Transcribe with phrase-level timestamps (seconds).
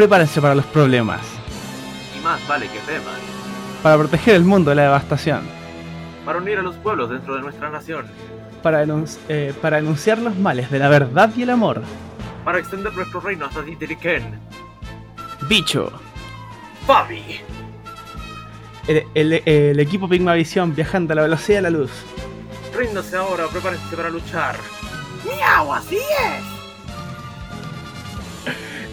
[0.00, 1.20] prepárense para los problemas.
[2.18, 3.20] Y más vale que teman.
[3.82, 5.42] Para proteger el mundo de la devastación.
[6.24, 8.06] Para unir a los pueblos dentro de nuestra nación.
[8.62, 8.82] Para,
[9.28, 11.82] eh, para denunciar los males de la verdad y el amor.
[12.46, 14.40] Para extender nuestro reino hasta Dideriken.
[15.46, 15.92] Bicho.
[16.86, 17.42] Fabi.
[18.88, 21.90] El, el, el, equipo Pigmavisión viajando a la velocidad de la luz.
[22.74, 24.56] Ríndase ahora, prepárense para luchar.
[25.26, 25.74] ¡Miau!
[25.74, 26.59] ¡Así es!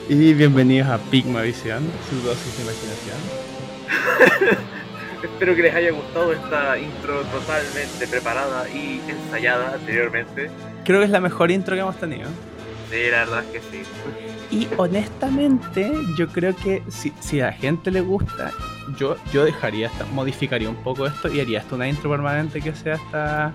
[0.09, 3.17] Y bienvenidos a Pigmavisión, su dosis de imaginación.
[5.23, 10.49] Espero que les haya gustado esta intro totalmente preparada y ensayada anteriormente.
[10.85, 12.29] Creo que es la mejor intro que hemos tenido.
[12.89, 13.83] Sí, la verdad es que sí.
[14.49, 18.51] Y honestamente, yo creo que si, si a la gente le gusta,
[18.97, 22.73] yo, yo dejaría, esta, modificaría un poco esto y haría esto una intro permanente que
[22.73, 23.53] sea hasta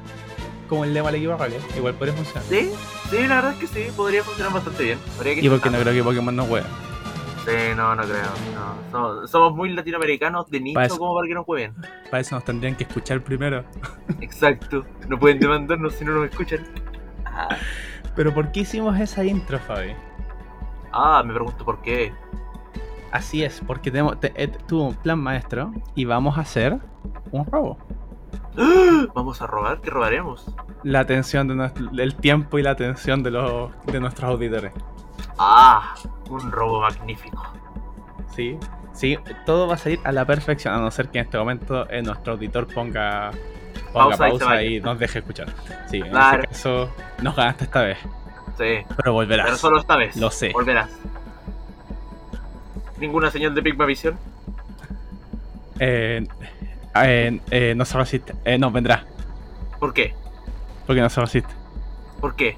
[0.73, 1.61] como el lema equipo Rocket.
[1.77, 2.43] Igual podría funcionar.
[2.45, 2.73] Sí,
[3.11, 4.99] sí, la verdad es que sí, podría funcionar bastante bien.
[5.43, 6.67] y porque no creo que Pokémon no juegue.
[7.45, 8.80] Sí, no, no creo.
[8.91, 9.27] No.
[9.27, 11.74] Somos, muy latinoamericanos de nicho como para que nos jueguen.
[12.11, 13.65] Para eso nos tendrían que escuchar primero.
[14.23, 14.87] Exacto.
[15.09, 16.61] No pueden demandarnos si no nos escuchan.
[18.16, 19.93] Pero ¿por qué hicimos esa intro, Fabi?
[20.91, 22.15] Ah, me pregunto por qué.
[23.11, 26.79] Así es, porque tenemos, eh, tuvo un plan maestro y vamos a hacer
[27.30, 27.77] un robo.
[29.15, 29.80] ¿Vamos a robar?
[29.80, 30.47] ¿Qué robaremos?
[30.83, 34.73] La atención de nuestro, el tiempo y la atención de, los, de nuestros auditores.
[35.39, 35.95] Ah,
[36.29, 37.43] un robo magnífico.
[38.35, 38.59] Sí,
[38.93, 41.89] sí, todo va a salir a la perfección, a no ser que en este momento
[41.91, 43.30] eh, nuestro auditor ponga,
[43.93, 45.49] ponga pausa, y, nos deje escuchar.
[45.91, 46.91] Sí, en ese caso
[47.23, 47.99] nos ganaste esta vez.
[48.59, 48.85] Sí.
[48.96, 49.46] Pero volverás.
[49.46, 50.17] Pero solo esta vez.
[50.17, 50.51] Lo sé.
[50.52, 50.91] Volverás.
[52.99, 54.17] ¿Ninguna señal de Pigma Visión?
[55.80, 56.27] Eh,
[56.96, 58.35] eh, eh, no se resiste.
[58.45, 59.04] Eh, no, vendrá.
[59.79, 60.15] ¿Por qué?
[60.87, 61.52] Porque no se resiste.
[62.21, 62.57] ¿Por qué?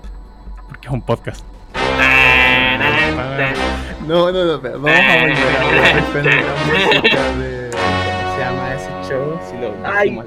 [0.68, 1.44] Porque es un podcast.
[4.06, 9.40] No, no, no, vamos a volver a de ¿Cómo se llama ese show?
[9.48, 10.26] Si lo dijimos.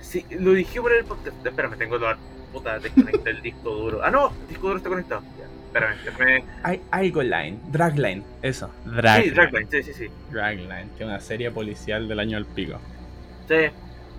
[0.00, 1.46] Sí, lo dijimos en el podcast.
[1.46, 2.16] Espérame, tengo la
[2.52, 4.00] puta, desconecté el disco duro.
[4.02, 5.22] Ah, no, el disco duro está conectado.
[5.66, 6.44] espérame, espérame.
[6.64, 8.70] Hay algo line, Dragline, eso.
[8.84, 9.24] Dragline.
[9.24, 10.10] Sí, Dragline, sí, sí, sí.
[10.30, 12.80] Dragline, que es una serie policial del año del pico.
[13.48, 13.54] Sí.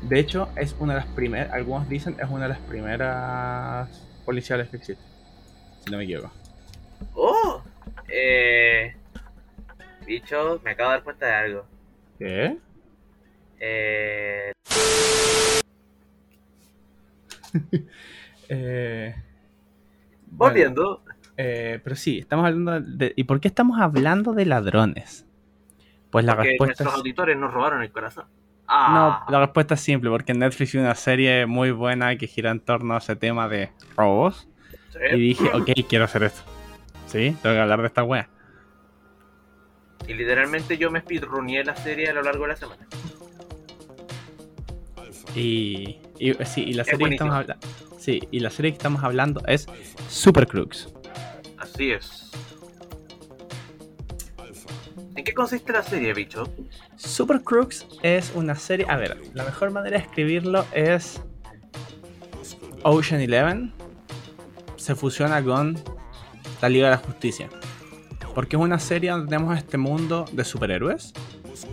[0.02, 3.90] De hecho, es una de las primeras, algunos dicen, es una de las primeras
[4.26, 5.04] policiales que existe.
[5.84, 6.32] Si no me equivoco.
[7.14, 7.62] ¡Oh!
[8.08, 8.96] Eh.
[10.06, 11.66] Bicho, me acabo de dar cuenta de algo.
[12.18, 12.58] ¿Qué?
[13.60, 14.52] Eh.
[18.50, 19.16] eh
[20.28, 21.04] Volviendo.
[21.38, 23.14] eh, pero sí, estamos hablando de.
[23.16, 25.26] ¿Y por qué estamos hablando de ladrones?
[26.12, 26.84] Pues la porque respuesta.
[26.84, 28.26] Nuestros auditores nos robaron el corazón.
[28.68, 29.24] Ah.
[29.28, 32.60] No, la respuesta es simple, porque Netflix hizo una serie muy buena que gira en
[32.60, 34.48] torno a ese tema de robos.
[35.12, 36.42] Y dije, ok, quiero hacer esto.
[37.06, 38.28] Sí, tengo que hablar de esta wea.
[40.08, 42.88] Y literalmente yo me speedruneé la serie a lo largo de la semana.
[45.36, 47.68] Y, y sí, y la serie que estamos hablando.
[48.00, 49.68] Sí, y la serie que estamos hablando es
[50.10, 50.94] Super Crooks.
[51.58, 52.32] Así es.
[55.16, 56.44] ¿En qué consiste la serie, bicho?
[56.98, 58.86] Super Crooks es una serie.
[58.90, 61.22] A ver, la mejor manera de escribirlo es.
[62.84, 63.74] Ocean Eleven
[64.76, 65.78] se fusiona con
[66.62, 67.50] la Liga de la Justicia.
[68.34, 71.14] Porque es una serie donde tenemos este mundo de superhéroes.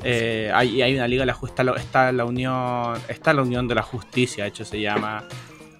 [0.02, 1.72] Eh, hay, hay una Liga de la Justicia.
[1.76, 2.98] Está la Unión.
[3.08, 5.24] Está la Unión de la Justicia, de hecho se llama.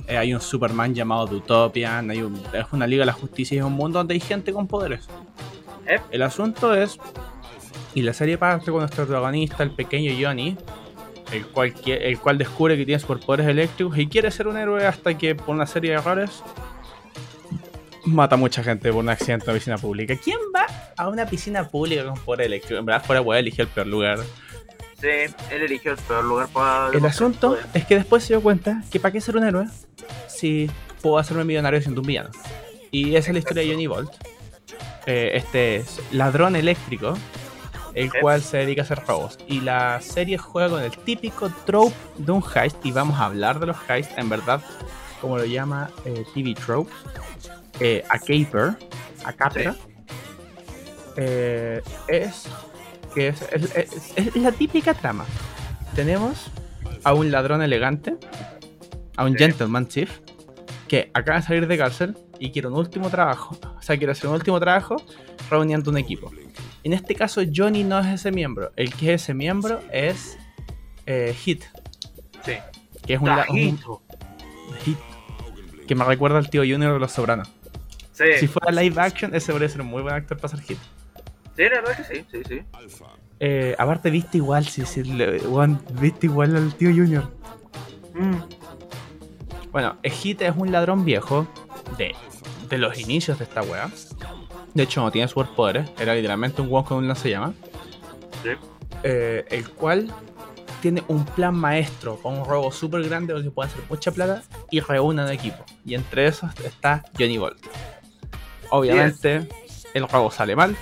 [0.07, 2.11] Eh, hay un Superman llamado Utopian.
[2.11, 4.67] Hay es una Liga de la Justicia y es un mundo donde hay gente con
[4.67, 5.07] poderes.
[5.87, 6.01] ¿Eh?
[6.11, 6.99] El asunto es.
[7.95, 10.57] Y la serie parte con nuestro protagonista, el pequeño Johnny,
[11.33, 15.17] el cual, el cual descubre que tiene superpoderes eléctricos y quiere ser un héroe hasta
[15.17, 16.43] que por una serie de errores
[18.05, 20.17] mata mucha gente por un accidente en una piscina pública.
[20.17, 20.67] ¿Quién va
[20.97, 22.79] a una piscina pública con poder eléctrico?
[22.79, 24.19] En verdad, fuera weá, eligió el peor lugar.
[25.01, 25.09] Sí,
[25.51, 26.91] él eligió el peor lugar para.
[26.97, 29.67] El asunto es que después se dio cuenta que para qué ser un héroe
[30.29, 30.71] si
[31.03, 32.31] puedo hacerme millonario siendo un villano.
[32.91, 34.13] Y esa es la historia de Johnny Bolt.
[35.07, 37.19] Eh, este es ladrón eléctrico,
[37.95, 39.39] el cual se dedica a hacer robos.
[39.49, 42.85] Y la serie juega con el típico trope de un heist.
[42.85, 44.61] Y vamos a hablar de los heists, en verdad,
[45.21, 46.91] como lo llama eh, TV Trope.
[47.81, 48.77] Eh, a Caper,
[49.25, 49.75] a Capra,
[51.17, 52.49] eh, es
[53.15, 55.25] que es, es, la típica trama.
[55.97, 56.51] Tenemos
[57.03, 58.17] a un ladrón elegante,
[59.17, 60.21] a un gentleman chief,
[60.87, 63.57] que acaba de salir de cárcel y quiere un último trabajo.
[63.77, 64.97] O sea, quiere hacer un último trabajo
[65.51, 66.31] reuniendo un equipo.
[66.85, 68.71] En este caso, Johnny no es ese miembro.
[68.77, 70.39] El que es ese miembro es
[71.07, 71.65] eh, Hit.
[72.45, 72.53] Sí.
[73.07, 73.79] Que es un, un,
[74.85, 74.99] Hit.
[75.89, 77.49] Que me recuerda al tío Junior de los Sopranos.
[78.39, 80.79] Si fuera live action, ese podría ser un muy buen actor para ser hit.
[81.57, 82.63] Sí, la verdad que sí, sí, sí.
[83.41, 85.03] Eh, aparte, viste igual, sí, sí,
[86.01, 87.29] viste igual al tío Junior.
[88.15, 88.37] Mm,
[89.73, 91.49] Bueno, Hit es un ladrón viejo
[91.99, 92.15] de,
[92.69, 93.91] de los inicios de esta wea.
[94.75, 97.55] De hecho, no tiene superpoderes, era literalmente un weón con un lanzallamas.
[98.43, 98.51] sí.
[99.05, 100.13] eh, el cual
[100.83, 104.81] tiene un plan maestro con un robo súper grande donde puede hacer mucha plata y
[104.81, 105.65] reúne un equipo.
[105.87, 107.57] Y entre esos está Johnny Bolt.
[108.71, 109.49] Obviamente,
[109.95, 110.77] el robo sale mal,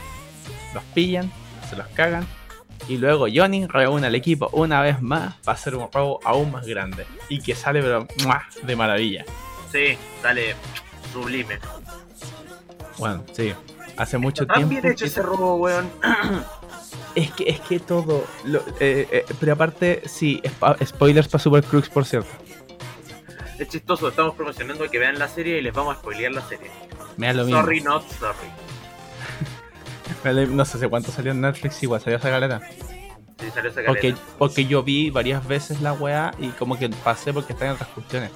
[0.74, 1.30] los pillan,
[1.68, 2.26] se los cagan.
[2.88, 6.66] Y luego Johnny reúne al equipo una vez más para hacer un robo aún más
[6.66, 7.06] grande.
[7.28, 8.42] Y que sale pero ¡mua!
[8.62, 9.24] de maravilla.
[9.70, 10.56] Sí, sale
[11.12, 11.60] sublime.
[12.98, 13.52] Bueno, sí.
[13.96, 14.70] Hace mucho Tan tiempo.
[14.70, 15.90] bien hecho que- ese robo, weón.
[17.14, 18.24] Es que, es que todo.
[18.44, 20.40] lo- eh, eh, pero aparte, sí,
[20.82, 22.30] spoilers para Super Crux, por cierto.
[23.58, 26.70] Es chistoso, estamos promocionando que vean la serie y les vamos a spoilear la serie.
[27.18, 27.60] Me da lo mismo.
[27.60, 28.48] Sorry, not sorry.
[30.54, 32.62] No sé cuánto salió en Netflix, igual salió esa galeta.
[33.38, 34.20] Sí, salió esa Porque, caleta.
[34.38, 37.90] porque yo vi varias veces la weá y como que pasé porque están en otras
[37.90, 38.30] cuestiones.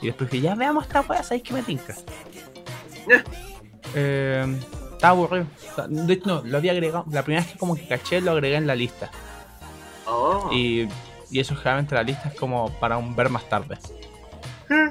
[0.00, 1.94] Y después dije, ya veamos esta weá, ¿sabéis que me tinca?
[3.94, 4.56] Eh.
[4.96, 5.46] Estaba aburrido.
[5.88, 7.04] De hecho, no, lo había agregado.
[7.10, 9.10] La primera vez que como que caché, lo agregué en la lista.
[10.06, 10.50] Oh.
[10.52, 10.88] Y,
[11.30, 13.78] y eso generalmente la lista es como para un ver más tarde.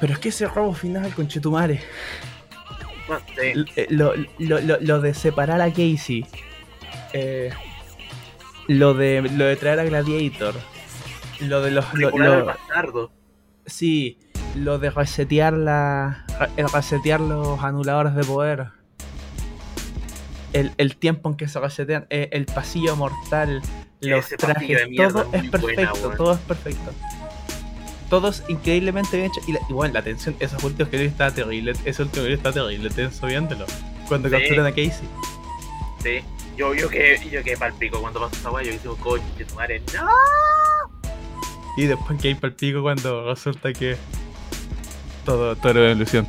[0.00, 1.12] Pero es que ese robo final.
[3.08, 3.52] No sé.
[3.52, 6.26] L- eh, Lo, lo, lo, lo de separar a Casey.
[7.12, 7.50] eh,
[8.66, 10.54] lo de lo de traer a Gladiator.
[11.40, 11.92] Lo de los.
[11.94, 13.12] Lo, lo- bastardo.
[13.66, 14.18] sí,
[14.56, 16.23] lo de resetear la.
[16.56, 18.66] El resetear los anuladores de poder.
[20.52, 22.06] El, el tiempo en que se resetean.
[22.10, 23.62] eh, el pasillo mortal.
[24.00, 24.82] Los Ese trajes.
[24.96, 26.10] todo es es muy buena, perfecto.
[26.16, 26.92] todo es perfecto.
[28.10, 29.40] Todo es increíblemente bien hecho.
[29.46, 31.72] Y, la, y bueno, la tensión, esos últimos que está terrible.
[31.84, 33.64] Ese último que está terrible, tenso viéndolo.
[34.08, 34.34] Cuando Sí.
[34.36, 35.08] capturan a Casey.
[36.02, 36.20] Sí.
[36.56, 39.82] Yo, yo que yo que palpico cuando pasó esa weá, yo digo, coche, tu madre,
[39.94, 40.06] no.
[41.76, 43.96] Y después que hay el pico cuando resulta que
[45.24, 46.26] todo, todo era una ilusión.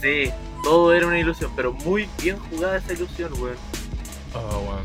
[0.00, 0.30] Sí,
[0.62, 3.56] todo era una ilusión, pero muy bien jugada esa ilusión, weón.
[4.34, 4.78] Oh, wow.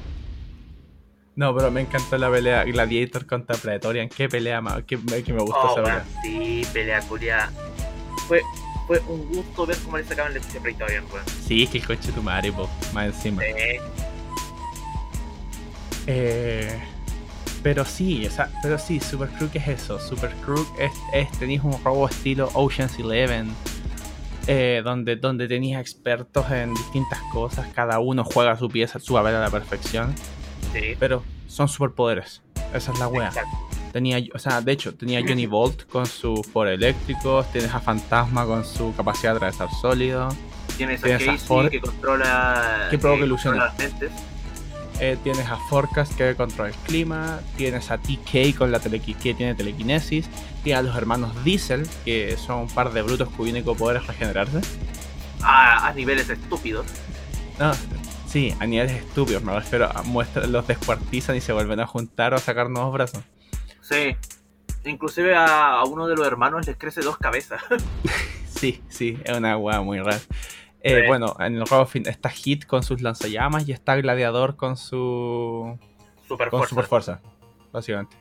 [1.35, 4.09] No, pero me encantó la pelea Gladiator contra Praetorian.
[4.09, 6.05] Qué pelea más, que, que me gustó Oh, esa weón, pelea.
[6.23, 7.51] sí, pelea culia.
[8.27, 8.41] Fue,
[8.87, 11.25] fue un gusto ver cómo le sacaban a Praetorian, weón.
[11.47, 13.41] Sí, es que el coche tu madre, po, más encima.
[13.41, 13.47] Sí,
[16.07, 16.79] Eh,
[17.63, 19.99] pero sí, o sea, pero sí, Super Crook es eso.
[19.99, 23.51] Super Crook es, es tenéis un robo estilo Ocean's Eleven.
[24.47, 29.35] eh, donde, donde tenéis expertos en distintas cosas, cada uno juega su pieza, su papel
[29.35, 30.13] a la perfección,
[30.73, 30.95] sí.
[30.99, 32.41] pero son superpoderes.
[32.73, 33.27] Esa es la wea.
[33.27, 33.49] Exacto.
[33.93, 38.45] Tenía, o sea, de hecho, tenía Johnny Bolt con sus poderes eléctricos, tienes a Fantasma
[38.45, 40.29] con su capacidad de atravesar sólido,
[40.77, 42.87] Tienes a Tienes a Casey Ford- que controla.
[42.89, 43.61] que provoca eh, ilusiones.
[43.61, 44.11] controla las mentes.
[45.01, 49.55] Eh, tienes a Forecast que controla el clima, tienes a TK con la que tiene
[49.55, 50.29] telequinesis,
[50.63, 54.07] tienes a los hermanos Diesel, que son un par de brutos cuyo único poder es
[54.07, 54.61] regenerarse.
[55.41, 56.85] A, a niveles estúpidos.
[57.59, 57.71] No,
[58.27, 62.33] sí, a niveles estúpidos, me refiero a muestra, los descuartizan y se vuelven a juntar
[62.33, 63.23] o a sacar nuevos brazos.
[63.81, 64.15] Sí.
[64.85, 67.61] Inclusive a, a uno de los hermanos les crece dos cabezas.
[68.61, 70.19] Sí, sí, es una weá muy rara.
[70.83, 71.03] Eh.
[71.07, 75.77] Bueno, en el juego fin está Hit con sus lanzallamas y está Gladiador con su.
[76.27, 76.69] Super con fuerza.
[76.69, 77.21] super fuerza,
[77.71, 78.15] básicamente.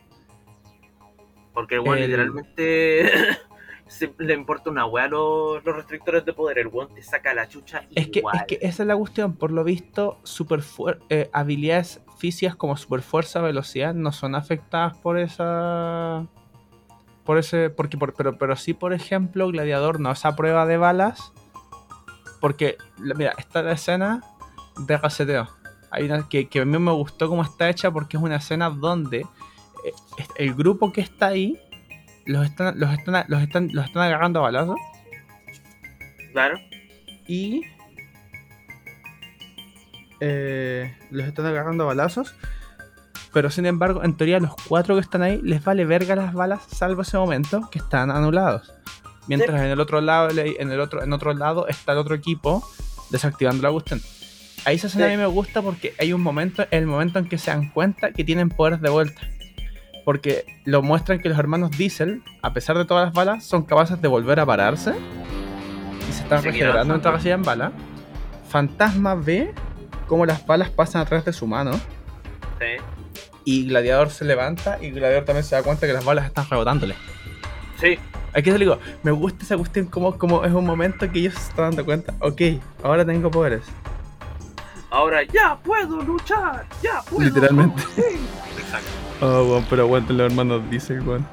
[1.53, 3.09] Porque el weón El- literalmente
[3.87, 6.59] se- le importa una weá a los, los restrictores de poder.
[6.59, 9.51] El weón te saca la chucha Es que, es que esa es la cuestión, por
[9.51, 10.61] lo visto, super
[11.09, 16.27] eh, habilidades físicas como super fuerza, velocidad, no son afectadas por esa.
[17.25, 17.69] Por ese.
[17.69, 21.33] Porque, por- pero, pero sí, por ejemplo, Gladiador no es a prueba de balas.
[22.41, 24.21] Porque, mira, está la escena
[24.77, 25.47] de reseteo.
[25.91, 28.69] Hay una que, que a mí me gustó cómo está hecha porque es una escena
[28.69, 29.93] donde eh,
[30.37, 31.57] el grupo que está ahí
[32.25, 34.75] los están, los están, los están, los están agarrando a balazos
[36.33, 36.57] Claro.
[37.27, 37.61] y
[40.19, 42.33] eh, los están agarrando a balazos.
[43.33, 46.63] Pero sin embargo, en teoría, los cuatro que están ahí les vale verga las balas,
[46.69, 48.73] salvo ese momento que están anulados.
[49.27, 52.67] Mientras en el otro lado, en el otro, en otro lado está el otro equipo
[53.09, 54.01] desactivando la cuestión.
[54.65, 55.13] Ahí esa escena Sí.
[55.13, 58.11] a mí me gusta porque hay un momento, el momento en que se dan cuenta
[58.11, 59.21] que tienen poderes de vuelta.
[60.05, 64.01] Porque lo muestran que los hermanos Diesel, a pesar de todas las balas, son capaces
[64.01, 64.93] de volver a pararse.
[66.09, 67.71] Y se están regenerando mientras reciben balas.
[68.49, 69.53] Fantasma ve
[70.07, 71.71] cómo las balas pasan a través de su mano.
[72.59, 72.83] Sí.
[73.45, 76.95] Y Gladiador se levanta y Gladiador también se da cuenta que las balas están rebotándole.
[77.79, 77.97] Sí.
[78.33, 81.49] Aquí te digo, me gusta esa cuestión como, como es un momento que ellos se
[81.49, 82.13] están dando cuenta.
[82.19, 82.41] Ok,
[82.83, 83.63] ahora tengo poderes.
[84.89, 87.25] ahora ya puedo luchar, ya puedo.
[87.25, 87.81] Literalmente.
[87.95, 88.01] Sí.
[88.57, 88.87] Exacto.
[89.21, 91.25] Oh, weón, pero aguanten los hermanos Diesel, weón.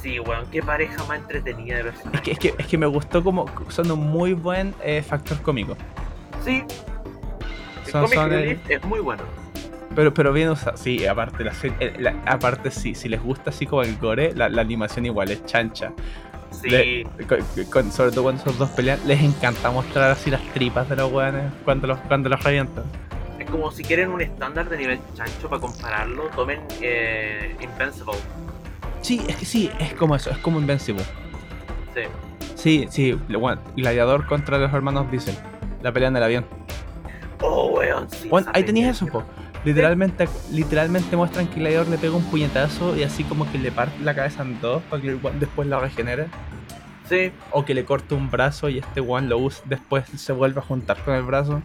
[0.00, 2.22] Sí, weón, qué pareja más entretenida de Es personajes.
[2.22, 5.76] que, es, que, es que me gustó como son un muy buen eh, factor cómico.
[6.44, 6.62] Sí.
[7.86, 9.22] El Son- comic son, relief es muy bueno.
[9.94, 13.66] Pero, pero bien usado, sí, aparte, la, eh, la- aparte sí, si les gusta así
[13.66, 15.92] como el gore, la, la animación igual es chancha.
[16.50, 16.68] Sí.
[16.68, 20.88] Le- con- con- sobre todo cuando esos dos pelean, les encanta mostrar así las tripas
[20.88, 22.84] de los weones cuando los, cuando los revientan.
[23.38, 28.14] Es como si quieren un estándar de nivel chancho para compararlo, tomen eh, Invincible.
[29.00, 31.04] Sí, es que sí, es como eso, es como Invincible.
[31.94, 32.02] Sí.
[32.54, 35.34] Sí, sí, bueno, Gladiador contra los hermanos Diesel,
[35.82, 36.46] la pelea en el avión.
[37.40, 38.28] Oh, weón, sí.
[38.28, 39.22] Bueno, ahí tenías eso, po.
[39.64, 43.98] Literalmente, literalmente muestran que Gladiador le pega un puñetazo y así como que le parte
[44.02, 46.26] la cabeza en dos para que después la regenere.
[47.08, 50.60] Sí, O que le corte un brazo y este one lo usa, después se vuelve
[50.60, 51.62] a juntar con el brazo.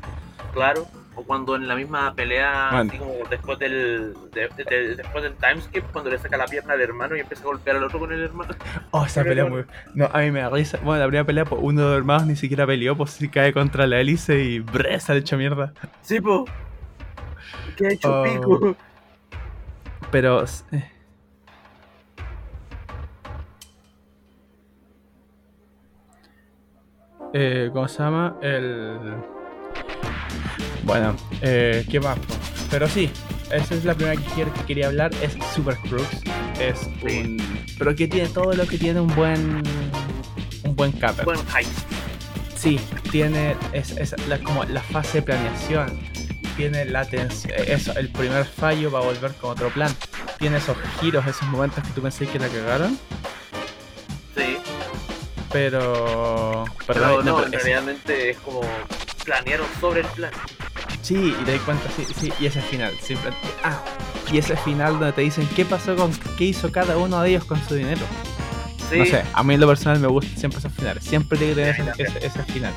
[0.53, 0.85] claro.
[1.15, 2.89] O cuando en la misma pelea, Bueno.
[2.91, 6.79] así como después del de- de- después del timeskip, cuando le saca la pierna al
[6.81, 8.53] hermano y empieza a golpear al otro con el hermano.
[8.91, 9.65] Oh, esa pelea muy.
[9.95, 10.77] No, a mí me da risa.
[10.81, 13.51] Bueno, la primera pelea, pues uno de los hermanos ni siquiera peleó, pues sí cae
[13.51, 15.73] contra la hélice y bre, sale hecho mierda.
[16.01, 16.45] Sí, po.
[17.77, 18.23] Que ha hecho Oh.
[18.23, 18.75] pico.
[20.11, 20.43] Pero.
[20.71, 20.89] eh.
[27.33, 28.35] Eh, ¿Cómo se llama?
[28.41, 28.97] El.
[30.83, 32.17] Bueno, eh, ¿qué más?
[32.71, 33.09] Pero sí,
[33.51, 35.11] esa es la primera que, quiero- que quería hablar.
[35.21, 36.07] Es Super Crux.
[36.59, 37.37] Es un.
[37.77, 39.61] Pero que tiene todo lo que tiene un buen.
[40.63, 41.25] Un buen capper.
[41.25, 41.69] Buen hype.
[42.55, 42.79] Sí,
[43.11, 45.99] tiene es, es la, como la fase de planeación.
[46.59, 47.53] Tiene la tensión.
[47.57, 49.95] Eso, el primer fallo va a volver con otro plan.
[50.39, 52.99] Tiene esos giros, esos momentos que tú pensé que la cagaron.
[54.35, 54.57] Sí.
[55.53, 56.65] Pero.
[56.85, 58.59] Pero no, no, pero es- realidad es como
[59.23, 60.31] planearon sobre el plan.
[61.01, 62.93] Sí, y te das cuenta, sí, sí, y ese final.
[63.01, 63.31] Siempre.
[63.63, 63.79] Ah,
[64.29, 66.11] y ese final donde te dicen qué pasó con.
[66.37, 68.01] qué hizo cada uno de ellos con su dinero.
[68.89, 68.97] Sí.
[68.99, 71.05] No sé, a mí en lo personal me gustan siempre esos finales.
[71.05, 72.17] Siempre tiene que tener Sí, ese, también.
[72.17, 72.73] ese- ese final.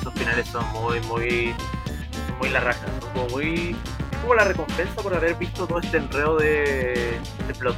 [0.00, 1.54] Esos finales son muy, muy.
[2.38, 2.86] Muy la raja.
[3.12, 3.76] Como muy.
[4.22, 7.18] Como la recompensa por haber visto todo este enredo de.
[7.46, 7.76] de plot.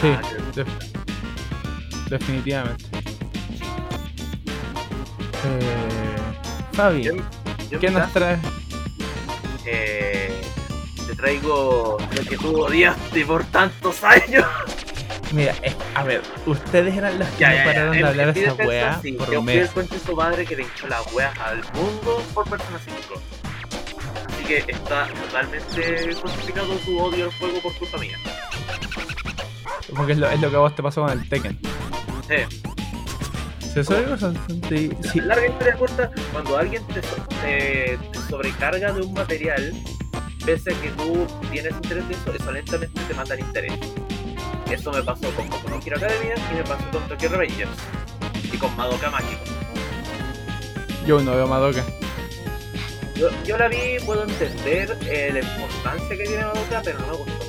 [0.00, 0.22] Sí, Ah,
[0.54, 2.84] def- definitivamente.
[5.44, 6.16] Eh,
[6.72, 7.10] Fabi,
[7.80, 8.38] ¿qué nos traes?
[9.66, 10.40] eh,
[11.06, 14.46] te traigo lo que tú odiaste por tantos años.
[15.32, 17.70] Mira, es- a ver, ustedes eran los que Ya, no ya, ya.
[17.72, 19.70] pararon de hablar de esa weá sí, por yo un mes.
[19.70, 23.22] conche su madre que le hinchó las weas al mundo por Persona 5.
[24.28, 28.18] Así que está totalmente justificado tu odio al juego por culpa mía.
[29.96, 31.58] Porque es lo, es lo que a vos te pasó con el Tekken.
[32.28, 32.58] Sí.
[33.72, 34.16] ¿Se eso digo?
[34.68, 35.20] Sí, sí.
[35.20, 39.72] Larga historia corta, cuando alguien te, so- te- te sobrecarga de un material,
[40.44, 43.72] pese a que tú tienes interés en eso, eso lentamente te mata el interés.
[44.70, 47.70] Eso me pasó con Boku no Hero Academia y me pasó con Tokyo Revengers.
[48.52, 49.40] Y con Madoka Mágico.
[51.06, 51.84] Yo no veo Madoka.
[53.16, 57.12] Yo, yo la vi, puedo entender eh, la importancia que tiene Madoka, pero no me
[57.16, 57.44] gustó.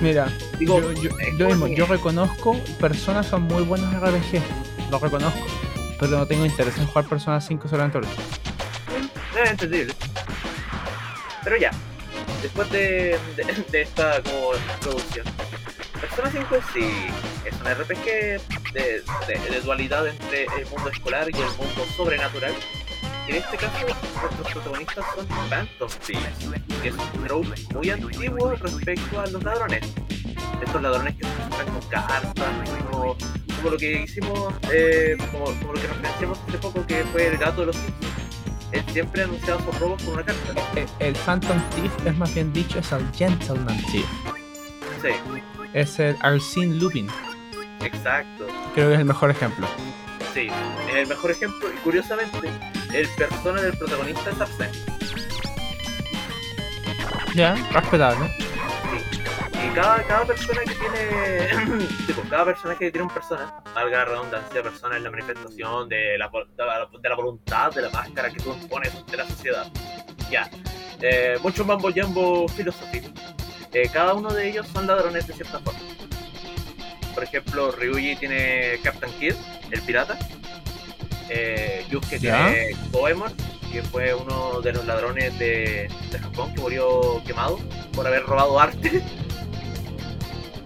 [0.00, 4.42] Mira, Digo, yo, yo, es yo mismo, porque- yo reconozco, personas son muy buenos RPG.
[4.90, 5.40] Lo reconozco.
[6.00, 9.42] Pero no tengo interés en jugar Persona 5 solamente eso.
[9.42, 9.94] Es entendible.
[11.44, 11.70] Pero ya,
[12.42, 13.18] después de,
[13.70, 15.26] de, esta como introducción,
[16.00, 16.90] Persona 5 en sí
[17.44, 18.04] es un RPG
[18.72, 22.52] de, de- dualidad entre el mundo escolar y el mundo sobrenatural.
[23.28, 23.86] En este caso,
[24.20, 29.82] nuestros protagonistas son Phantom Thieves, que es un trope muy antiguo respecto a los ladrones.
[30.60, 32.34] Estos ladrones que se encuentran con cartas,
[32.90, 33.16] como,
[33.56, 37.38] como lo que hicimos, eh, como, como lo que referenciamos hace poco, que fue el
[37.38, 38.11] gato de los Simpsons.
[38.72, 40.54] Él siempre anunciaba sus robos con una carta.
[40.76, 44.06] El, el Phantom Thief es más bien dicho, es el Gentleman Thief.
[45.02, 45.08] Sí,
[45.74, 47.08] Es el Arsene Lupin.
[47.80, 48.46] exacto.
[48.74, 49.66] Creo que es el mejor ejemplo.
[50.32, 50.48] Sí,
[50.88, 51.68] es el mejor ejemplo.
[51.72, 52.50] Y curiosamente,
[52.94, 54.70] el persona del protagonista es Arsene.
[57.34, 58.30] Ya, respetable.
[59.64, 61.86] Y cada, cada persona que tiene.
[62.06, 66.18] tipo, cada personaje que tiene un persona, valga la redundancia, persona es la manifestación de
[66.18, 69.66] la, de la, de la voluntad, de la máscara que tú impones de la sociedad.
[70.30, 70.50] Ya.
[71.00, 72.46] Eh, mucho mambo jambo.
[73.74, 75.80] Eh, cada uno de ellos son ladrones de cierta forma.
[77.14, 79.34] Por ejemplo, Ryuji tiene Captain Kid,
[79.70, 80.18] el pirata.
[81.28, 82.48] Eh, Yusuke Ya.
[82.48, 83.32] tiene Goemon,
[83.70, 87.58] que fue uno de los ladrones de, de Japón que murió quemado
[87.94, 89.02] por haber robado arte.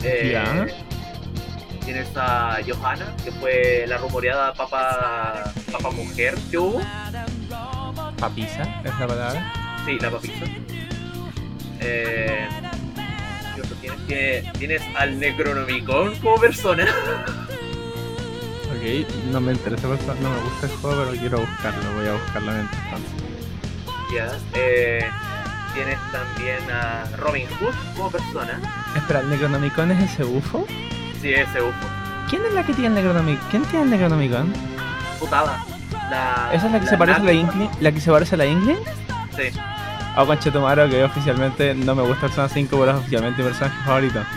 [0.03, 0.67] Eh, Ya.
[1.85, 6.81] tienes a Johanna, que fue la rumoreada papa, papa mujer que hubo.
[8.19, 9.53] Papisa, es la palabra.
[9.85, 10.45] Sí, la papisa.
[11.81, 12.49] Eh,
[13.55, 14.07] ¿qué otro tienes?
[14.07, 16.87] Tienes, tienes al Necronomicon como persona.
[18.67, 19.95] Ok, no me interesa, no
[20.31, 23.09] me gusta el juego, pero quiero buscarlo, voy a buscarlo mientras tanto.
[24.15, 24.39] ya.
[24.55, 25.09] Eh,
[25.77, 28.59] tienes también a Robin Hood como persona.
[28.97, 30.67] Espera, ¿el Necronomicon es ese UFO?
[31.21, 31.87] Sí, ese UFO.
[32.31, 33.47] ¿Quién es la que tiene el Necronomicon?
[33.51, 34.53] ¿Quién tiene el Necronomicon?
[35.21, 35.63] Putada.
[36.11, 37.71] La, ¿Esa es la que se parece a la Inkling?
[37.81, 38.79] ¿La que se parece a la Inkling?
[39.37, 39.59] Sí.
[40.17, 44.21] Oh, conchetumaro, que oficialmente no me gusta Persona 5, pero es oficialmente mi personaje favorito.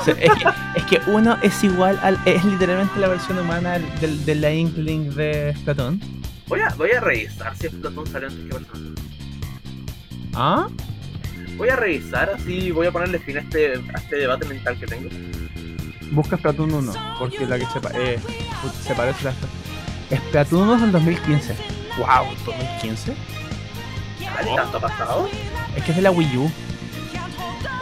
[0.00, 2.18] O sea, es, que, es que uno es igual al.
[2.24, 6.00] Es literalmente la versión humana del, de la Inkling de Splatoon.
[6.46, 9.07] Voy a, voy a revisar si Splatoon salió antes que persona.
[10.34, 10.68] ¿Ah?
[11.56, 14.86] Voy a revisar, así voy a ponerle fin a este, a este debate mental que
[14.86, 15.08] tengo.
[16.12, 18.18] Busca Splatoon 1, porque la que se, pa- eh,
[18.82, 20.16] se parece a la.
[20.18, 21.54] Splatoon 1 es del 2015.
[21.98, 22.34] ¡Wow!
[22.46, 23.14] ¿2015?
[24.34, 24.50] ¿Vale?
[24.56, 25.28] ¿Tanto ha pasado?
[25.76, 26.50] Es que es de la Wii U.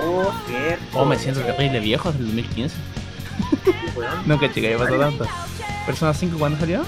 [0.03, 0.99] Oh, cierto.
[0.99, 2.77] Oh, me siento terrible viejo, es del 2015.
[3.95, 4.11] Weón.
[4.27, 5.27] No que chica, ya pasó tanto.
[5.87, 6.83] ¿Persona 5 cuándo salió?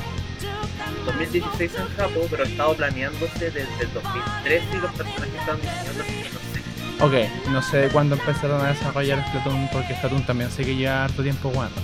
[1.07, 7.29] 2016 en Japón, pero ha estado planeándose desde el 2013 y los personajes no sé.
[7.29, 11.23] Ok, no sé cuándo empezaron a desarrollar Splatoon, porque Splatoon también sé que lleva harto
[11.23, 11.77] tiempo jugando.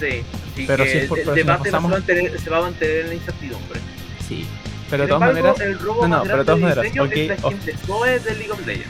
[0.00, 1.98] Sí, así Pero que si es por- el pero si nos pasamos- se, va a
[1.98, 3.80] mantener, se va a mantener en la incertidumbre.
[4.26, 4.46] Sí.
[4.90, 5.60] Pero de todas embargo, maneras.
[5.60, 7.50] el robo no, no, pero de todas de maneras, diseño ok, es la oh.
[7.50, 8.88] skin de de League of Legends.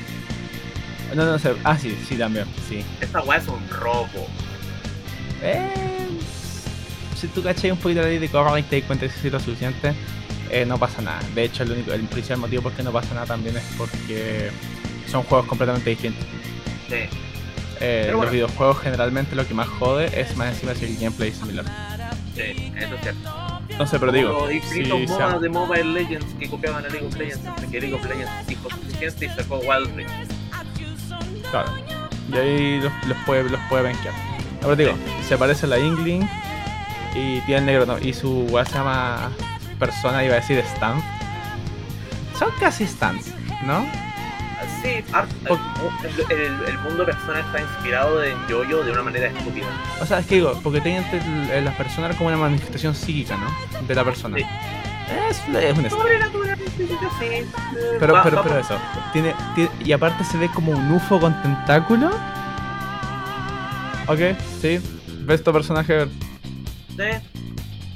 [1.15, 1.55] No, no sé.
[1.63, 2.85] Ah, sí, sí, también, sí.
[3.01, 4.27] Esta weá es un robo.
[5.43, 5.69] Eh,
[7.21, 9.95] si tú cachai un poquito de y te das cuenta que si es lo suficiente,
[10.51, 11.21] eh, no pasa nada.
[11.35, 14.51] De hecho, el único, el principal motivo por qué no pasa nada también es porque
[15.11, 16.25] son juegos completamente distintos.
[16.89, 16.95] Sí.
[16.95, 17.09] Eh,
[17.81, 18.33] Pero los bueno.
[18.33, 21.65] videojuegos generalmente lo que más jode es más encima si el gameplay es similar.
[22.35, 23.61] Sí, eso es cierto.
[23.79, 27.17] No sé, pero digo, Los modas llama- de Mobile Legends que copiaban a League of
[27.17, 30.11] Legends hasta que League of Legends dijo suficiente y sacó Wild Rift.
[31.51, 31.73] Claro.
[32.33, 34.15] Y ahí los, los puede, los puede venquear.
[34.63, 34.93] Ahora digo,
[35.29, 36.23] se parece a la Inkling
[37.15, 37.99] y tiene el negro, ¿no?
[37.99, 39.31] Y su weá se llama
[39.87, 41.03] persona, iba a decir stand.
[42.39, 43.33] Son casi stands,
[43.65, 43.85] ¿no?
[44.83, 45.27] Sí, ar-
[46.31, 49.67] el, el- el mundo persona está inspirado en Yoyo de una manera estúpida.
[50.01, 51.05] O sea, es que digo, porque tienen
[51.65, 53.81] las personas como una manifestación psíquica, ¿no?
[53.87, 54.39] De la persona.
[54.39, 54.45] Sí.
[55.31, 55.85] Es, es un
[58.01, 58.79] Pero, pero, pero eso.
[59.13, 62.11] Tiene, tiene- y aparte se ve como un UFO con tentáculo.
[64.07, 64.19] Ok,
[64.61, 64.81] sí.
[65.21, 66.07] Ves tu personaje.
[66.97, 67.34] Sí.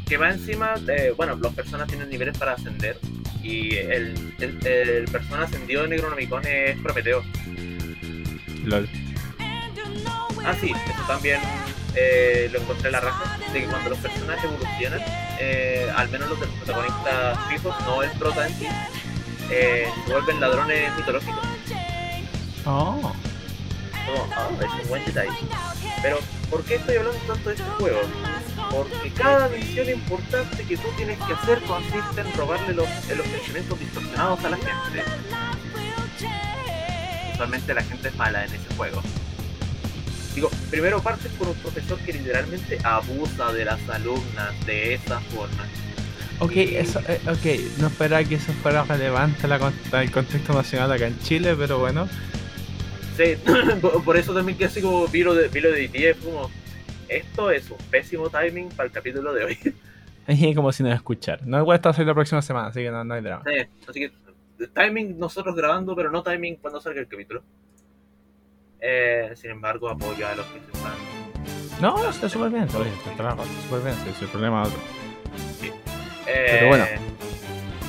[0.09, 2.99] Que va encima, de, bueno, los personas tienen niveles para ascender.
[3.43, 7.23] Y el, el, el persona ascendido de Necronomicon es Prometeo.
[8.65, 8.89] LOL.
[10.45, 11.41] Ah, sí, eso también
[11.95, 13.39] eh, lo encontré en la raja.
[13.53, 15.01] De que cuando los personajes evolucionan,
[15.39, 18.67] eh, al menos los de los protagonistas fijos, no el prota en sí,
[19.51, 21.47] eh, se vuelven ladrones mitológicos.
[22.65, 23.13] Oh.
[24.07, 25.37] Como, ah, es un buen detalle.
[26.03, 26.19] Pero,
[26.51, 28.01] ¿por qué estoy hablando tanto de este juego?
[28.71, 33.79] Porque cada misión importante que tú tienes que hacer consiste en robarle los, los sentimientos
[33.81, 35.03] distorsionados a la gente.
[37.33, 39.03] Usualmente la gente es mala en ese juego.
[40.35, 45.65] Digo, primero partes por un profesor que literalmente abusa de las alumnas de esa forma.
[46.41, 51.07] Ok, eso, eh, ok, no esperaba que eso fuera relevante la al contexto nacional acá
[51.09, 52.09] en Chile, pero bueno.
[53.17, 53.35] Sí,
[53.81, 56.49] por- por eso también que así como vi lo de, vi lo de DTF, como
[57.09, 59.59] esto es un pésimo timing para el capítulo de hoy.
[60.27, 61.47] Es como si no escuchar.
[61.47, 63.45] No está a salir la próxima semana, así que no, no hay drama.
[63.47, 67.43] Sí, así que timing nosotros grabando, pero no timing cuando salga el capítulo.
[68.81, 70.95] Eh, sin embargo, apoyo a los que se están.
[71.81, 74.81] No, está súper bien, está bien, está está súper bien, sí, el problema es otro.
[76.27, 76.85] Eh, Pero bueno.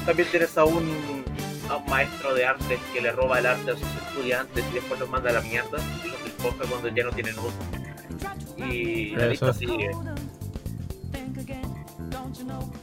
[0.05, 1.23] También tienes a un,
[1.69, 4.99] a un maestro de artes que le roba el arte a sus estudiantes y después
[4.99, 7.78] los manda a la mierda y los despoja cuando ya no tienen uso.
[8.67, 9.47] Y la Eso.
[9.47, 9.89] lista sigue.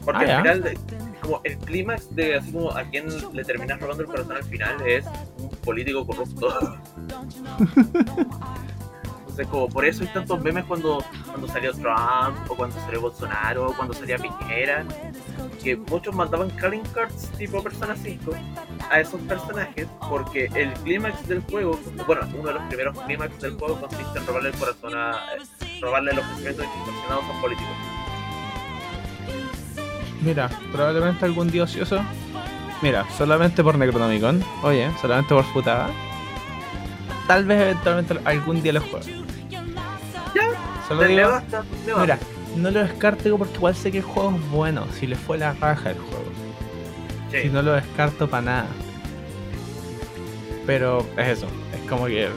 [0.04, 0.78] Porque Ah, al final, de-
[1.20, 4.76] como el clímax de así como a quien le terminas robando el corazón al final
[4.86, 5.04] es
[5.38, 6.48] un político corrupto.
[9.44, 13.76] Como por eso hay tantos memes cuando, cuando salió Trump, o cuando salió Bolsonaro, o
[13.76, 14.84] cuando salía Piñera,
[15.62, 18.32] que muchos mandaban calling cards tipo Persona 5
[18.90, 23.56] a esos personajes, porque el clímax del juego, bueno, uno de los primeros clímax del
[23.58, 25.12] juego consiste en robarle el corazón a.
[25.34, 27.68] eh, robarle los sentimientos distorsionados a un político.
[30.22, 32.00] Mira, probablemente algún día ocioso.
[32.82, 34.42] Mira, solamente por Necronomicon.
[34.62, 35.90] Oye, solamente por Futaba.
[37.26, 39.25] Tal vez eventualmente algún día lo juegue.
[40.88, 41.64] Solo digo, basta,
[42.00, 42.18] mira,
[42.56, 45.52] no lo descarto porque igual sé que el juego es bueno, si le fue la
[45.54, 46.24] raja el juego.
[47.32, 47.42] Sí.
[47.42, 48.66] Si no lo descarto para nada.
[50.66, 52.28] Pero es eso, es como que.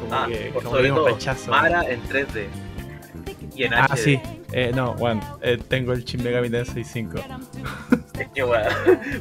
[0.00, 1.50] Como Ah, que, por como sobre todo, rechazo.
[1.50, 2.46] Mara en 3D.
[3.54, 3.96] Y en Ah, HD.
[3.96, 4.20] sí.
[4.52, 7.18] Eh, no, bueno, eh, tengo el Shin Megami Tensei 5.
[8.18, 8.44] Es que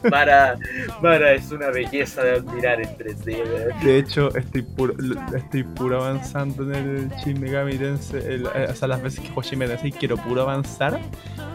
[0.10, 0.58] Mara,
[1.02, 3.80] Mara es una belleza de admirar en 3D, weón.
[3.84, 4.94] De hecho, estoy puro,
[5.36, 8.22] estoy puro avanzando en el Shin Megami Tensei.
[8.26, 11.00] el- eh, o sea, las veces que juego Shin Megami Tensei quiero puro avanzar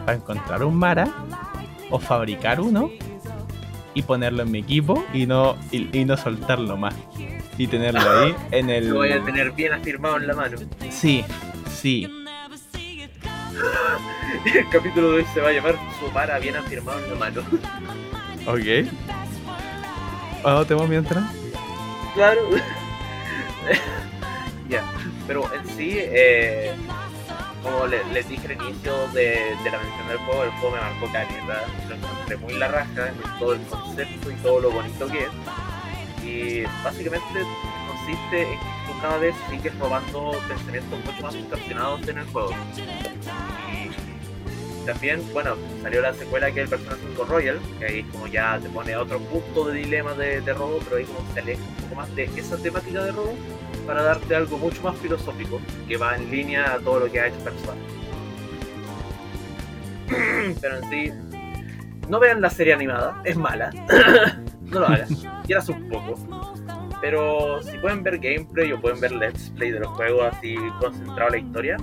[0.05, 1.07] para encontrar un Mara
[1.89, 2.89] o fabricar uno
[3.93, 6.95] y ponerlo en mi equipo y no, y, y no soltarlo más.
[7.57, 8.87] Y tenerlo ahí en el.
[8.89, 10.57] Lo voy a tener bien afirmado en la mano.
[10.89, 11.23] Sí,
[11.69, 12.07] sí.
[14.45, 17.41] El capítulo de hoy se va a llamar Su Mara bien afirmado en la mano.
[18.47, 18.87] Ok.
[20.43, 21.23] ¿Cuándo tenemos mientras?
[22.13, 22.41] Claro.
[24.69, 24.83] ya,
[25.25, 26.71] pero en sí, eh,
[27.63, 30.81] como le- les dije al inicio de, de la mención del juego, el juego me
[30.81, 31.65] marcó calidad.
[31.89, 35.29] Lo encontré muy la raja en todo el concepto y todo lo bonito que es.
[36.23, 37.39] Y básicamente
[37.87, 38.65] consiste en que
[39.05, 42.49] cada vez sigues robando pensamientos mucho más distorsionados en el juego.
[43.71, 48.25] Y también, bueno, salió la secuela que es el Persona 5 Royal, que ahí como
[48.25, 51.61] ya te pone otro punto de dilema de, de robo, pero ahí como se aleja
[51.61, 53.35] un poco más de esa temática de robo
[53.85, 57.27] para darte algo mucho más filosófico, que va en línea a todo lo que ha
[57.27, 57.81] hecho Persona.
[60.61, 61.11] pero en sí,
[62.09, 63.69] no vean la serie animada, es mala.
[64.63, 65.09] no lo hagan,
[65.45, 66.54] quieras un poco.
[67.05, 71.27] Pero si pueden ver gameplay o pueden ver let's play de los juegos así concentrado
[71.27, 71.77] en la historia,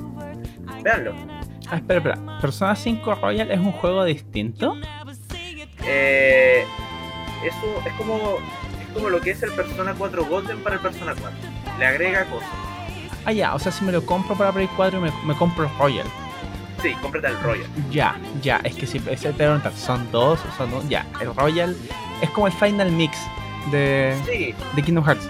[0.82, 1.14] véanlo.
[1.70, 2.40] Ah, espera, espera.
[2.40, 4.74] ¿Persona 5 Royal es un juego distinto?
[5.86, 6.64] Eh,
[7.44, 8.38] eso es como
[8.80, 11.38] es como lo que es el Persona 4 Golden para el Persona 4.
[11.78, 12.48] Le agrega cosas.
[13.24, 15.78] Ah, ya, o sea, si me lo compro para Play 4 me, me compro el
[15.78, 16.06] Royal.
[16.82, 17.66] Sí, cómprate el Royal.
[17.92, 20.40] Ya, ya, es que si ese te ¿son dos?
[20.56, 20.88] ¿Son dos?
[20.88, 21.76] Ya, el Royal
[22.20, 23.16] es como el Final Mix
[23.70, 25.28] de, Sí, de Kingdom Hearts,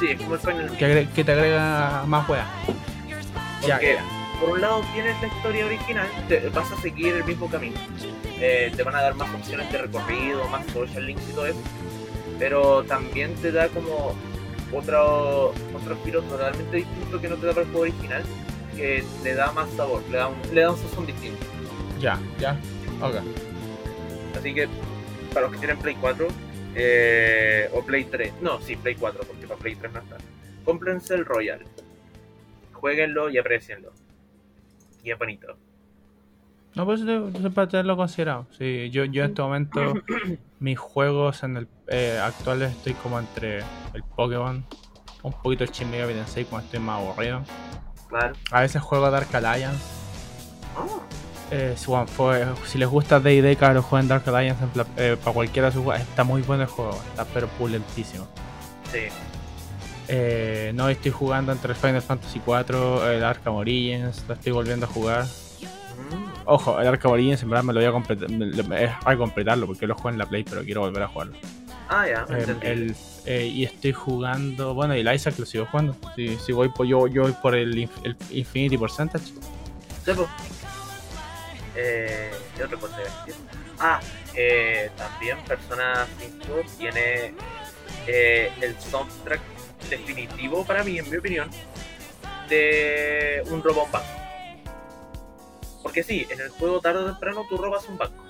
[0.00, 2.26] sí, es como el Final que, agre- que te agrega más.
[2.28, 2.46] Ya,
[3.74, 4.04] Porque, ya.
[4.40, 7.76] por un lado tienes la historia original, te, vas a seguir el mismo camino.
[8.38, 11.58] Eh, te van a dar más opciones de recorrido, más social links y todo eso.
[12.38, 14.14] Pero también te da como
[14.72, 18.22] otro, otro giro totalmente distinto que no te da para el juego original,
[18.76, 21.44] que le da más sabor, le da un, le da un sazón distinto.
[21.98, 22.52] Ya, ya.
[23.00, 23.14] Ok.
[24.38, 24.68] Así que,
[25.32, 26.28] para los que tienen Play 4
[26.78, 30.18] eh, o Play 3, no, sí, Play 4, porque para Play 3 no está.
[30.64, 31.60] Cómprense el Royal,
[32.72, 33.92] jueguenlo y aprecienlo.
[35.02, 35.56] Y es bonito.
[36.74, 38.46] No, pues es para tenerlo considerado.
[38.50, 39.94] Sí, yo, yo en este momento,
[40.60, 43.60] mis juegos en el eh, actuales estoy como entre
[43.94, 44.62] el Pokémon,
[45.22, 47.42] un poquito el Shin Megami Tensei cuando estoy más aburrido.
[48.10, 48.34] Claro.
[48.50, 49.82] A veces juego Dark Alliance.
[50.76, 50.86] Ah,
[51.50, 55.32] Eh, si, bueno, fue- si les gusta D&D, cabrón, jueguen Dark Alliance en eh, para
[55.32, 56.02] cualquiera de sus juegos.
[56.02, 58.26] Está muy bueno el juego, está pero pulentísimo.
[58.92, 59.00] sí.
[60.08, 64.88] Eh, no estoy jugando entre Final Fantasy 4, el Arkham Origins, lo estoy volviendo a
[64.88, 65.24] jugar.
[65.24, 68.90] Mm, Ojo, el Arkham Origins en verdad me lo voy a completar, me- me- es
[69.04, 71.34] a completarlo porque lo juego en la Play, pero quiero volver a jugarlo.
[71.88, 72.66] Ah, ya, Eh, entendí.
[72.68, 75.96] el- eh, y estoy jugando, bueno, y el Isaac lo sigo jugando.
[76.14, 79.24] Si, si voy por, yo, yo voy por el, inf- el Infinity Percentage.
[80.04, 80.28] Sí, po.
[81.76, 83.34] Eh, ¿Qué decir?
[83.78, 84.00] Ah,
[84.34, 87.34] eh, también Persona 5 tiene
[88.06, 89.40] eh, el soundtrack
[89.90, 91.50] definitivo para mí, en mi opinión,
[92.48, 94.08] de un robo a un banco.
[95.82, 98.24] Porque sí, en el juego tarde o temprano tú robas un banco.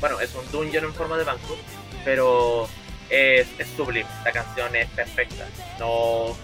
[0.00, 1.58] Bueno, es un dungeon en forma de banco,
[2.04, 2.66] pero
[3.10, 4.08] es, es sublime.
[4.24, 5.46] La canción es perfecta.
[5.78, 6.34] No,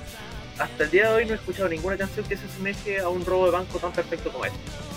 [0.59, 3.25] hasta el día de hoy no he escuchado ninguna canción que se asemeje a un
[3.25, 4.92] robo de banco tan perfecto como este.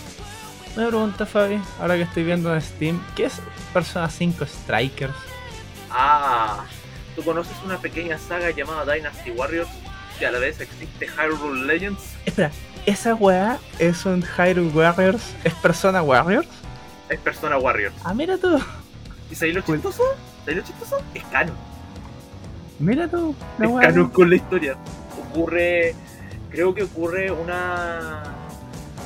[0.76, 3.40] Una pregunta, Fabi, ahora que estoy viendo en Steam, ¿qué es
[3.74, 5.14] Persona 5 Strikers?
[5.90, 6.66] Ah,
[7.16, 9.70] ¿tú conoces una pequeña saga llamada Dynasty Warriors?
[10.20, 12.02] Que a la vez existe Hyrule Legends.
[12.26, 12.52] Espera,
[12.86, 15.34] ¿esa weá es un Hyrule Warriors?
[15.46, 16.48] ¿Es Persona Warriors?
[17.08, 17.96] Es Persona Warriors.
[18.04, 18.60] Ah, mira tú,
[19.32, 20.04] ¿Y sabéis lo chistoso?
[20.40, 21.02] ¿Sabéis lo chistoso?
[21.14, 21.56] Es canon.
[22.80, 23.34] mira tú.
[23.62, 23.88] es weá.
[23.88, 24.76] canon con la historia.
[25.30, 25.96] Ocurre,
[26.50, 28.24] creo que ocurre una,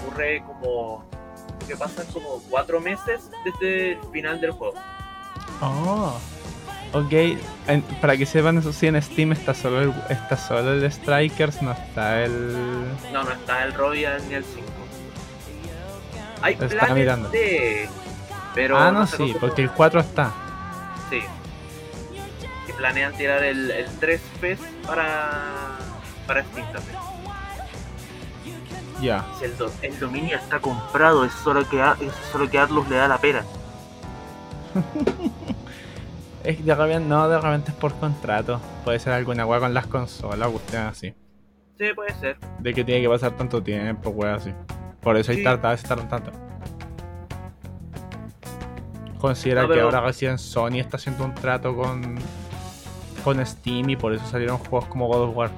[0.01, 1.08] ocurre como,
[1.69, 4.73] que pasan como cuatro meses desde el final del juego.
[5.61, 6.19] Oh,
[6.93, 7.13] ok.
[7.67, 11.61] En- para que sepan eso sí, en Steam está solo el, está solo el Strikers,
[11.61, 12.87] no está el...
[13.13, 14.67] No, no está el Royal ni el 5.
[16.41, 17.29] Hay planes mirando.
[17.29, 17.87] de,
[18.55, 20.33] pero ah, no, sí, porque el 4 está.
[21.09, 21.21] Sí.
[22.67, 25.77] Y planean tirar el, el 3 PES para,
[26.25, 26.98] para Steam también.
[29.01, 29.25] Ya.
[29.37, 32.87] Si el, do- el dominio está comprado, es solo que, a- es solo que Atlus
[32.89, 33.43] le da la pera.
[36.43, 38.61] Es de repente, no, de repente es por contrato.
[38.85, 41.13] Puede ser alguna weá con las consolas, cuestión así.
[41.77, 42.37] Sí, puede ser.
[42.59, 44.53] De que tiene que pasar tanto tiempo, weá así.
[45.01, 45.43] Por eso hay Sí.
[45.43, 46.31] tardan tanto.
[49.19, 52.15] Considera No, que ahora recién Sony está haciendo un trato con,
[53.23, 55.51] con Steam y por eso salieron juegos como God of War.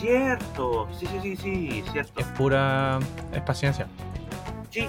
[0.00, 0.88] Cierto.
[0.98, 2.20] Sí, sí, sí, sí, cierto.
[2.20, 2.98] Es pura.
[3.34, 3.86] es paciencia.
[4.70, 4.88] Sí.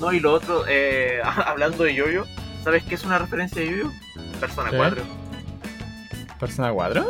[0.00, 2.24] No, y lo otro, eh, hablando de Yoyo,
[2.62, 3.90] ¿sabes qué es una referencia a Yoyo?
[4.38, 4.76] Persona ¿Qué?
[4.76, 5.02] 4.
[6.38, 7.06] ¿Persona 4?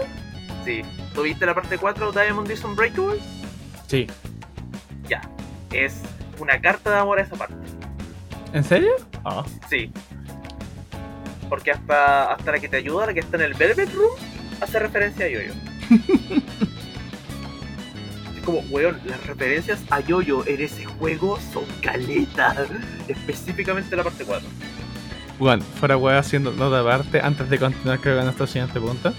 [0.64, 0.83] Sí.
[1.14, 3.20] ¿Tú viste la parte 4 Diamond is Unbreakable?
[3.87, 4.07] Sí.
[5.09, 5.20] Ya.
[5.72, 6.00] Es
[6.38, 7.55] una carta de amor a esa parte.
[8.53, 8.92] ¿En serio?
[9.24, 9.44] Ah.
[9.68, 9.92] Sí.
[11.48, 14.11] Porque hasta, hasta la que te ayuda, la que está en el Velvet Room,
[14.61, 15.53] hace referencia a Yoyo.
[18.44, 22.57] como, weón, las referencias a Yoyo en ese juego son caletas.
[23.09, 24.46] Específicamente la parte 4.
[25.38, 29.12] Bueno, fuera weá haciendo nota aparte, antes de continuar creo que a nuestro siguiente punto.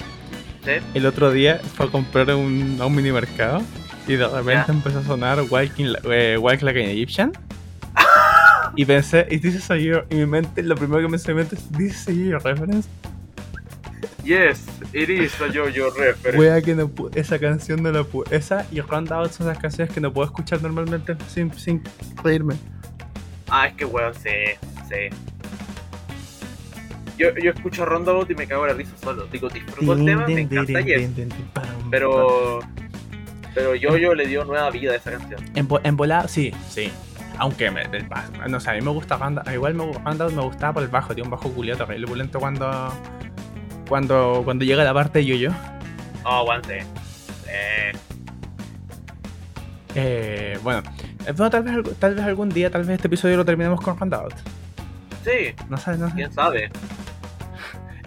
[0.64, 0.72] ¿Sí?
[0.94, 3.64] El otro día fue a comprar un, a un mini mercado
[4.08, 4.74] y de repente Ya.
[4.74, 7.32] empezó a sonar Walking, eh, Walk Like an Egyptian.
[8.76, 9.78] y pensé, ¿y is a?
[9.78, 12.88] Y mi mente, lo primero que me se me mente es, ¿This is a reference?
[14.24, 16.38] Yes, it is a Yoyo reference.
[16.40, 18.36] Wea que no esa canción no la pude.
[18.36, 21.84] Esa y Roundabout son las canciones que no puedo escuchar normalmente sin, sin
[22.24, 22.56] reírme.
[23.50, 24.30] Ah, es que weón, sí,
[24.88, 25.16] sí.
[27.18, 29.26] Yo, yo escucho Roundabout y me cago en la risa solo.
[29.28, 31.10] Digo, disfruto el tema, me encanta Yes.
[31.92, 32.60] Pero.
[33.54, 35.42] Pero Yoyo le dio nueva vida a esa canción.
[35.56, 36.90] En, en volada, sí, sí.
[37.38, 40.42] Aunque me, el bajo- no sé, a mí me gusta Rounda- igual me, Roundabout me
[40.44, 42.94] gustaba por el bajo, tiene un bajo culiado terrible pulento cuando
[43.92, 45.50] cuando cuando llega la parte de yo-yo.
[46.24, 46.76] Oh, sí.
[47.50, 47.92] Eh,
[49.96, 50.82] Eh, bueno,
[51.28, 53.98] eh, bueno, tal vez tal vez algún día, tal vez este episodio lo terminemos con
[54.00, 54.34] Roundabout.
[55.26, 56.16] sí, No sé, no sé.
[56.16, 56.72] quién sabe.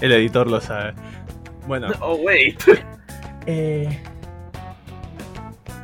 [0.00, 0.94] El editor lo sabe.
[1.66, 2.58] Bueno, Oh, wait.
[3.46, 4.00] eh,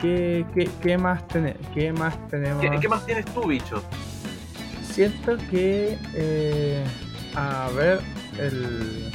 [0.01, 1.23] ¿qué, qué, qué más
[1.75, 2.63] qué más tenemos?
[2.63, 3.85] ¿Qué, qué más tienes tú, bicho?
[4.83, 5.99] Siento que.
[6.15, 6.85] eh,
[7.37, 8.01] a ver,
[8.39, 9.13] el.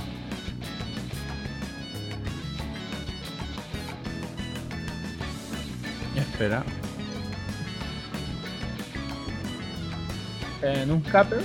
[6.36, 6.64] Espera.
[10.62, 11.42] En un capper.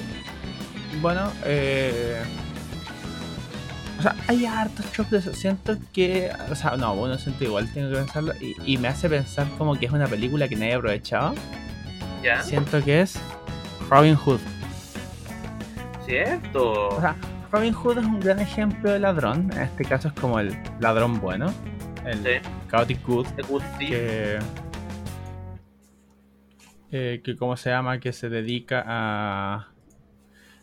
[1.01, 2.21] Bueno, eh.
[4.01, 5.33] O sea, hay hartos chops de eso.
[5.33, 6.33] Siento que.
[6.51, 8.33] O sea, no, bueno, siento igual, tengo que pensarlo.
[8.41, 11.35] Y, y me hace pensar como que es una película que nadie ha aprovechado.
[12.25, 12.43] ¿Ya?
[12.43, 13.17] Siento que es
[13.89, 14.41] Robin Hood.
[16.05, 16.89] Cierto.
[16.89, 17.15] O sea,
[17.53, 19.53] Robin Hood es un gran ejemplo de ladrón.
[19.53, 21.53] En este caso es como el ladrón bueno.
[22.05, 23.27] El Sí, Chaotic Good.
[23.37, 23.91] The Good Thief.
[23.91, 24.39] Que.
[26.93, 29.69] Eh, que cómo se llama, que se dedica a.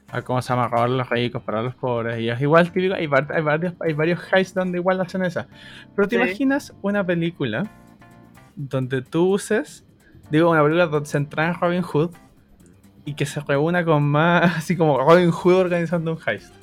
[0.10, 2.20] a cómo se llama, robar a los ricos para los pobres.
[2.20, 5.48] Y es igual típico, hay, hay varios, hay varios heists donde igual hacen esa.
[5.96, 6.22] Pero te Sí.
[6.22, 7.70] imaginas una película
[8.56, 9.86] donde tú uses,
[10.32, 12.12] digo, una película donde se entra en Robin Hood
[13.06, 16.54] y que se reúna con más, así como Robin Hood organizando un heist.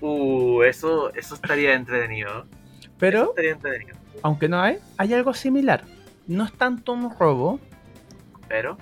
[0.00, 2.46] Uh, eso, eso estaría entretenido.
[2.98, 3.96] Pero, estaría entretenido.
[4.22, 5.82] aunque no hay, hay algo similar.
[6.26, 7.60] No es tanto un robo,
[8.48, 8.76] Pero,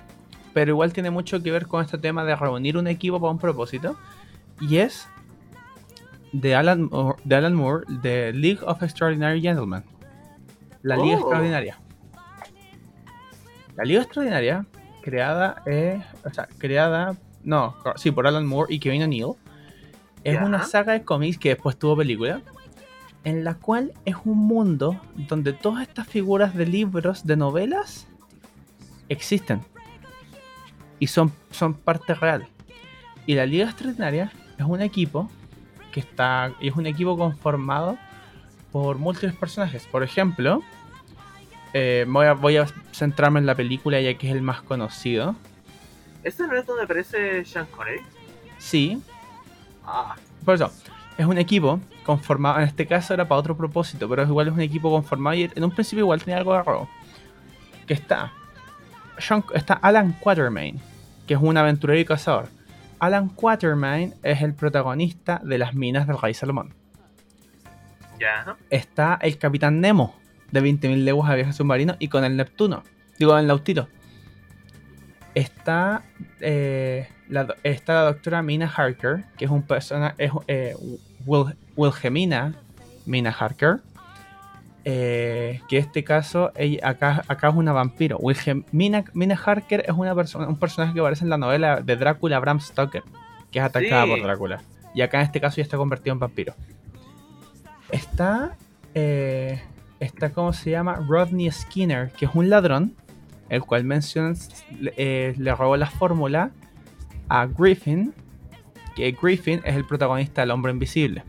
[0.53, 3.39] pero igual tiene mucho que ver con este tema de reunir un equipo para un
[3.39, 3.97] propósito.
[4.61, 5.07] Y es
[6.31, 9.83] de Alan, Moore- de Alan Moore, de League of Extraordinary Gentlemen.
[10.81, 11.19] La Liga Oh.
[11.21, 11.79] Extraordinaria.
[13.75, 14.65] La Liga Extraordinaria,
[15.01, 19.33] creada, eh, o sea, creada, no, sí, por Alan Moore y Kevin O'Neill,
[20.23, 22.41] es una saga de cómics que después tuvo película,
[23.25, 28.07] en la cual es un mundo donde todas estas figuras de libros, de novelas,
[29.09, 29.61] existen
[30.99, 32.47] y son, son parte real.
[33.25, 35.29] Y la Liga Extraordinaria es un equipo
[35.91, 36.53] que está.
[36.61, 37.97] es un equipo conformado
[38.71, 39.85] por múltiples personajes.
[39.87, 40.61] Por ejemplo,
[41.73, 45.35] eh, voy, a, voy a centrarme en la película ya que es el más conocido.
[46.23, 48.01] ¿ese no es donde aparece Sean Connery?
[48.57, 48.99] Sí,
[49.85, 50.71] Ah, por eso.
[51.17, 54.53] Es un equipo conformado, en este caso era para otro propósito, pero es igual es
[54.53, 56.89] un equipo conformado y en un principio igual tenía algo de robo.
[57.87, 58.33] Que está,
[59.53, 60.79] Está Alan Quatermain,
[61.27, 62.47] que es un aventurero y cazador.
[62.99, 66.73] Alan Quatermain es el protagonista de las minas del Rey Salomón.
[68.19, 68.55] ya.
[68.69, 70.15] Está el Capitán Nemo,
[70.51, 72.83] de 20.000 leguas a viaje submarino, y con el Neptuno,
[73.19, 73.87] digo, el Nautito.
[75.33, 76.03] Está,
[76.39, 80.75] eh, la, está la doctora Mina Harker, que es un persona, es eh,
[81.25, 82.53] Wil- Wilhelmina
[83.05, 83.81] Mina Harker.
[84.85, 88.17] Eh, que este caso, ella, acá, acá es una vampiro.
[88.19, 92.39] Wilhelmina Mina Harker es una persona, un personaje que aparece en la novela de Drácula
[92.39, 93.03] Bram Stoker,
[93.51, 94.09] que es atacada Sí.
[94.11, 94.61] por Drácula.
[94.93, 96.53] Y acá en este caso ya está convertido en vampiro.
[97.91, 98.55] Está,
[98.93, 99.61] eh,
[99.99, 100.95] está, ¿cómo se llama?
[101.07, 102.95] Rodney Skinner, que es un ladrón,
[103.49, 104.33] el cual menciona,
[104.97, 106.51] eh, le robó la fórmula
[107.29, 108.13] a Griffin,
[108.95, 111.23] que Griffin es el protagonista del Hombre Invisible.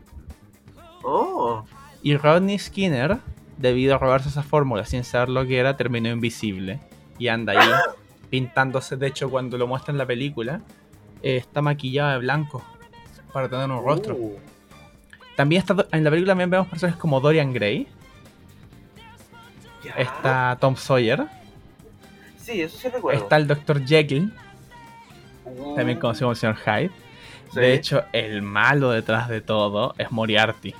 [1.04, 1.64] Oh,
[2.02, 3.18] Y Rodney Skinner,
[3.58, 6.80] debido a robarse esa fórmula sin saber lo que era, terminó invisible.
[7.18, 7.68] Y anda ahí
[8.30, 8.96] pintándose.
[8.96, 10.60] De hecho, cuando lo muestra en la película,
[11.22, 12.62] eh, está maquillado de blanco
[13.32, 14.14] para tener un rostro.
[14.14, 14.36] Uh,
[15.36, 17.86] También está, en la película también vemos personajes como Dorian Gray,
[19.96, 21.26] está Tom Sawyer,
[22.38, 23.22] Sí, eso sí recuerdo.
[23.22, 23.84] está el Dr.
[23.86, 24.32] Jekyll,
[25.44, 26.90] Uh, también conocido como el señor Hyde.
[27.52, 27.60] sí.
[27.60, 30.74] De hecho, el malo detrás de todo es Moriarty.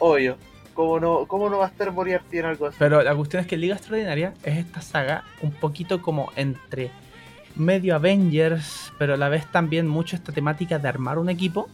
[0.00, 0.36] Obvio.
[0.74, 2.76] ¿Cómo no, ¿Cómo no va a estar Moriarty en algo así?
[2.78, 6.90] Pero la cuestión es que Liga Extraordinaria es esta saga un poquito como entre
[7.56, 11.68] medio Avengers, pero a la vez también mucho esta temática de armar un equipo,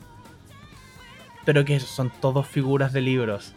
[1.46, 3.54] pero que son todos figuras de libros.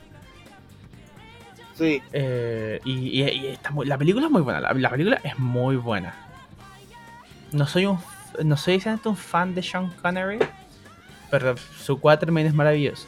[1.75, 2.01] Sí.
[2.13, 5.38] Eh, y y- y está muy- la película es muy buena, la, la película es
[5.39, 6.13] muy buena.
[7.51, 7.99] No soy un
[8.43, 10.39] no soy exactamente un fan de Sean Connery,
[11.29, 13.06] pero su Quatermain es maravilloso.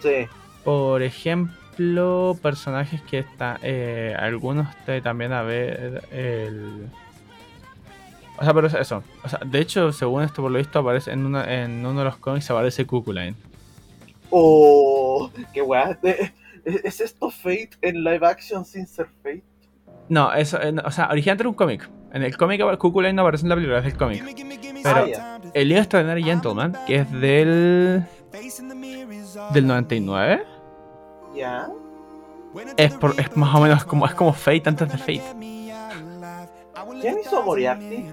[0.00, 0.26] Sí.
[0.68, 3.56] Por ejemplo, personajes que están.
[3.62, 6.02] Eh, algunos te- también a ver.
[6.12, 6.88] El.
[8.38, 9.02] O sea, pero es eso.
[9.24, 12.04] O sea, de hecho, según esto, por lo visto, aparece en, una- en uno de
[12.04, 13.34] los cómics aparece Cuckoo-Line.
[14.28, 15.98] Oh, qué weá.
[16.02, 16.32] Eh,
[16.66, 19.42] ¿Es es esto Fate en live action sin ser Fate?
[20.10, 21.88] No, eso, eh, no, o sea, originalmente era un cómic.
[22.12, 24.22] En el cómic Cuckoo-Line no aparece en la película, es del cómic.
[24.82, 25.40] Pero Ah, ya.
[25.54, 28.04] el libro Extraordinary Gentleman, que es del.
[29.54, 30.42] del 99,
[31.34, 31.68] Ya.
[32.76, 35.22] es, por, es más o menos como, es como Fate antes de Fate.
[37.00, 38.06] ¿Quién hizo a Moriarty?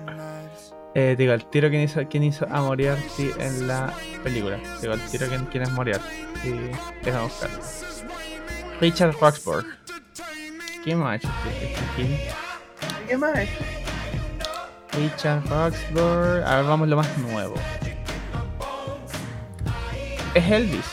[0.94, 4.60] Eh, digo, el tiro quién hizo, quién hizo a Moriarty en la película.
[4.82, 6.08] Digo, el tiro quién, quién es Moriarty.
[6.42, 6.72] Sí,
[7.04, 7.60] déjame buscarlo.
[8.80, 9.66] Richard Roxburgh.
[10.84, 12.02] ¿Quién más ha hecho este, este?
[12.02, 13.40] ¿Y qué más?
[14.94, 16.44] Richard Roxburgh.
[16.46, 17.56] A ver, vamos lo más nuevo.
[20.34, 20.86] Es Elvis.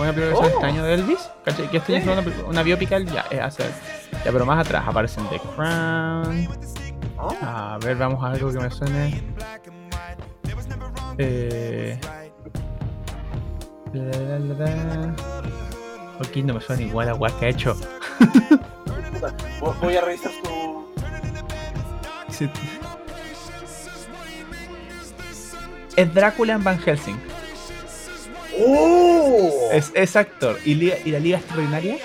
[0.00, 0.56] Una película que Oh.
[0.56, 1.30] este año de Elvis.
[1.44, 1.68] ¿Cachai?
[1.70, 2.00] Que Sí.
[2.00, 3.04] fue una, biopical.
[3.06, 3.70] Ya, es hacer.
[4.24, 6.48] Ya, pero más atrás aparecen The Crown.
[7.18, 9.22] Oh, A ver, vamos a algo que me suene.
[11.18, 12.00] Eh.
[13.92, 15.14] La, la, la, la.
[16.20, 17.76] Ok, no me suena igual a what que ha hecho.
[19.82, 20.32] Voy a revisar.
[22.30, 22.48] Sí.
[25.96, 27.18] Es Drácula en Van Helsing.
[28.66, 29.68] ¡Oh!
[29.72, 30.58] Es, es actor.
[30.64, 31.96] Y, Liga- y la Liga Extraordinaria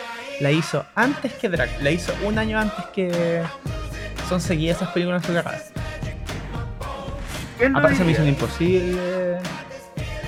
[0.42, 1.80] la hizo antes que Drácula.
[1.82, 3.42] La hizo un año antes que.
[4.30, 5.64] Son seguidas esas películas en su carrera.
[7.58, 8.04] ¿Quién lo Aparece?
[8.04, 9.38] Misión Imposible.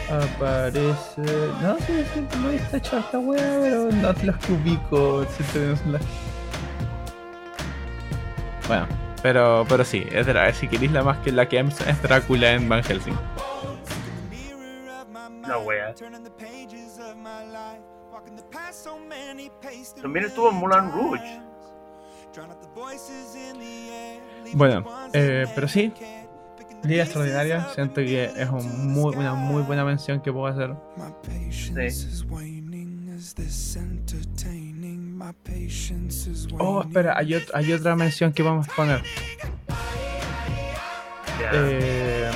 [0.10, 1.22] Aparece.
[1.62, 5.26] No sé si lo he hecho esta wea, pero no los que ubico.
[5.36, 6.02] siento que no son las-
[8.68, 8.88] Bueno,
[9.22, 12.70] pero, pero sí, es Drá- si queréis la más que la que es Drácula en
[12.70, 13.18] Van Helsing.
[15.48, 15.94] La wea.
[20.02, 21.42] También estuvo en Moulin Rouge.
[24.54, 24.84] Bueno,
[25.14, 25.92] eh, pero sí,
[26.84, 30.76] Liga Extraordinaria, siento que es un muy, una muy buena mención que puedo hacer.
[36.60, 39.04] Oh, espera, hay, ot- hay otra mención que vamos a poner.
[41.40, 41.52] Ya.
[41.54, 42.32] Eh,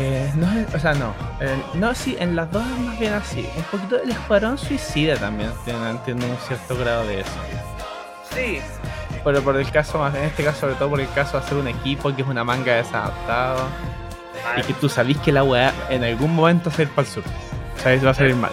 [0.00, 1.12] eh, no, es- o sea, no.
[1.40, 3.48] eh, no, sí, en las dos es más bien así.
[3.56, 7.30] Un poquito del Escuadrón Suicida también tiene, un cierto grado de eso.
[8.34, 8.60] Sí,
[9.24, 11.66] Pero por el caso, en este caso, sobre todo por el caso de hacer un
[11.68, 13.62] equipo que es una manga desadaptado
[14.56, 17.12] y que tú sabís que la weá en algún momento va a ir para el
[17.14, 17.24] sur.
[17.82, 18.52] Sabes, va a salir mal.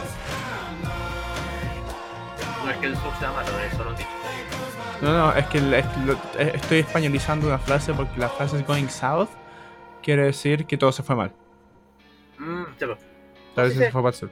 [2.66, 4.10] no es que el sur sea malo, eso lo dicho.
[5.02, 8.30] No, no, es que, el- es que lo- eh, estoy españolizando una frase porque la
[8.30, 9.30] frase going south
[10.06, 11.32] quiere decir que todo se fue mal.
[12.38, 12.64] Mm.
[12.78, 12.90] Tal
[13.66, 13.92] vez Sí, se sí.
[13.92, 14.30] fue para el sur.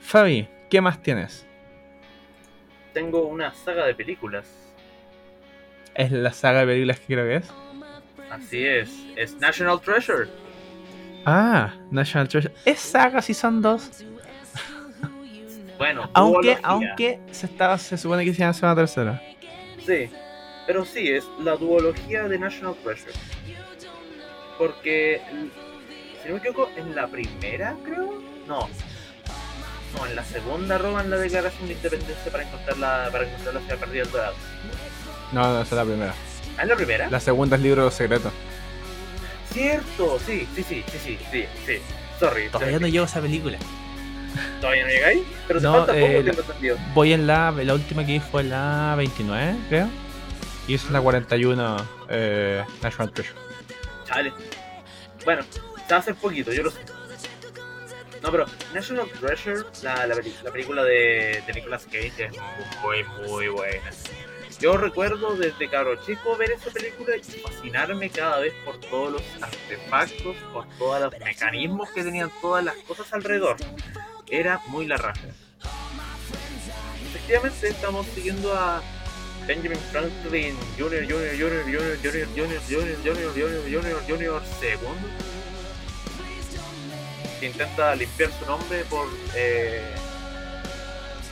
[0.00, 1.46] Fabi, ¿qué más tienes?
[2.94, 4.48] Tengo una saga de películas.
[5.94, 7.52] Es la saga de películas que creo que es.
[8.30, 10.28] Así es, es National Treasure.
[11.26, 12.54] Ah, National Treasure.
[12.64, 14.02] Es saga si son dos.
[15.76, 19.22] Bueno, Aunque, aunque se estaba, se supone que se llama una tercera.
[19.84, 20.08] Sí,
[20.66, 23.12] pero sí, es la duología de National Treasure.
[24.58, 25.20] Porque,
[26.22, 28.22] si no me equivoco, en la primera, creo.
[28.46, 28.68] No.
[29.96, 33.60] no, en la segunda roban la declaración de independencia para encontrar la, para encontrar la
[33.60, 34.34] ciudad perdida del Dorado.
[35.32, 36.14] No, no, esa es la primera.
[36.56, 37.10] ¿Ah, es la primera?
[37.10, 38.30] La segunda es libro secreto.
[39.52, 41.78] Cierto, sí, sí, sí, sí, sí, sí, sí.
[42.18, 42.48] Sorry.
[42.48, 43.58] Todavía no llego a esa película.
[44.60, 45.22] ¿Todavía no llegáis?
[45.46, 46.76] Pero te No, falta poco, eh, tengo entendido.
[46.94, 47.50] Voy en la.
[47.52, 49.88] La última que vi fue la 29, creo.
[50.66, 51.76] Y esa es la 41
[52.08, 53.38] eh, National Treasure.
[55.24, 55.44] Bueno,
[55.88, 56.80] te hace poquito, yo lo sé.
[58.22, 60.16] No, pero National Treasure, la, la,
[60.50, 62.32] película de, de Nicolas Cage es
[62.82, 63.90] muy, muy buena.
[64.60, 69.22] Yo recuerdo desde cabro chico ver esa película y fascinarme cada vez por todos los
[69.42, 73.56] artefactos, por todos los mecanismos que tenían todas las cosas alrededor.
[74.30, 75.12] Era muy la.
[77.10, 78.82] Efectivamente estamos siguiendo a
[79.46, 81.04] Benjamin Franklin Jr.
[81.04, 81.36] Jr.
[81.36, 81.64] Jr.
[81.68, 81.94] Jr.
[82.02, 82.26] Jr.
[82.34, 82.60] Jr.
[82.68, 82.96] Jr.
[83.04, 83.28] Jr.
[83.34, 83.60] Jr.
[83.68, 84.02] Jr.
[84.08, 84.42] Jr.
[84.60, 85.08] segundo
[87.40, 89.94] que intenta limpiar su nombre por eh...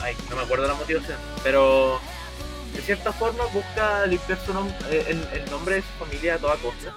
[0.01, 2.01] ay no me acuerdo la motivación pero
[2.75, 6.57] de cierta forma busca limpiar su nombre el, el nombre de su familia a toda
[6.57, 6.95] costa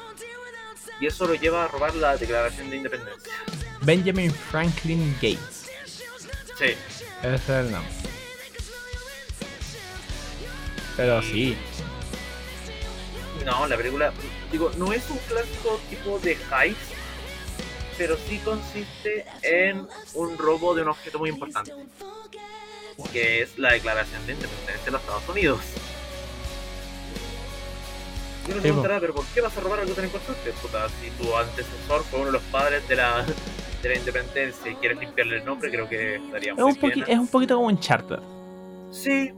[0.99, 3.34] y eso lo lleva a robar la declaración de independencia
[3.82, 5.70] Benjamin Franklin Gates.
[6.57, 6.74] sí
[7.22, 8.14] Ese es el nombre.
[10.97, 11.57] Pero sí.
[13.45, 14.11] No, la película,
[14.51, 16.79] digo, no es un clásico tipo de heist,
[17.97, 21.71] pero sí consiste en un robo de un objeto muy importante,
[23.11, 25.59] que es la declaración de independencia de los Estados Unidos.
[28.47, 30.51] Y uno se preguntará, pero ¿por qué vas a robar algo tan importante?
[30.61, 33.25] Puta, si tu antecesor fue uno de los padres de la,
[33.81, 37.05] de la independencia y quieres limpiarle el nombre, creo que estaría Es muy un, bien.
[37.07, 38.19] es un poquito como un charter.
[38.91, 39.31] Sí,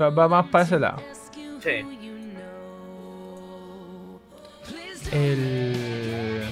[0.00, 1.02] Va, va más para ese lado.
[1.62, 1.84] sí.
[5.12, 6.42] El.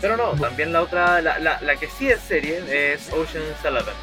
[0.00, 2.58] Pero no, también la otra, la, la, la que sí es serie
[2.94, 3.94] es Ocean's Eleven.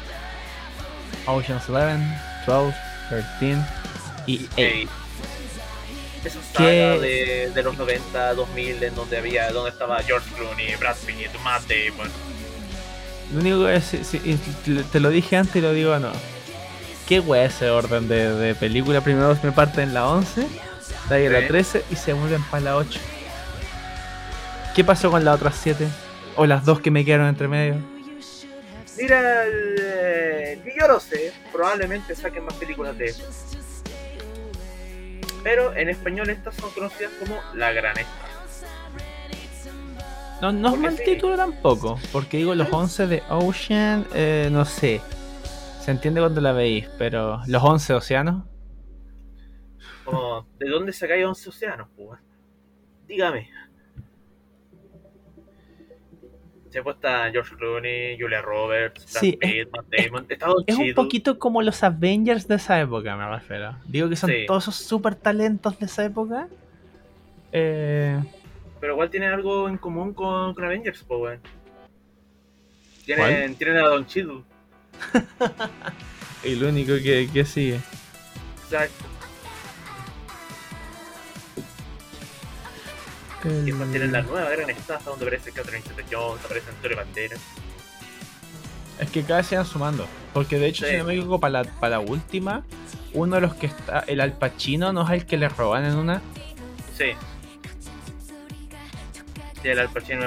[1.26, 2.04] Ocean's 11,
[2.46, 2.76] 12,
[3.08, 3.56] 13
[4.26, 4.52] y 8.
[4.56, 4.88] Ey,
[6.24, 10.96] Esa saga de, de los 90, 2000, en donde había, donde estaba George Clooney, Brad
[11.06, 12.10] Pitt, Matt Damon.
[13.32, 14.36] Lo único que es, y
[14.92, 16.12] te lo dije antes y lo digo no.
[17.06, 19.00] ¿Qué wea ese orden de, de película?
[19.02, 20.46] Primero me parten en la 11,
[21.08, 21.46] de ahí en la Sí.
[21.48, 22.98] 13 y se vuelven para la 8.
[24.74, 25.86] ¿Qué pasó con las otras 7?
[26.36, 27.76] O las dos que me quedaron entre medio.
[28.96, 29.44] Mira,
[30.64, 33.24] ni yo lo sé, probablemente saquen más películas de eso.
[35.42, 37.94] Pero en español estas son conocidas como La Gran.
[40.40, 41.04] No, no es mal sí.
[41.04, 45.00] título tampoco, porque digo los 11 de Ocean, eh, no sé.
[45.84, 48.44] Se entiende cuando la veis, pero los 11 océanos.
[50.58, 52.18] ¿de dónde sacáis 11 océanos, pues?
[53.06, 53.50] Dígame.
[56.70, 60.26] Se puesta George Clooney, Julia Roberts, Sí, es- Pitt, Matt Damon.
[60.66, 63.76] Es un poquito como los Avengers de esa época, me refiero.
[63.86, 64.44] Digo que son Sí.
[64.46, 66.48] todos esos super talentos de esa época.
[67.52, 68.20] Eh,
[68.80, 71.38] Pero igual tienen algo en común con, con Avengers, pues.
[73.04, 74.42] Tienen, tienen a Don Cheadle.
[76.44, 77.80] y lo único que, que sigue.
[78.64, 79.04] Exacto.
[83.44, 87.40] Después tienen la nueva gran estafa donde aparece Catherine Zeta-Jones, aparece Antonio Banderas.
[88.98, 90.06] Es que cada vez se van sumando.
[90.32, 90.92] Porque de hecho, Sí.
[90.92, 92.64] si no me equivoco, para la, para la última,
[93.12, 95.96] uno de los que está, el Al Pacino, ¿no es el que le roban en
[95.96, 96.22] una?
[96.96, 97.12] Sí.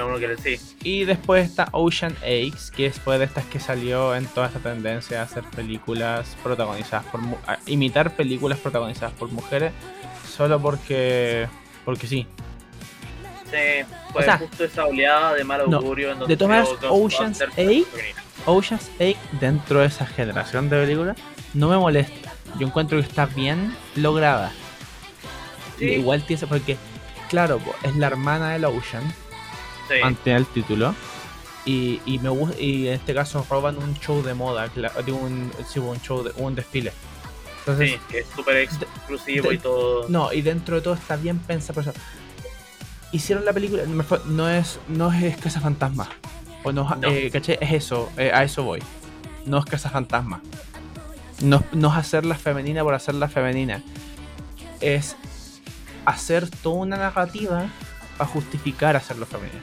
[0.04, 0.76] Uno que le sí.
[0.82, 5.20] Y después está Ocean X, que fue de estas que salió en toda esta tendencia
[5.20, 9.72] a hacer películas protagonizadas por a imitar películas protagonizadas por mujeres
[10.36, 11.46] solo porque
[11.84, 12.26] porque sí.
[13.50, 16.68] Sí, fue O sea, justo esa oleada de mal no, augurio en donde de todas
[16.68, 18.22] Ocean's Ghostbusters Eight- femenina.
[18.46, 21.16] Ocean's 8 dentro de esa generación de películas
[21.54, 22.32] no me molesta.
[22.58, 24.52] Yo encuentro que está bien lograda.
[25.78, 25.86] Sí.
[25.86, 26.76] Igual tiene porque
[27.28, 29.02] claro, es la hermana del Ocean,
[29.88, 30.94] Sí, mantiene el título.
[31.64, 34.68] Y, y me y en este caso roban un show de moda,
[35.04, 36.92] digo un, sí, un show de un desfile.
[37.60, 40.08] Entonces, sí, que es súper exclusivo de- y todo.
[40.08, 41.80] no, y dentro de todo está bien pensado.
[41.82, 41.92] eso.
[43.12, 43.82] Hicieron la película,
[44.26, 46.08] no es, no es Casa Fantasma.
[46.64, 47.08] O no, No.
[47.08, 47.58] eh, ¿cachai?
[47.60, 48.82] Es eso, eh, a eso voy.
[49.46, 50.40] No es Casa Fantasma.
[51.42, 53.82] No, no es hacerla femenina por hacerla femenina.
[54.80, 55.16] Es
[56.06, 57.68] hacer toda una narrativa
[58.16, 59.60] para justificar hacerlo femenino.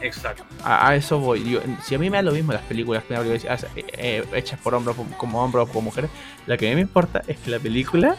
[0.00, 0.44] Exacto.
[0.62, 1.60] A, a eso voy.
[1.82, 4.96] Si a mí me da lo mismo las películas que eh, eh, hechas por hombres
[5.16, 6.10] como hombres o como mujeres,
[6.46, 8.16] lo que a mí me importa es que la película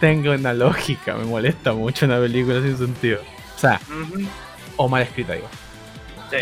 [0.00, 1.14] tenga una lógica.
[1.14, 3.20] Me molesta mucho una película sin sentido.
[3.56, 3.80] O sea,
[4.76, 5.48] o mal escrita, digo.
[6.30, 6.38] Sí.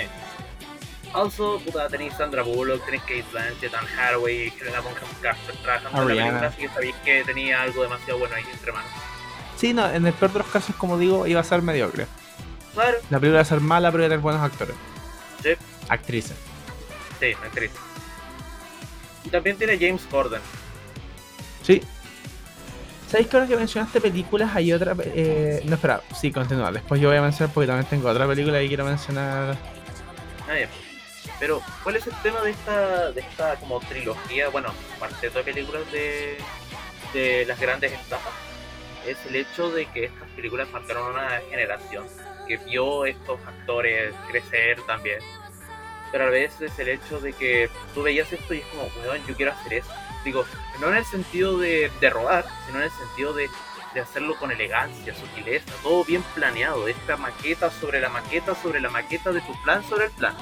[1.12, 6.08] Also, puta, tenéis Sandra Bullock, tenéis Kate Blanchett, Anne Hathaway, Helena Bonham Carter trabajando en
[6.08, 8.90] la película, así que sabéis que tenía algo demasiado bueno ahí entre manos.
[9.56, 12.06] Sí, no, en el peor de los casos, como digo, iba a ser mediocre.
[12.76, 14.76] Claro, La película iba a ser mala, pero iba a tener buenos actores.
[15.42, 15.50] sí,
[15.88, 16.36] Actrices.
[17.18, 17.70] sí, actriz.
[19.24, 20.40] Y también tiene James Corden.
[21.62, 21.82] Sí.
[23.10, 24.94] ¿Sabéis que ahora que mencionaste películas hay otra...
[25.04, 26.70] Eh, no, espera, sí, continúa.
[26.70, 29.56] Después yo voy a mencionar porque también tengo otra película que quiero mencionar.
[30.48, 30.68] Ah, ya.
[31.40, 34.48] Pero, ¿cuál es el tema de esta, de esta como trilogía?
[34.48, 36.38] Bueno, cuarteto de películas de,
[37.14, 38.32] de las grandes estafas.
[39.06, 42.06] Es el hecho de que estas películas marcaron una generación
[42.46, 45.18] que vio estos actores crecer también.
[46.12, 48.84] Pero a la vez es el hecho de que tú veías esto y es como,
[49.02, 49.90] weón, yo quiero hacer eso.
[50.24, 50.44] Digo,
[50.80, 53.48] no en el sentido de, de robar, sino en el sentido de,
[53.94, 56.86] de hacerlo con elegancia, sutileza, todo bien planeado.
[56.86, 60.36] Esta maqueta sobre la maqueta sobre la maqueta de tu plan sobre el plan.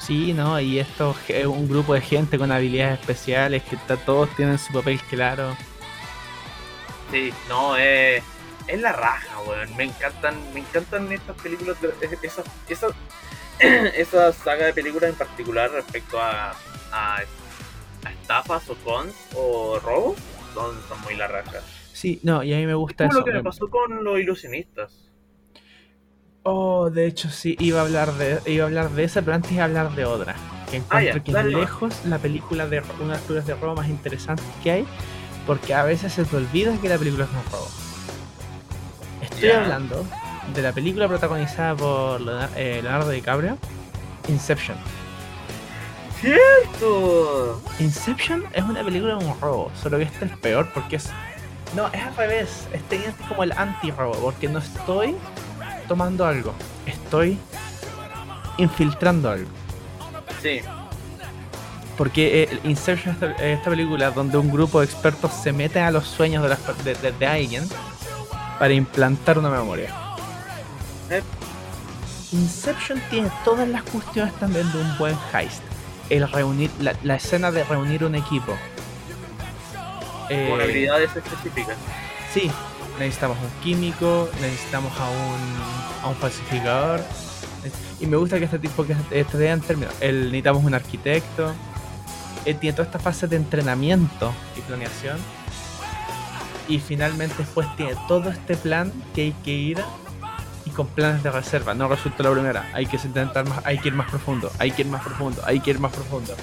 [0.00, 0.60] Sí, ¿no?
[0.60, 4.72] Y esto es un grupo de gente con habilidades especiales que está, todos tienen su
[4.72, 5.56] papel claro.
[7.10, 8.22] Sí, no, es,
[8.66, 9.76] es la raja, weón.
[9.76, 11.76] Me encantan, me encantan estas películas,
[12.22, 12.92] esas, esas,
[13.60, 16.50] esa saga de películas en particular respecto a,
[16.92, 17.16] a,
[18.04, 20.16] a estafas o cons o robos,
[20.54, 21.60] son, son muy la raja.
[21.92, 23.18] Sí, no, y a mí me gusta Como eso.
[23.20, 25.10] lo que me pasó con los ilusionistas.
[26.42, 29.52] Oh, de hecho sí, iba a hablar de iba a hablar de esa, pero antes
[29.52, 30.36] iba a hablar de otra.
[30.70, 33.76] Que encuentro Ah, que es lejos la película de una de las películas de robo
[33.76, 34.86] más interesantes que hay,
[35.46, 37.68] porque a veces se te olvida que la película es un robo.
[39.34, 40.04] Estoy hablando
[40.54, 43.58] de la película protagonizada por Leonardo, eh, Leonardo DiCaprio,
[44.28, 44.76] Inception.
[46.20, 47.60] ¡Cierto!
[47.80, 51.10] Inception es una película de un robo, solo que este es peor porque es.
[51.76, 52.66] No, es al revés.
[52.72, 55.16] Este es como el anti-robo, porque no estoy
[55.88, 56.54] tomando algo,
[56.86, 57.36] estoy
[58.58, 59.48] infiltrando algo.
[60.40, 60.60] Sí,
[61.98, 65.90] Porque eh, Inception es esta, esta película donde un grupo de expertos se mete a
[65.90, 67.68] los sueños de, las de- de alguien
[68.58, 69.94] para implantar una memoria.
[71.10, 71.22] Eh.
[72.32, 75.62] Inception tiene todas las cuestiones también de un buen heist.
[76.10, 78.52] El reunir, la, la escena de reunir un equipo.
[80.28, 81.76] Eh, con habilidades específicas.
[82.32, 82.50] Sí,
[82.98, 87.00] necesitamos un químico, necesitamos a un, a un falsificador.
[88.00, 89.94] Y me gusta que este tipo que este día en términos.
[90.00, 91.52] El, necesitamos un arquitecto.
[92.44, 95.18] Él tiene toda esta fase de entrenamiento y planeación.
[96.68, 99.84] Y finalmente después tiene todo este plan que hay que ir
[100.64, 101.74] y con planes de reserva.
[101.74, 102.70] No resulta la primera.
[102.72, 105.60] Hay que intentar más, hay que ir más profundo, hay que ir más profundo, hay
[105.60, 106.34] que ir más profundo.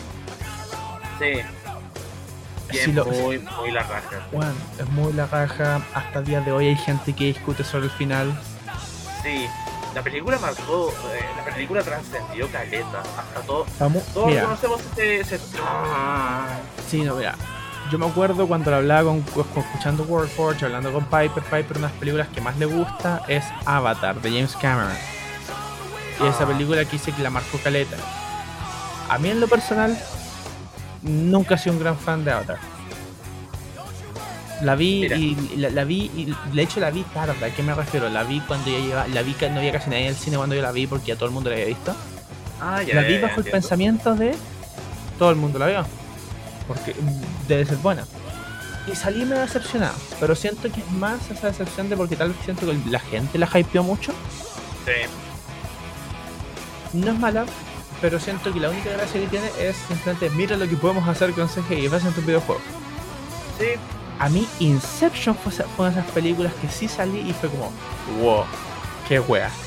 [1.20, 1.42] Sí.
[2.72, 4.22] Sí, lo- muy, muy la raja.
[4.32, 5.82] Bueno, es muy la raja.
[5.94, 8.32] Hasta el día de hoy hay gente que discute sobre el final.
[9.24, 9.46] Sí,
[9.94, 14.44] la película marcó, eh, la película trascendió caleta, hasta todo, Vamos, todos mira.
[14.44, 15.40] conocemos ese, ese...
[16.90, 17.36] Sí, no, mira.
[17.90, 19.18] Yo me acuerdo cuando lo hablaba con,
[19.64, 21.44] escuchando World Forge, hablando con Piper.
[21.44, 24.92] Piper, una de las películas que más le gusta es Avatar de James Cameron.
[26.24, 26.48] Y esa Ah.
[26.48, 27.98] película que dice que la marcó caleta.
[29.10, 29.98] A mí, en lo personal,
[31.02, 32.60] nunca he sido un gran fan de Avatar.
[34.62, 35.18] La vi Mira.
[35.18, 38.08] y la, la vi y de hecho la vi tarde, ¿a qué me refiero?
[38.10, 40.38] La vi cuando ya lleva, la vi que no había casi nadie en el cine
[40.38, 41.96] cuando yo la vi porque ya todo el mundo la había visto.
[42.62, 44.36] Ah, ya, la vi ya, bajo el pensamiento de
[45.18, 45.86] todo el mundo la vio.
[46.68, 46.96] Porque
[47.48, 48.08] debe ser buena.
[48.88, 49.96] Y salí medio decepcionado.
[50.20, 53.38] Pero siento que es más esa decepción de porque tal vez siento que la gente
[53.38, 54.14] la hypeó mucho.
[54.86, 54.92] Sí,
[56.94, 57.46] No es mala,
[58.02, 61.34] pero siento que la única gracia que tiene es simplemente mira lo que podemos hacer
[61.34, 62.62] con CGI vas en tu videojuego.
[63.58, 63.80] sí,
[64.18, 67.72] A mí Inception fue una de esas películas que sí salí y fue como,
[68.06, 68.46] wow,
[69.08, 69.60] qué wea.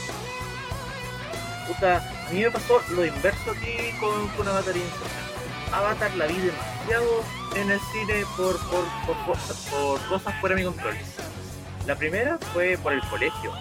[1.67, 5.34] puta, a mí me pasó lo inverso aquí con, con Avatar Inception.
[5.75, 7.25] Avatar la vi demasiado
[7.57, 10.95] en el cine por, por, por, por cosas fuera de mi control.
[11.87, 13.53] La primera fue por el colegio.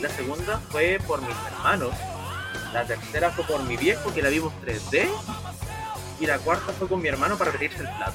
[0.00, 1.90] La segunda fue por mis hermanos.
[2.72, 5.06] La tercera fue por mi viejo que la vimos 3D.
[6.18, 8.14] Y la cuarta fue con mi hermano para pedirse el plato.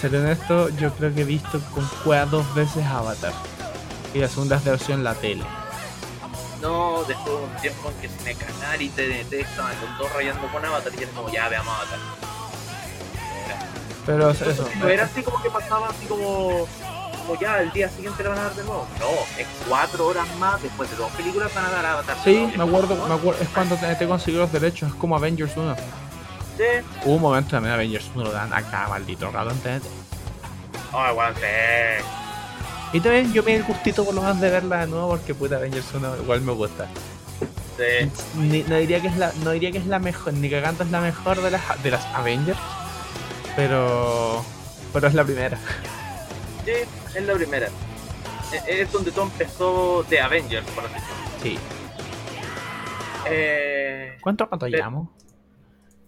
[0.00, 3.32] Ser honesto, yo creo que he visto con cueva dos veces Avatar.
[4.14, 5.44] Y la segunda versión la tele.
[6.62, 10.46] No, después de un tiempo en que Cine Canal y TNT estaban los dos rayando
[10.46, 11.98] con Avatar y era como, ya veamos Avatar.
[14.06, 16.68] Pero eso, No era así como que pasaba así como,
[17.18, 18.86] como ya el día siguiente le van a dar de nuevo.
[19.00, 19.10] No,
[19.40, 22.16] es cuatro horas más después de dos películas van a dar Avatar.
[22.22, 25.76] Sí, me acuerdo, me acuerdo, es cuando TNT consiguió los derechos, es como Avengers 1.
[26.56, 26.64] Sí.
[27.04, 29.86] Hubo un momento también Avengers 1 lo dan acá, maldito rato en TNT.
[30.92, 32.21] Oh, sí.
[32.92, 35.34] Y también yo me di el gustito por lo menos de verla de nuevo porque
[35.34, 36.88] puta Avengers 1 igual me gusta.
[37.78, 38.10] Sí.
[38.38, 40.90] Ni- no diría que es la, no diría que es la mejor, ni cagando es
[40.90, 42.58] la mejor de las de las Avengers,
[43.56, 44.44] pero
[44.92, 45.58] pero es la primera.
[46.66, 46.72] Sí,
[47.14, 47.68] es la primera.
[48.52, 51.40] E- Es donde todo empezó de Avengers, por así decirlo.
[51.42, 51.58] Sí.
[53.26, 55.08] Eh, ¿Cuánto cuánto Pero- llevamos?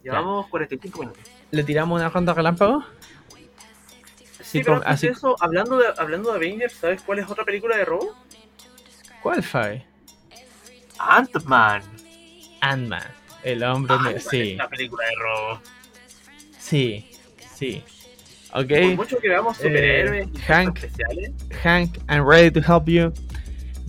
[0.03, 1.23] llevamos 45 minutos.
[1.51, 2.83] ¿Le tiramos una ronda relámpago?
[4.55, 7.29] Sí, Sí, pero antes de así- eso, hablando de, hablando de Avengers, ¿sabes cuál es
[7.29, 8.15] otra película de robo?
[9.21, 9.83] ¿Cuál fue?
[10.99, 11.81] Ant-Man.
[12.61, 13.03] Ant-Man.
[13.43, 13.97] El hombre.
[13.97, 15.61] me- Ant-Man sí, es una película de robo.
[16.57, 17.09] sí,
[17.55, 17.83] sí.
[18.53, 18.69] Ok.
[18.69, 20.77] Por mucho que veamos superhéroes Eh, y Hank.
[20.77, 21.31] especiales,
[21.61, 23.11] Hank, I'm ready to help you.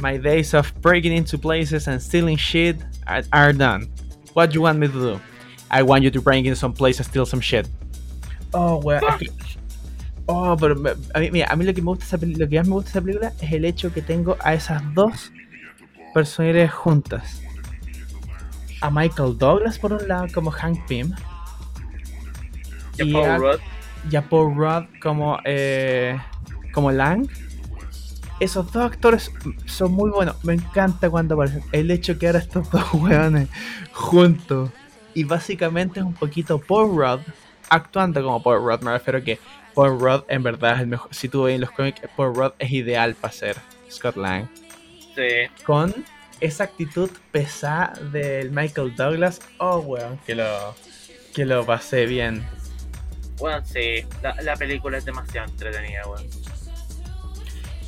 [0.03, 3.89] My days of breaking into places and stealing shit are, are done.
[4.35, 5.21] What you want me to do?
[5.71, 7.69] I want you to break into some place and steal some shit.
[8.53, 8.81] Oh,
[9.19, 9.29] que-
[10.27, 10.75] Oh, pero
[11.15, 12.91] a mí, mira, a mí lo que me gusta esa lo que más me gusta
[12.91, 15.31] de esa película es el hecho que tengo a esas dos
[16.13, 17.41] personalidades juntas.
[18.81, 21.13] A Michael Douglas por un lado como Hank Pym
[22.99, 23.61] y Paul a- Rudd,
[24.11, 26.19] y a Paul Rudd como, eh,
[26.73, 27.29] como Lang.
[28.39, 29.31] Esos dos actores
[29.65, 30.43] son muy buenos.
[30.45, 31.63] Me encanta cuando aparecen.
[31.73, 33.49] El hecho que ahora estos dos weones
[33.93, 34.71] juntos.
[35.15, 37.21] Y básicamente es un poquito Paul Rudd
[37.71, 38.83] actuando como Paul Rudd.
[38.83, 39.39] Me refiero a que
[39.77, 41.15] Paul Rudd en verdad es el mejor.
[41.15, 43.57] Si tú ves en los cómics, Paul Rudd es ideal para ser
[43.91, 44.49] Scott Lang.
[45.15, 45.49] sí.
[45.65, 45.95] Con
[46.41, 49.41] esa actitud pesada del Michael Douglas.
[49.59, 50.75] Oh, weón, que lo,
[51.35, 52.43] que lo pasé bien.
[53.39, 56.27] Bueno, sí, la, la película es demasiado entretenida, weón.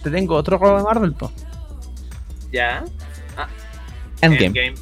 [0.02, 1.32] Te tengo otro juego de Marvel, po.
[2.52, 2.84] ¿Ya?
[4.20, 4.46] Endgame.
[4.46, 4.74] Endgame.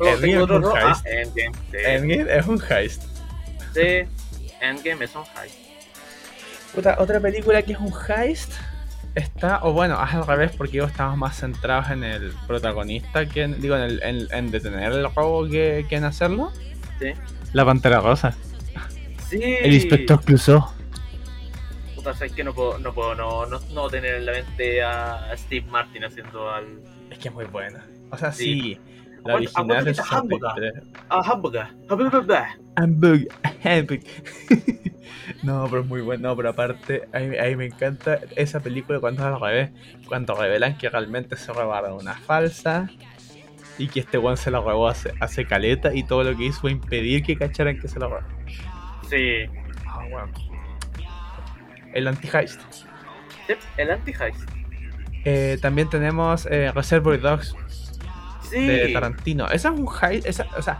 [0.00, 1.06] Endgame otro es un heist.
[1.06, 1.76] Ah, Endgame, sí.
[1.84, 3.02] Endgame es un heist.
[3.74, 4.08] Sí,
[4.62, 5.56] Endgame es un heist.
[6.74, 8.52] Puta, otra película que es un heist
[9.14, 13.42] está, o bueno, es al revés porque yo estamos más centrados en el protagonista que
[13.42, 16.50] en, digo, en, el- en- en detener el robo que, que en hacerlo.
[16.98, 17.12] Sí.
[17.52, 18.34] La Pantera Rosa.
[19.28, 19.40] Sí.
[19.42, 20.64] El inspector Clouseau.
[21.94, 25.30] Puta, sabes que no puedo, no puedo no, no, no tener en la mente a
[25.36, 26.64] Steve Martin haciendo al.
[27.10, 27.84] Es que es muy buena.
[28.10, 28.44] O sea, Sí.
[28.44, 28.80] sí.
[29.24, 30.74] La original aguanta hamburger.
[30.74, 31.06] 63.
[31.08, 31.66] a Hamburger.
[31.88, 32.46] Hamburger.
[32.76, 33.28] Hamburg,
[33.64, 34.00] Hamburg.
[35.42, 36.28] no, pero es muy bueno.
[36.28, 39.70] No, pero aparte, a mí, a mí me encanta esa película cuando es al revés.
[40.08, 42.88] Cuando revelan que realmente se robaron una falsa
[43.78, 46.60] y que este one se la robó hace, hace caleta y todo lo que hizo
[46.60, 48.26] fue impedir que cacharan que se la robó.
[49.08, 49.44] Sí.
[49.86, 50.32] Ah, bueno.
[51.94, 52.60] El anti-heist.
[53.46, 54.48] Sí, El anti-heist.
[55.24, 57.54] Eh, también tenemos eh, Reservoir Dogs
[58.52, 58.66] Sí.
[58.66, 59.46] de Tarantino.
[59.48, 60.26] Esa es un heist.
[60.26, 60.78] Esa, o sea,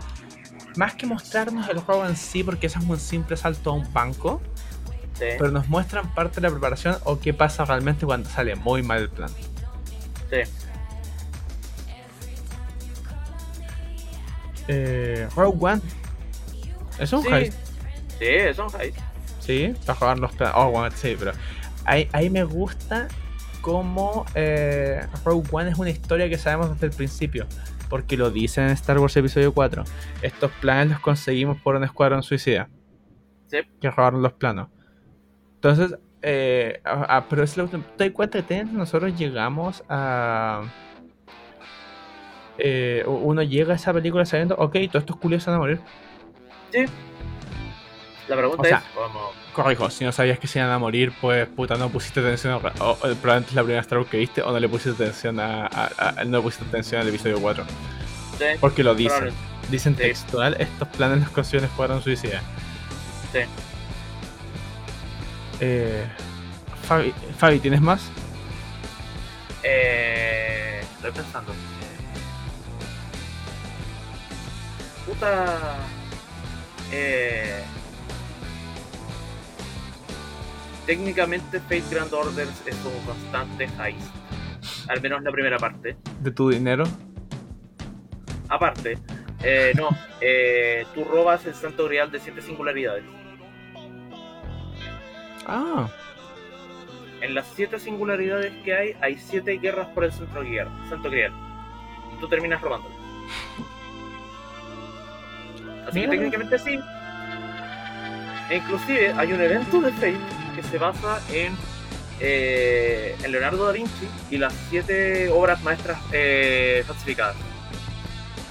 [0.77, 3.91] más que mostrarnos el juego en sí, porque ese es un simple salto a un
[3.93, 4.41] banco.
[5.15, 5.25] Sí.
[5.37, 8.97] pero nos muestran parte de la preparación o qué pasa realmente cuando sale muy mal
[9.03, 9.29] el plan.
[10.31, 10.37] Sí.
[14.67, 15.81] Eh, Rogue One.
[16.99, 17.29] Es un Sí.
[17.31, 17.57] heist,
[18.19, 18.97] Sí, es un heist.
[19.39, 20.55] sí, para jugar los planes.
[20.57, 21.31] Oh, bueno, sí, pero
[21.85, 23.07] ahí, ahí me gusta
[23.63, 27.47] cómo eh, Rogue One es una historia que sabemos desde el principio.
[27.89, 29.83] Porque lo dice en Star Wars Episodio 4.
[30.21, 32.67] Estos planes los conseguimos por un escuadrón suicida.
[33.47, 33.59] Sí.
[33.79, 34.67] Que robaron los planos.
[35.55, 40.63] Entonces, eh, a- a- pero es lo, te cuenta que nosotros llegamos a.
[42.57, 45.79] eh, uno llega a esa película sabiendo, ok, todos estos culios se van a morir.
[48.27, 51.13] La pregunta O sea, es, vamos, Corrijo, si no sabías que se iban a morir,
[51.21, 52.53] pues puta, no pusiste atención.
[52.53, 55.39] a- O, probablemente es la primera Star Wars que viste, o no le pusiste atención
[55.39, 57.63] a, a- a- no le pusiste atención al episodio 4.
[58.39, 59.19] sí, Porque lo dicen.
[59.19, 60.01] probable- Dicen Sí.
[60.01, 62.41] textual, estos planes los consiguieron escuadrón suicida.
[63.31, 63.39] Sí.
[65.61, 66.05] Eh,
[66.85, 68.01] Fabi, Fabi, ¿tienes más?
[69.63, 71.53] Eh, estoy pensando.
[75.05, 75.75] Puta.
[76.91, 77.63] Eh,
[80.85, 84.13] técnicamente Fate Grand Orders es un constante heist.
[84.89, 85.97] Al menos la primera parte.
[86.21, 86.83] De tu dinero.
[88.49, 88.97] Aparte,
[89.41, 89.89] eh, no,
[90.21, 93.03] eh, tú robas el santo grial de siete singularidades.
[95.45, 95.89] Ah,
[97.21, 100.67] En las siete singularidades que hay, hay siete guerras por el santo grial.
[100.89, 101.31] Santo grial.
[102.15, 102.93] Y tú terminas robándolo.
[105.87, 106.11] Así Mira.
[106.11, 106.79] que técnicamente sí.
[108.49, 111.59] E inclusive hay un evento de Fate que se basa en,
[112.19, 117.37] eh, en Leonardo da Vinci y las siete obras maestras eh, falsificadas.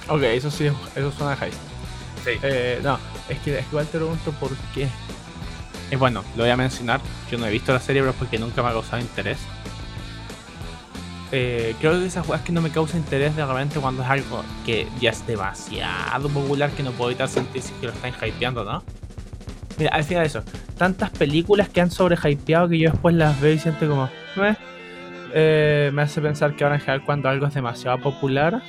[0.07, 1.61] ok, eso sí, eso suena heist.
[2.23, 2.31] Sí.
[2.41, 2.99] Eh, no,
[3.29, 4.89] es que, es que igual te pregunto por qué.
[5.91, 7.01] Eh, bueno, lo voy a mencionar.
[7.29, 9.39] Yo no he visto la serie, pero es porque nunca me ha causado interés.
[11.31, 14.43] eh, creo que esas weas que no me causa interés de repente cuando es algo
[14.65, 18.63] que ya es demasiado popular que no puedo evitar sentir si que lo están hypeando,
[18.63, 18.83] ¿no?
[19.77, 20.43] Mira, al final eso,
[20.77, 24.09] tantas películas que han sobrehypeado que yo después las veo y siento como.
[25.35, 28.61] Eh, me hace pensar que ahora en general cuando algo es demasiado popular,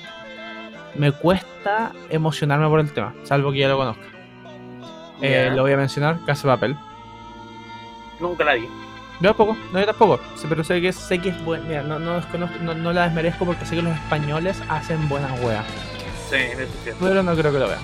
[0.95, 4.03] me cuesta emocionarme por el tema, salvo que ya lo conozca.
[5.21, 6.77] Eh, lo voy a mencionar, Casa de Papel.
[8.21, 8.67] Nunca la vi.
[9.21, 10.21] Yo tampoco, no yo tampoco.
[10.49, 11.65] Pero sé que, sé que es buena.
[11.67, 15.39] Mira, no, no, desconozco- no, no la desmerezco porque sé que los españoles hacen buenas
[15.41, 15.65] weas.
[16.31, 17.05] Sí, eso es cierto.
[17.05, 17.81] Pero no creo que lo vean.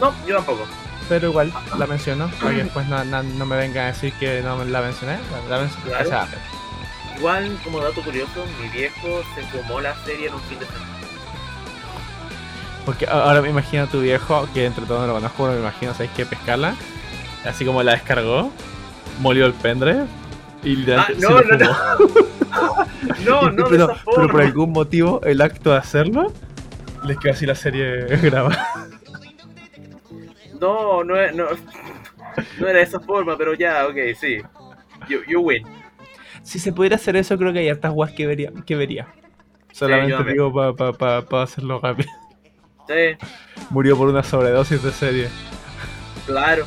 [0.00, 0.66] No, yo tampoco.
[1.08, 4.42] Pero igual la menciono para que después no, no- no me vengan a decir que
[4.42, 5.18] no la mencioné.
[5.48, 6.04] La, la mencioné.
[6.08, 6.26] Claro.
[7.16, 10.86] Igual, como dato curioso, mi viejo se tomó la serie en un fin de semana.
[12.84, 15.92] Porque ahora me imagino a tu viejo, que entre todos no lo conozco, me imagino,
[15.92, 16.24] ¿sabes qué?
[16.26, 16.74] Pescarla.
[17.44, 18.50] Así como la descargó,
[19.20, 20.04] molió el pendrive
[20.62, 21.66] y literalmente Ah, se no, lo no.
[23.24, 26.32] No, no, de pero, pero por algún motivo el acto de hacerlo
[27.04, 28.68] les quedó así la serie grabada.
[30.60, 31.46] No, no, no,
[32.58, 34.38] no era de esa forma, pero ya, ok, sí.
[35.08, 35.64] You, you win.
[36.42, 38.52] Si se pudiera hacer eso, creo que hay hartas guas que vería.
[38.66, 39.08] Que vería.
[39.72, 42.08] Solamente digo para pa, pa, pa hacerlo rápido.
[42.88, 43.16] Sí,
[43.70, 45.28] Murió por una sobredosis de serie.
[46.24, 46.64] claro.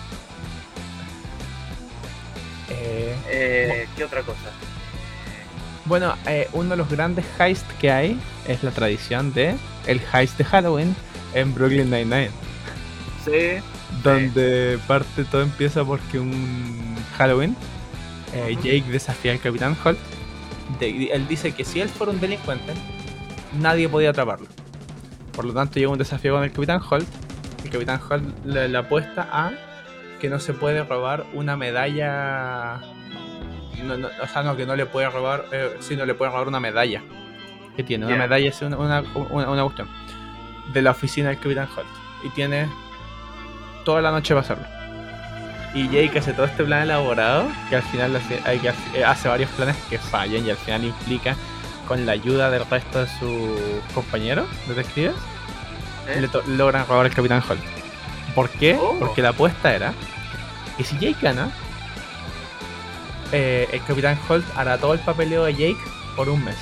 [2.70, 4.52] Eh, Eh, ¿Qué otra cosa?
[5.86, 9.56] bueno, eh, uno de los grandes heists que hay es la tradición de
[9.88, 10.96] el heist de Halloween
[11.34, 12.30] en Brooklyn Nine-Nine.
[13.26, 13.64] Sí,
[14.04, 17.56] Donde parte todo empieza porque un Halloween,
[18.34, 18.56] eh.
[18.56, 19.98] Jake desafía al Capitán Holt.
[20.80, 22.74] De- él dice que si él fuera un delincuente,
[23.60, 24.48] nadie podía atraparlo.
[25.36, 27.08] Por lo tanto, llega un desafío con el Capitán Holt.
[27.64, 29.52] El Capitán Holt le, le apuesta a
[30.22, 32.80] que no se puede robar una medalla.
[33.84, 35.46] no, no, o sea, no, que no le puede robar.
[35.52, 37.02] Eh, sí, no le puede robar una medalla.
[37.76, 39.88] Que tiene, una medalla es una, una, una, una cuestión.
[40.74, 41.88] De la oficina del Capitán Holt.
[42.24, 42.68] Y tiene
[43.90, 44.66] toda la noche para hacerlo.
[45.74, 49.04] Y Jake hace todo este plan elaborado, que al final hace, hay que hace, eh,
[49.04, 51.36] hace varios planes que fallan y al final implica
[51.88, 53.60] con la ayuda del resto de sus
[53.96, 55.16] compañeros detectives,
[56.08, 56.22] ¿eh?
[56.22, 57.62] le to- logran robar al Capitán Holt.
[58.36, 58.78] ¿Por qué?
[58.80, 58.96] Oh.
[59.00, 59.94] Porque la apuesta era
[60.78, 61.50] que si Jake gana,
[63.32, 65.78] eh, el Capitán Holt hará todo el papeleo de Jake
[66.16, 66.58] por un mes.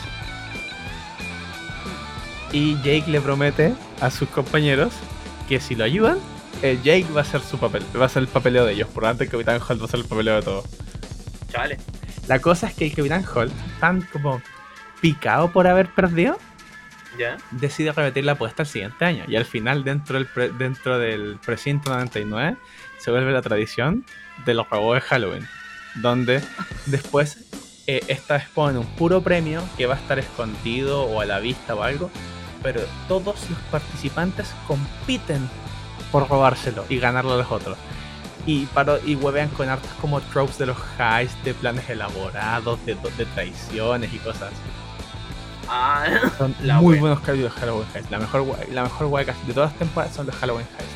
[2.54, 4.94] Y Jake le promete a sus compañeros
[5.50, 6.18] que si lo ayudan,
[6.62, 8.88] eh, Jake va a hacer su papel, va a hacer el papeleo de ellos.
[8.90, 10.64] Por lo tanto, el Capitán Holt va a hacer el papeleo de todo.
[11.52, 11.78] Chale.
[12.28, 14.42] La cosa es que el Capitán Holt, tan como
[15.02, 16.38] picado por haber perdido,
[17.18, 17.38] ¿Ya?
[17.52, 19.24] decide repetir la apuesta el siguiente año.
[19.28, 22.58] Y al final, dentro del, pre- dentro del precinto 99,
[23.00, 24.06] se vuelve la tradición
[24.46, 25.48] de los robos de Halloween.
[25.96, 26.42] Donde
[26.86, 27.46] después,
[27.88, 31.40] eh, esta vez ponen un puro premio que va a estar escondido o a la
[31.40, 32.12] vista o algo.
[32.62, 35.48] Pero todos los participantes compiten
[36.12, 37.78] por robárselo y ganarlo a los otros.
[38.46, 42.96] Y, paro, y huevean con hartas como tropes de los highs, de planes elaborados, de,
[42.96, 44.52] de traiciones y cosas.
[45.68, 46.06] Ah,
[46.38, 47.02] Son La muy wea.
[47.02, 48.10] buenos capítulos de Halloween Heist.
[48.12, 50.92] La mejor la mejor wea casi de todas las temporadas son los Halloween Heist.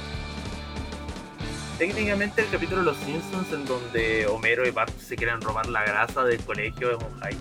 [1.78, 5.84] técnicamente el capítulo de Los Simpsons en donde Homero y Bart se quieren robar la
[5.84, 7.36] grasa del colegio es un high.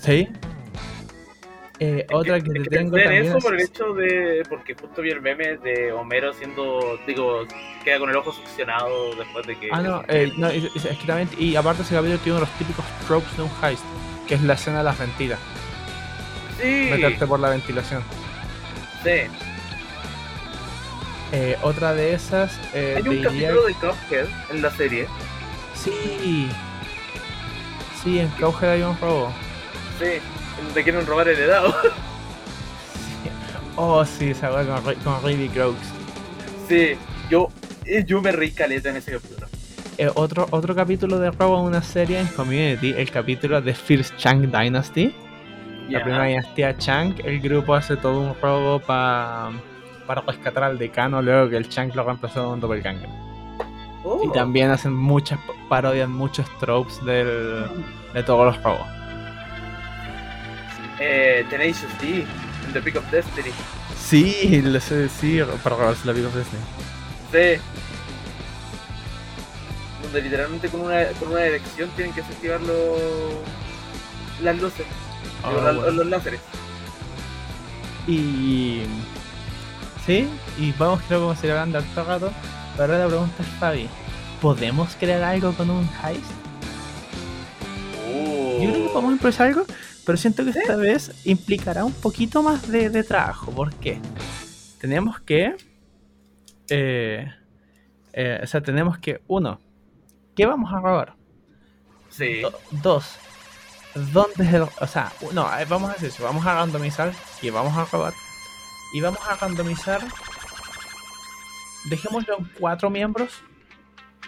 [0.00, 0.28] ¿Sí?
[1.78, 4.42] Eh, otra que, Es te que tengo también eso es- por el hecho de.
[4.48, 6.98] Porque justo vi el meme de Homero siendo.
[7.06, 7.44] Digo,
[7.84, 9.68] queda con el ojo succionado después de que.
[9.70, 12.58] Ah, no, eh, no es, que también, y aparte ese capítulo tiene uno de los
[12.58, 13.82] típicos tropes de un heist,
[14.26, 15.38] que es la escena de las ventilas,
[16.58, 18.02] Sí, meterte por la ventilación.
[19.04, 19.30] sí.
[21.32, 25.08] Eh, otra de esas, eh, Hay un capítulo de Cuphead en la serie.
[25.74, 26.48] Sí,
[28.02, 29.32] sí, en Cowhead hay un robo.
[29.98, 30.20] Sí,
[30.64, 31.74] donde quieren robar el helado.
[33.78, 35.92] Oh, sí, esa wea con, con Raby Crooks.
[36.66, 36.92] Sí,
[37.28, 37.48] yo,
[37.84, 39.46] eh, yo me reí caleta en ese capítulo.
[39.98, 44.16] Eh, otro, otro capítulo de robo en una serie en Community, el capítulo de First
[44.16, 45.14] Chang Dynasty.
[45.90, 49.52] La primera dinastía Chang, el grupo hace todo un robo pa-
[50.06, 53.08] para rescatar al decano luego que el Chang lo reemplazó con un doppelganger.
[54.04, 55.38] Oh, Y también hacen muchas
[55.68, 57.66] parodias, muchos tropes del,
[58.14, 58.86] de todos los robos.
[61.00, 62.26] Eh, Tenacious D,
[62.66, 63.50] en The Pick of Destiny.
[64.00, 66.62] Sí, le sé sí, para robarse la vida de Disney.
[67.56, 67.62] Sí.
[70.02, 73.00] Donde literalmente con una, con una dirección tienen que desactivar los,
[74.42, 74.88] las luces, digo,
[75.42, 75.90] Ah, bueno.
[75.90, 76.40] los láseres.
[78.06, 78.82] Y.
[80.06, 80.28] Sí,
[80.58, 82.32] y vamos, creo que vamos a ir hablando harto rato.
[82.76, 83.88] Pero ahora la pregunta es, Fabi:
[84.40, 86.22] ¿podemos crear algo con un heist?
[88.60, 89.66] Yo creo que podemos improvisar algo,
[90.06, 93.50] Pero siento que esta vez implicará un poquito más de, de trabajo.
[93.52, 94.00] ¿Por qué?
[94.80, 95.56] Tenemos que.
[96.70, 97.32] eh,
[98.12, 99.20] eh, o sea, tenemos que.
[99.26, 99.60] Uno,
[100.36, 101.14] ¿qué vamos a robar?
[102.08, 102.40] Sí.
[102.40, 103.16] Do- dos,
[104.12, 104.62] ¿dónde es el.?
[104.80, 106.22] O sea, no, eh, vamos a hacer eso.
[106.22, 108.14] Vamos a randomizar que vamos a robar.
[108.94, 110.00] Y vamos a randomizar.
[111.90, 113.42] Dejémoslo en cuatro miembros.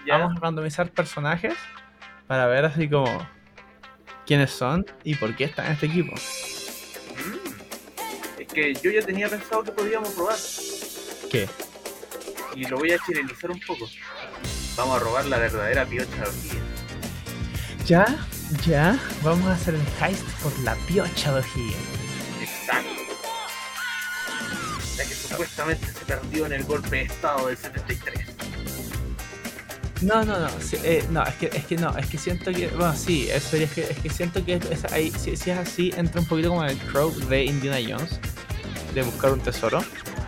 [0.09, 1.55] Vamos a randomizar personajes
[2.27, 3.07] para ver así como
[4.29, 6.13] quiénes son y por qué están en este equipo.
[6.13, 7.37] Mm.
[8.43, 10.37] Es que yo ya tenía pensado que podíamos robar.
[11.31, 11.49] ¿Qué?
[12.55, 13.89] Y lo voy a chilenizar un poco.
[14.77, 16.63] Vamos a robar la verdadera piocha de orquídea.
[17.87, 18.05] Ya,
[18.67, 21.77] ya, vamos a hacer el heist por la piocha de O'Higgins.
[22.43, 22.91] Exacto.
[24.99, 28.38] La que supuestamente se perdió en el golpe de estado del 73.
[30.01, 32.69] No, no, no, sí, eh, no, es que, es que no, es que siento que,
[32.69, 35.93] bueno, sí, eso es que, es que siento que es, ahí, si, si es así,
[35.97, 38.21] entra un poquito como en el trope de Indiana Jones,
[38.95, 39.83] de buscar un tesoro.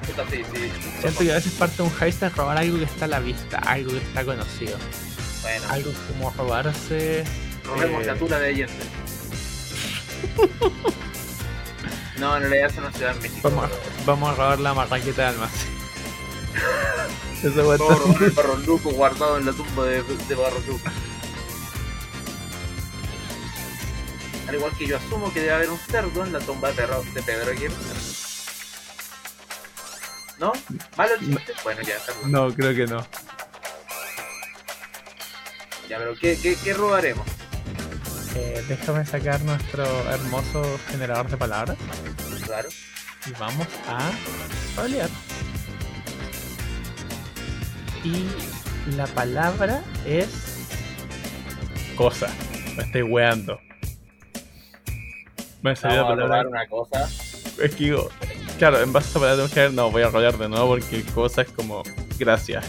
[0.06, 0.72] Puta, sí, sí.
[1.00, 3.20] Siento que a veces parte de un heist es robar algo que está a la
[3.20, 4.76] vista, algo que está conocido,
[5.42, 7.24] Bueno, algo como robarse...
[7.64, 8.74] robemos eh, la tula de Allende.
[12.18, 13.48] No, en realidad eso no se da en México.
[13.48, 15.70] Vamos a, vamos a robar la marraqueta de almacén.
[17.44, 20.02] Eso va a Vamos a estar- robar el barro luco guardado en la tumba de,
[20.02, 20.90] de barro luco.
[24.48, 27.04] Al igual que yo asumo que debe haber un cerdo en la tumba de, Pedro,
[27.14, 27.74] de Pedro Aguirre.
[30.38, 30.52] ¿No?
[30.96, 31.52] ¿Malo el chiste?
[31.62, 32.12] Bueno, ya, está.
[32.26, 33.06] No, creo que no.
[35.88, 37.26] Ya, pero ¿qué, qué, qué robaremos?
[38.34, 41.76] Eh, déjame sacar nuestro hermoso generador de palabras
[42.44, 42.68] Claro.
[43.26, 44.10] y vamos a
[44.76, 45.10] rolear.
[48.04, 48.26] Y
[48.96, 50.28] la palabra es.
[51.96, 52.28] Cosa.
[52.76, 53.60] Me estoy weando.
[55.62, 56.42] Me salió la Vamos a palabra.
[56.42, 57.08] robar una cosa.
[57.62, 58.08] Es que digo,
[58.58, 60.68] claro, en base a esa palabra tengo que ver, no, voy a rolear de nuevo
[60.68, 61.82] porque cosa es como.
[62.18, 62.64] Gracias.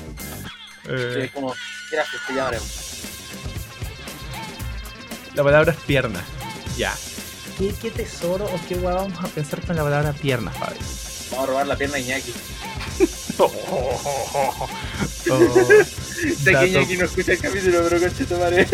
[0.89, 1.53] Eh, Sí, es como,
[1.91, 2.88] gracias, te llamaremos.
[5.36, 6.19] La palabra es pierna.
[6.77, 6.93] Ya.
[7.57, 10.75] ¿Qué, qué tesoro o qué guay vamos a pensar con la palabra pierna, Fabi?
[11.32, 12.34] Vamos a robar la pierna de Iñaki.
[13.38, 13.51] Oh,
[15.86, 18.67] Sé que dato, Iñaki no escucha el capítulo, pero conche tu madre.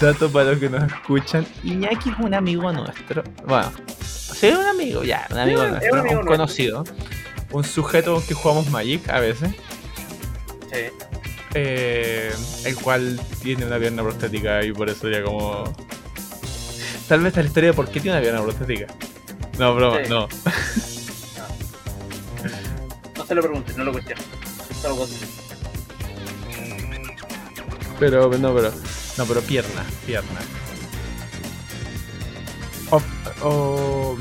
[0.00, 1.46] dato para los que nos escuchan.
[1.64, 3.22] Iñaki es un amigo nuestro.
[3.46, 6.32] Bueno, sí, un amigo, ya, un amigo es nuestro, un, amigo nuestro.
[6.36, 6.84] conocido.
[7.52, 9.50] Un sujeto con que jugamos Magic a veces.
[10.72, 10.80] Sí.
[11.54, 12.32] eh,
[12.64, 15.64] el cual tiene una pierna prostética y por eso ya como.
[17.08, 18.86] Tal vez esta es la historia de por qué tiene una pierna prostética.
[19.58, 20.10] No, broma, Sí.
[20.10, 20.28] no.
[23.30, 24.24] No se lo preguntes, no lo cuestiones.
[24.82, 25.24] Solo conste.
[28.00, 28.72] Pero, no, pero.
[29.18, 30.40] No, pero pierna, pierna.
[32.90, 33.00] O.
[33.46, 34.18] o-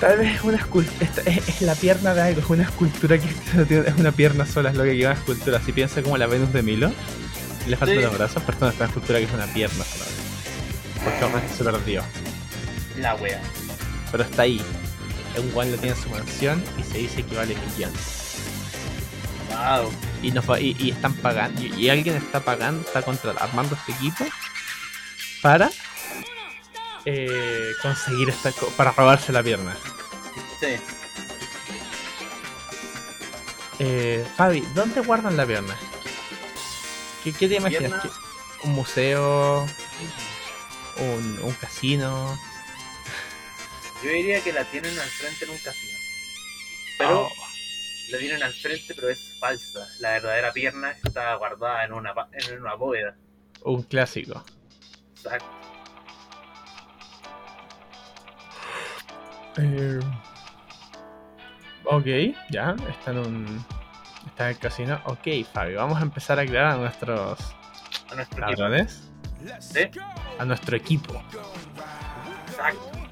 [0.00, 1.08] tal vez es una escultura.
[1.24, 3.26] Es, es la pierna de algo, es una escultura que
[3.88, 5.58] es una pierna sola, es lo que lleva una escultura.
[5.64, 6.92] Si piensa como la Venus de Milo,
[7.66, 8.02] le faltan Sí.
[8.02, 10.04] los brazos, pero esta es una escultura que es una pierna sola.
[11.04, 12.02] Porque el resto se perdió.
[12.98, 13.40] La wea.
[14.12, 14.60] Pero está ahí.
[15.38, 18.22] Un guan lo tiene en su mansión y se dice que vale millones.
[19.50, 19.92] Wow.
[20.22, 23.74] y, nos va- y, y están pagando y, y alguien está pagando está contra, armando
[23.74, 24.24] este equipo
[25.40, 25.70] para
[27.06, 29.74] eh, conseguir esta para robarse la pierna
[30.60, 30.76] Sí.
[33.78, 35.74] eh, Fabi ¿dónde guardan la pierna?
[37.24, 37.80] ¿qué, qué te imaginas?
[37.82, 38.02] Pierna.
[38.02, 39.66] ¿Qué- ¿un museo?
[40.98, 42.38] Un, un casino?
[44.02, 45.98] Yo diría que la tienen al frente en un casino.
[46.98, 47.30] Pero Oh,
[48.10, 49.86] la tienen al frente, pero es falsa.
[50.00, 53.16] La verdadera pierna está guardada en una, en una bóveda.
[53.64, 54.44] un clásico
[55.16, 55.46] Exacto.
[59.58, 60.00] Eh,
[61.84, 62.06] ok,
[62.50, 63.64] ya, está en un.
[64.26, 65.00] Está en el casino.
[65.06, 67.38] Ok, Fabi, vamos a empezar a crear a nuestros
[68.10, 69.10] A nuestro ladrones.
[69.60, 69.88] Sí.
[70.38, 71.22] A nuestro equipo.
[72.48, 73.05] Exacto.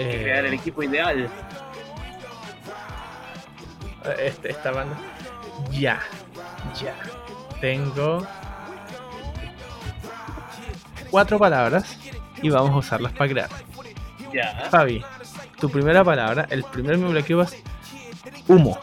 [0.00, 1.28] Hay que Eh, crear el equipo ideal.
[4.18, 4.96] este, esta banda.
[5.72, 6.00] Ya,
[6.82, 6.94] ya.
[7.60, 8.26] Tengo
[11.10, 11.98] cuatro palabras
[12.42, 13.50] y vamos a usarlas para crear.
[14.32, 14.68] Ya.
[14.70, 15.04] Fabi,
[15.60, 17.56] tu primera palabra, el primer me bloqueo es
[18.48, 18.78] humo.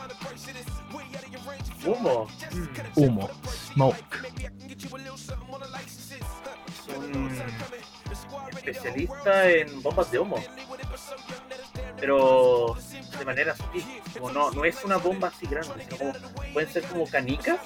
[1.84, 2.28] Humo.
[2.52, 3.30] Mm, Humo.
[3.74, 4.18] Smoke.
[6.98, 7.32] Un
[8.52, 10.38] especialista en bombas de humo.
[12.00, 12.76] Pero
[13.18, 13.84] de manera sutil.
[14.14, 16.14] Como no, no es una bomba así grande, sino como
[16.54, 17.60] pueden ser como canicas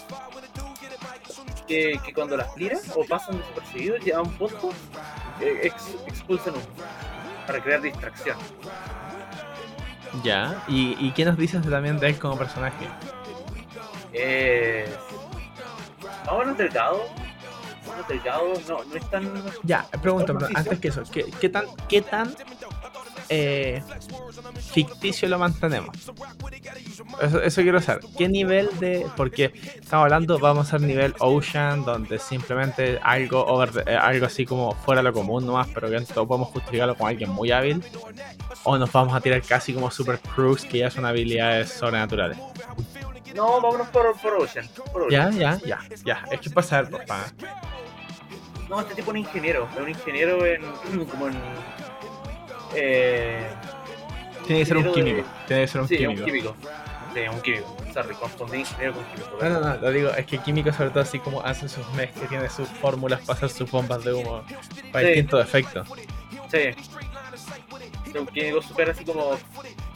[1.67, 4.71] que, que cuando las tiras o pasan desapercibidos llega a un punto
[5.41, 6.63] eh, ex- expulsan humo
[7.47, 8.37] para crear distracción.
[10.23, 10.63] Ya.
[10.67, 12.87] ¿Y, y qué nos dices también de él como personaje?
[14.13, 14.89] Es
[16.25, 17.01] más o menos delgado.
[18.67, 19.43] No, no es tan.
[19.63, 22.33] Ya, pregunta, antes que eso, ¿qué, qué tan, qué tan
[23.31, 23.81] eh,
[24.71, 25.95] ficticio lo mantenemos?
[27.21, 28.03] Eso, eso quiero saber.
[28.17, 29.07] ¿Qué nivel de.?
[29.15, 34.73] Porque estamos hablando, vamos al nivel Ocean, donde simplemente algo over eh, algo así como
[34.73, 37.83] fuera lo común nomás, pero que todo podemos justificarlo con alguien muy hábil.
[38.63, 42.37] O nos vamos a tirar casi como Super Cruz, que ya son habilidades sobrenaturales.
[43.33, 44.67] No, vámonos por, por Ocean.
[44.91, 45.31] Por Ocean.
[45.31, 46.25] Ya, ya, ya, ya.
[46.31, 47.25] Es que pasa, papá.
[48.69, 49.67] No, este tipo es un ingeniero.
[49.73, 50.61] Es un ingeniero en.
[51.07, 51.35] como en.
[52.75, 53.47] Eh,
[54.47, 55.29] Tiene que ser un Ingeniero de- químico.
[55.47, 56.19] Tiene que ser un sí, químico.
[56.21, 56.55] un químico.
[57.13, 57.77] Sí, un químico.
[57.93, 59.37] Sorry, confundí ingeniero con químico.
[59.41, 62.29] No, no, no, lo digo, es que químico sobre todo así como hace sus mezclas,
[62.29, 64.43] tiene sus fórmulas para hacer sus bombas de humo
[64.91, 65.13] para Sí.
[65.13, 65.87] distintos efectos.
[66.49, 68.17] Sí.
[68.17, 69.37] Un químico súper así como.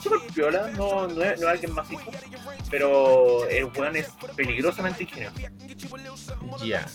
[0.02, 2.04] Súper piola, no, no, es, no es alguien macizo.
[2.70, 5.36] Pero el weón es peligrosamente ingenioso.
[6.64, 6.86] Ya.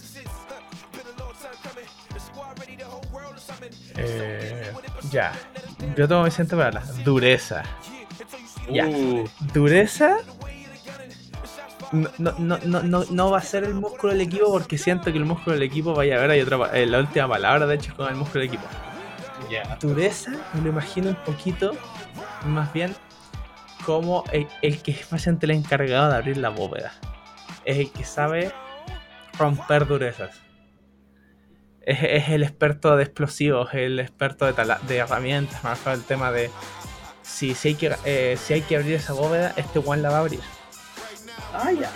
[3.97, 4.73] Eh,
[5.11, 5.33] ya.
[5.97, 6.83] Yo tomo mi siguiente palabra.
[7.05, 7.63] Dureza.
[8.71, 8.87] Ya.
[8.87, 10.19] Uh, Dureza.
[11.93, 15.11] No, no, no, no, no, no va a ser el músculo del equipo porque siento
[15.11, 17.75] que el músculo del equipo vaya a ver, hay otra eh, la última palabra de
[17.75, 18.65] hecho es con el músculo del equipo.
[19.51, 19.77] ya.
[19.81, 21.73] dureza me lo imagino un poquito
[22.47, 22.95] más bien
[23.85, 26.93] como el, el que es bastante el encargado de abrir la bóveda.
[27.65, 28.53] Es el que sabe
[29.39, 30.41] romper durezas.
[31.83, 36.31] Es, es el experto de explosivos, el experto de, tala- de herramientas, más el tema
[36.31, 36.51] de
[37.23, 40.17] si, si, hay que, eh, si hay que abrir esa bóveda, este one la va
[40.19, 40.41] a abrir.
[41.55, 41.91] Ah, ya.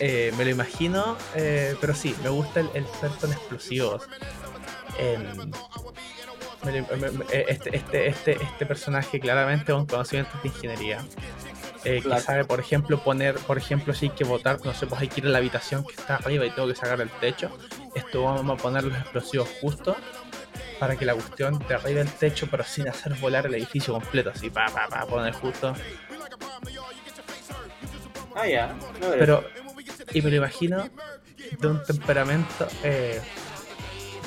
[0.00, 4.08] Eh, me lo imagino, eh, pero sí, me gusta el, el experto en explosivos.
[6.64, 6.72] Me
[7.10, 11.04] me- eh, este, este, este, este personaje claramente con conocimientos de ingeniería.
[11.84, 12.46] Eh, Claro.
[12.46, 15.26] Por ejemplo, poner, por ejemplo, si hay que votar, no sé, pues hay que ir
[15.26, 17.50] a la habitación que está arriba y tengo que sacar el techo.
[17.94, 19.96] Esto vamos a poner los explosivos justo
[20.78, 24.30] para que la cuestión te arriba el techo, pero sin hacer volar el edificio completo,
[24.30, 25.74] así, pa, pa, pa, poner justo.
[28.34, 28.74] Ah, ya.
[29.00, 29.44] No, Pero,
[30.12, 30.88] y me lo imagino
[31.58, 33.20] de un temperamento, eh,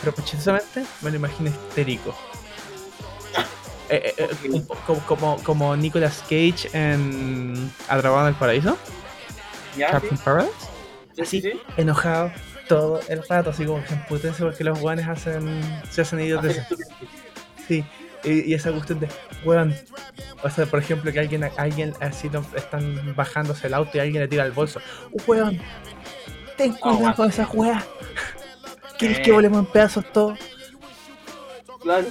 [0.02, 2.16] pero precisamente me lo imagino histérico.
[3.94, 8.78] Eh, eh, eh, como, como, como Nicolas Cage en Atrapado en el Paraíso,
[9.78, 9.92] ya, sí.
[9.92, 10.54] Captain Paradise,
[11.16, 11.42] Sí, así.
[11.42, 11.60] sí, sí.
[11.78, 12.32] enojado
[12.70, 16.52] todo el rato, así como que se emputece porque los guanes hacen, se hacen idiotes.
[16.60, 17.10] Hacer estupidez.
[17.68, 17.86] Sí,
[18.24, 19.10] y, y esa cuestión de,
[19.44, 19.76] weón,
[20.42, 24.28] o sea, por ejemplo, que alguien, alguien así están bajándose el auto y alguien le
[24.30, 24.80] tira el bolso.
[25.28, 25.60] Weón,
[26.56, 27.84] ten cuidado con esas weas.
[28.98, 29.22] ¿Quieres Eh.
[29.24, 30.38] que volemos en pedazos todo?
[31.82, 32.08] Claro.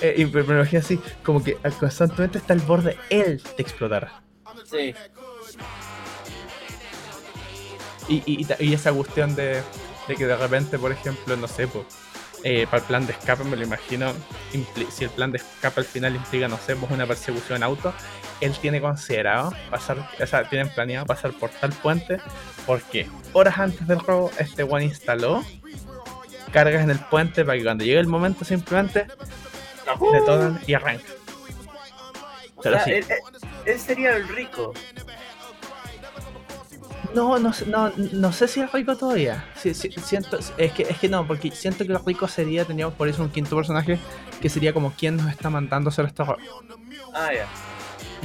[0.00, 4.10] Eh, y me, lo así, como que constantemente está al borde él de explotar.
[4.64, 4.94] Sí.
[8.08, 9.62] Y, y, y esa cuestión de,
[10.08, 11.86] de que de repente, por ejemplo, no sé, pues,
[12.42, 14.12] eh, para el plan de escape me lo imagino,
[14.90, 17.92] si el plan de escape al final implica, no sé, pues una persecución en auto,
[18.40, 22.18] él tiene considerado pasar, o sea, tienen planeado pasar por tal puente,
[22.66, 25.44] porque horas antes del robo, este one instaló
[26.50, 29.06] cargas en el puente para que cuando llegue el momento simplemente
[30.12, 31.04] detonan y arranca.
[32.56, 32.90] O Pero sea, sí.
[32.92, 33.18] él, él-
[33.66, 34.72] él sería el rico.
[37.14, 39.44] No, no, sé- no, no sé si es rico todavía.
[39.56, 42.94] Sí, sí, siento, es que, es que no, porque siento que lo rico sería, teníamos
[42.94, 43.98] por eso un quinto personaje
[44.40, 46.38] que sería como quien nos está mandando hacer este error.
[47.12, 47.46] Ah, ya.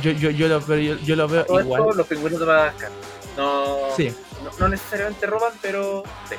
[0.03, 1.81] Yo, yo, yo, lo, yo, yo lo veo Todo igual.
[1.81, 2.91] esto, los pingüinos de Madagascar.
[3.37, 4.13] No, Sí,
[4.43, 6.35] no, no necesariamente roban, pero sí.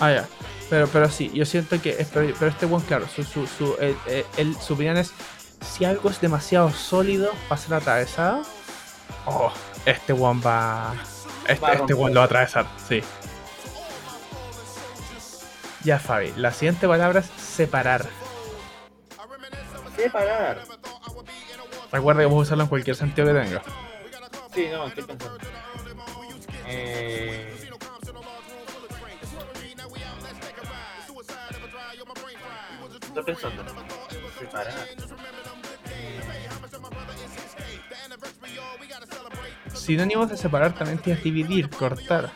[0.00, 0.28] ah, ya.
[0.68, 1.90] Pero, pero sí, yo siento que.
[2.00, 5.12] es- Pero, pero este buen, claro, su, su, su, el- el- el- su opinión es:
[5.76, 8.42] si algo es demasiado sólido para ser atravesado,
[9.26, 9.52] oh,
[9.84, 10.94] este one va.
[11.46, 13.02] Este, Va a este one lo va a atravesar, sí.
[15.84, 18.06] Ya, Fabi, la siguiente palabra es separar.
[19.94, 20.64] Separar.
[21.92, 23.62] Recuerda que puedo usarlo en cualquier sentido que tenga.
[24.52, 25.38] Sí, no, estoy pensando.
[26.66, 27.55] Eh...
[33.16, 33.64] Estoy pensando.
[34.38, 34.74] Separar.
[39.74, 42.30] Sinónimos de separar también tienes dividir, cortar.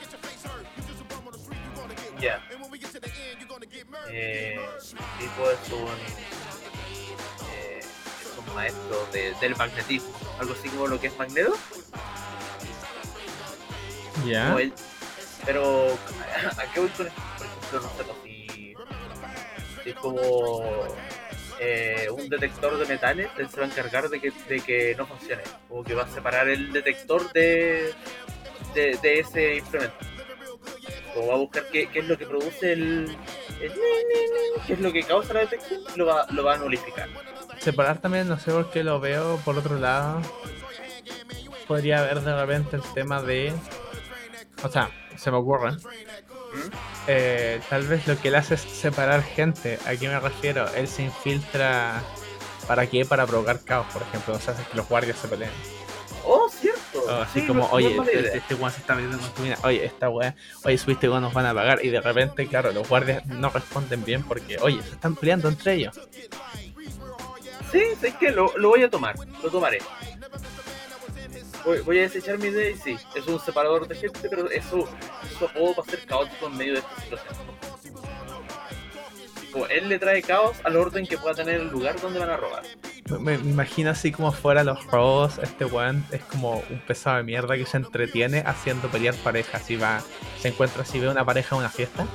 [2.20, 2.40] Ya.
[4.12, 4.60] Eh,
[5.18, 5.88] tipo es un,
[7.52, 11.54] eh, es un maestro de- del magnetismo, algo así como lo que es Magneto.
[14.26, 14.54] Ya.
[15.46, 15.96] pero
[16.58, 17.22] ¿a qué voy con esto?
[17.38, 18.09] Por ejemplo, ejemplo, no sé, si,
[19.94, 20.62] como
[21.58, 25.06] eh, un detector de metales, él se va a encargar de que, de que no
[25.06, 25.42] funcione.
[25.68, 27.92] Como que va a separar el detector de,
[28.74, 29.96] de, de ese implemento.
[31.16, 33.16] O va a buscar qué, qué es lo que produce el,
[33.60, 33.72] el
[34.66, 37.08] qué es lo que causa la detección y lo va, lo va a nulificar.
[37.58, 40.22] Separar también, no sé por qué lo veo por otro lado.
[41.66, 43.52] Podría haber de repente el tema de.
[44.62, 45.72] O sea, se me ocurre.
[45.72, 46.70] ¿Mm?
[47.06, 49.78] Eh, tal vez lo que él hace es separar gente.
[49.86, 50.68] ¿A qué me refiero?
[50.74, 52.02] Él se infiltra.
[52.66, 53.04] ¿Para qué?
[53.04, 54.34] Para provocar caos, por ejemplo.
[54.34, 55.50] O sea, hace que los guardias se peleen.
[56.24, 57.00] Oh, cierto.
[57.06, 59.30] O así Sí, como, no- no oye, es este, este weón se está metiendo con
[59.34, 59.56] tu mina.
[59.64, 60.34] Oye, esta weá,
[60.64, 61.84] oye, subiste weón, nos van a pagar.
[61.84, 65.74] Y de repente, claro, los guardias no responden bien porque, oye, se están peleando entre
[65.74, 65.98] ellos.
[67.72, 69.78] Sí, es que lo, lo voy a tomar, lo tomaré.
[71.64, 74.88] Voy, voy a desechar mi idea y sí, es un separador de gente, pero eso,
[75.30, 77.36] eso apodo va a ser caótico en medio de esta situación.
[79.52, 82.36] Como él le trae caos al orden que pueda tener el lugar donde van a
[82.36, 82.62] robar.
[83.18, 87.24] Me, me imagino así como fuera los robos, este weón es como un pesado de
[87.24, 89.68] mierda que se entretiene haciendo pelear parejas.
[89.70, 90.00] Y va,
[90.40, 92.06] se encuentra así, ve una pareja en una fiesta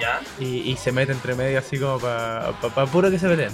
[0.00, 0.20] ¿Ya?
[0.38, 3.52] y, y se mete entre medio así como para pa, pa puro que se peleen.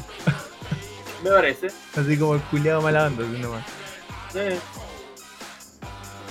[1.24, 1.68] Me parece.
[1.96, 3.64] Así como el culiado mala onda, así nomás.
[4.34, 4.58] Eh,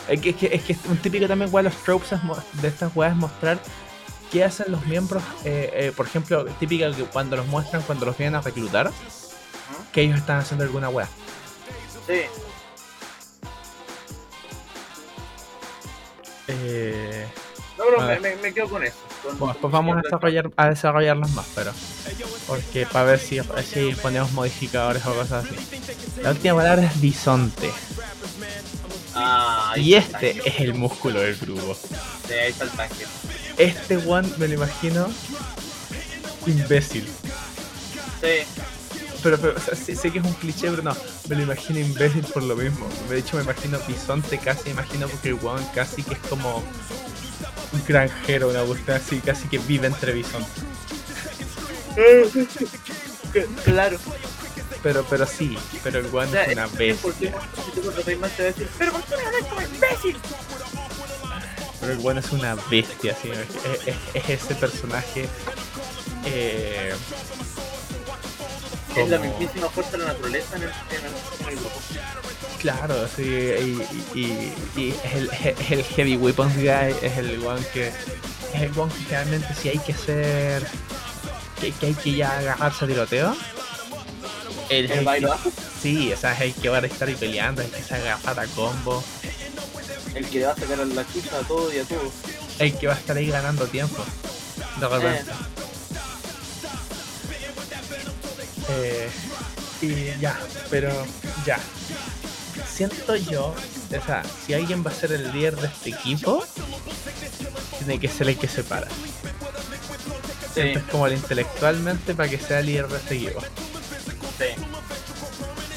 [0.09, 2.09] Es que, es que, es que un típico también, weón, los tropes
[2.61, 3.59] de estas weas es mostrar
[4.31, 5.23] qué hacen los miembros.
[5.45, 8.91] eh, eh, por ejemplo, típica que cuando los muestran, cuando los vienen a reclutar,
[9.91, 11.07] que ellos están haciendo alguna wea.
[12.07, 12.21] sí.
[16.47, 17.25] Eh,
[17.77, 18.21] No, pero me, ver.
[18.21, 18.95] me, me quedo con eso.
[19.23, 21.71] con- bueno, con pues vamos a desarrollar a desarrollarlas más, pero
[22.47, 23.39] porque para ver si,
[23.71, 25.55] si ponemos modificadores o cosas así.
[26.21, 27.71] La última palabra es bisonte.
[29.15, 31.75] Ah, Y este es el músculo del grupo.
[32.27, 33.05] Sí, ahí está el tanque.
[33.57, 35.07] Este one me lo imagino
[36.47, 37.07] imbécil.
[38.21, 38.45] Sí,
[39.21, 40.95] Pero, pero o sea, sé, sé que es un cliché, pero no,
[41.29, 42.87] me lo imagino imbécil por lo mismo.
[43.09, 46.57] De hecho, me imagino bisonte casi, me imagino porque el weón casi que es como
[46.57, 50.63] un granjero, una cuestión así, casi que vive entre bisontes.
[53.65, 53.97] claro.
[54.83, 57.01] Pero, pero sí, pero el weón O sea, es una es- bestia.
[57.01, 57.31] porque
[57.65, 60.17] si tú contratas más te va a decir, pero ¿por qué me hablas como imbécil?
[61.79, 65.27] Pero el weón es una bestia, así, es, es- es ese personaje.
[66.25, 66.93] Eh,
[68.95, 71.71] Es la mismísima fuerza de la naturaleza en el, en el, grupo.
[72.59, 73.23] Claro, sí,
[74.13, 74.19] y,
[74.77, 77.87] y- es, el, es el Heavy Weapons Guy, es el one que.
[78.53, 80.67] Es el one que realmente si hay que hacer.
[81.59, 83.35] Que, que hay que ya agarrarse a tiroteo.
[84.79, 85.29] El, ¿El
[85.81, 88.41] sí, o sea, es el que va a estar ahí peleando, el que se agarra
[88.41, 89.03] a combo,
[90.15, 92.11] El que le va a sacar la chucha a todo y a todo.
[92.57, 94.03] el que va a estar ahí ganando tiempo.
[94.79, 95.31] De repente.
[98.69, 99.09] Eh,
[99.81, 100.39] y ya,
[100.71, 100.89] pero
[101.45, 101.59] ya.
[102.67, 106.43] Siento yo, o sea, si alguien va a ser el líder de este equipo,
[107.77, 108.87] tiene que ser el que se para.
[110.55, 113.41] Sí, es como el intelectualmente para que sea el líder de este equipo.
[114.55, 114.61] Sí.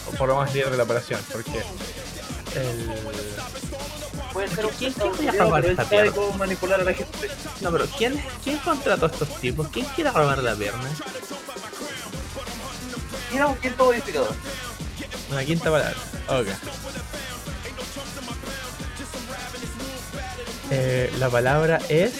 [0.08, 1.62] O por lo menos líder de la operación, porque
[2.54, 2.90] el.
[4.32, 6.12] Puede ser un ¿Quién- quién video, robar pero él esta mierda?
[6.12, 7.30] cómo manipular a la gente.
[7.62, 9.68] No, pero ¿quién, ¿quién contrató a estos tipos?
[9.68, 10.90] ¿Quién quiere robar la pierna?
[13.32, 14.34] Mira un quinto modificador.
[15.30, 15.94] Una quinta palabra.
[16.28, 16.46] Ok.
[20.70, 22.12] Eh, la palabra es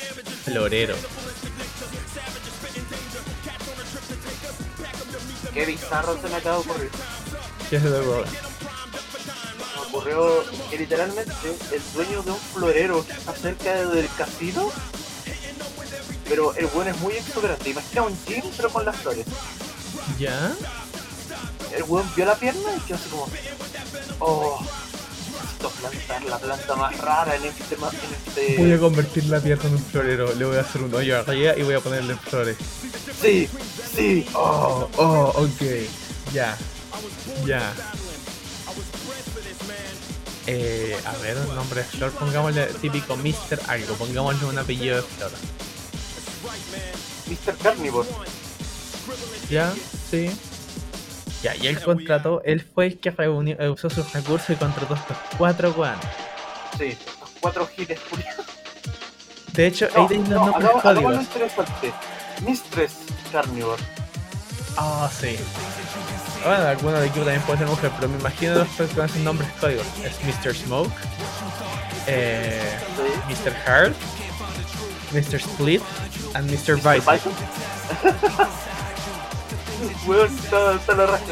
[0.44, 0.94] florero.
[5.56, 6.90] Qué bizarro se me acaba de ocurrir.
[7.70, 8.26] ¿Qué se te ocurre?
[9.74, 11.32] Me ocurrió que literalmente
[11.72, 14.70] el dueño de un florero que está cerca del casino.
[16.28, 17.70] Pero el buen es muy exuberante.
[17.70, 19.24] Imagina un gym pero con las flores.
[20.18, 20.54] ¿Ya?
[21.74, 23.26] El weón vio la pierna y quedó así como.
[24.18, 24.60] Oh,
[25.56, 27.74] necesito plantar la planta más rara en este.
[27.74, 28.56] En este...
[28.58, 30.34] Voy a convertir la pierna en un florero.
[30.34, 32.56] Le voy a hacer un hoyo arriba y voy a ponerle flores.
[33.20, 33.48] Sí,
[33.94, 34.26] sí.
[34.34, 36.32] Oh, oh, ok.
[36.32, 36.56] Ya.
[37.44, 37.72] Ya.
[40.46, 42.12] Eh, a ver, un nombre de flor.
[42.12, 43.60] Pongámosle típico Mr.
[43.68, 43.94] Algo.
[43.94, 45.30] Pongámosle un apellido de flor.
[47.26, 47.56] Mr.
[47.58, 48.08] Carnivore.
[49.50, 49.72] ¿Ya?
[50.10, 50.30] Sí.
[51.46, 54.94] Ya, y él contrató, él fue el que reunió, eh, usó sus recursos y contrató
[54.94, 56.04] a estos cuatro weones.
[56.76, 58.00] Sí, los cuatro giles.
[59.52, 61.14] De hecho, No, los no, hagamos lo códigos.
[61.22, 61.92] interesante.
[62.44, 62.94] Mistress
[63.30, 63.80] Carnivore.
[64.76, 65.36] Ah, sí.
[66.44, 69.48] Bueno, alguno del equipo también puede ser mujer, pero me imagino los que con nombres
[69.60, 69.86] códigos.
[70.04, 70.52] Es Mr.
[70.52, 70.92] Smoke,
[72.08, 73.32] eh, Sí.
[73.48, 73.54] Mr.
[73.66, 73.94] Hard,
[75.12, 75.36] Mr.
[75.36, 75.82] Split,
[76.34, 76.76] and Mr.
[76.76, 76.76] Mr.
[76.76, 77.14] Bison.
[77.14, 77.32] Bison.
[80.06, 81.24] Weón, está, está la raja.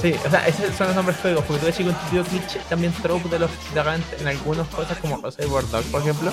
[0.00, 2.92] Sí, o sea, esos son los nombres códigos, porque tú ves un típico cliché también
[3.02, 6.32] trope de los repente en algunas cosas como Reservoir Dog, por ejemplo,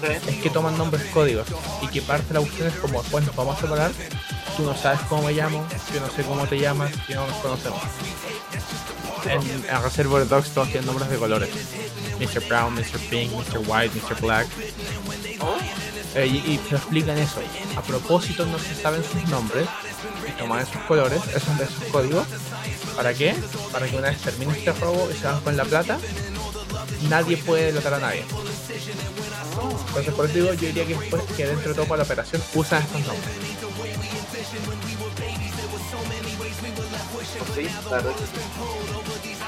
[0.00, 0.12] Sí.
[0.30, 1.46] es que toman nombres códigos
[1.82, 3.90] y que parte de la cuestión es como, bueno, vamos a separar,
[4.56, 7.36] tú no sabes cómo me llamo, yo no sé cómo te llamas, y no nos
[7.38, 7.80] conocemos.
[9.26, 11.48] En, en Reservoir Dogs todos tienen nombres de colores.
[12.20, 12.46] Mr.
[12.48, 12.98] Brown, Mr.
[13.10, 13.58] Pink, Mr.
[13.66, 14.20] White, Mr.
[14.20, 14.46] Black.
[15.40, 15.56] Oh,
[16.14, 17.40] Eh, y, y te explican eso.
[17.76, 19.66] A propósito no se saben sus nombres
[20.38, 22.26] toman esos colores, esos, esos códigos.
[22.96, 23.34] ¿Para qué?
[23.72, 25.98] Para que una vez termine este robo y se van con la plata,
[27.08, 28.24] nadie puede delatar a nadie.
[29.88, 32.42] Entonces por eso digo, yo diría que después que dentro de todo para la operación
[32.54, 33.54] usan estos nombres.
[37.54, 38.14] sí, claro.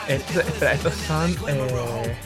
[0.09, 1.37] Estos, espera, estos son...
[1.49, 2.17] Eh,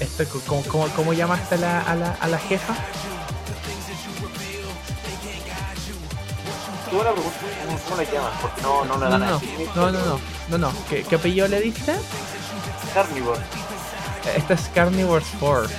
[0.00, 2.76] esto, ¿cómo, cómo, cómo llamaste a la, a, la, a la jefa?
[8.62, 9.40] No, no la No, dan no,
[9.74, 10.72] no, no, no, no, no, no.
[10.88, 11.94] ¿Qué, qué apellido le diste?
[12.94, 13.40] Carnivore.
[14.36, 15.68] Esta es Carnivores 4.
[15.68, 15.74] Sí.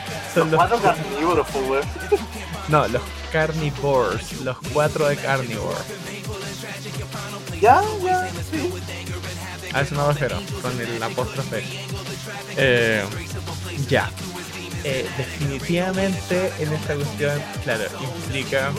[0.34, 1.86] Son Los cuatro carnívoros, pues.
[2.68, 3.02] No, los
[3.32, 5.78] Carnivores, los cuatro de Carnivore.
[7.60, 8.72] Ya, ya, sí.
[9.72, 11.64] A eso me refiero, con el apóstrofe.
[12.56, 13.04] Eh,
[13.88, 14.10] ya.
[14.88, 18.70] Eh, definitivamente en esta cuestión, claro, implica.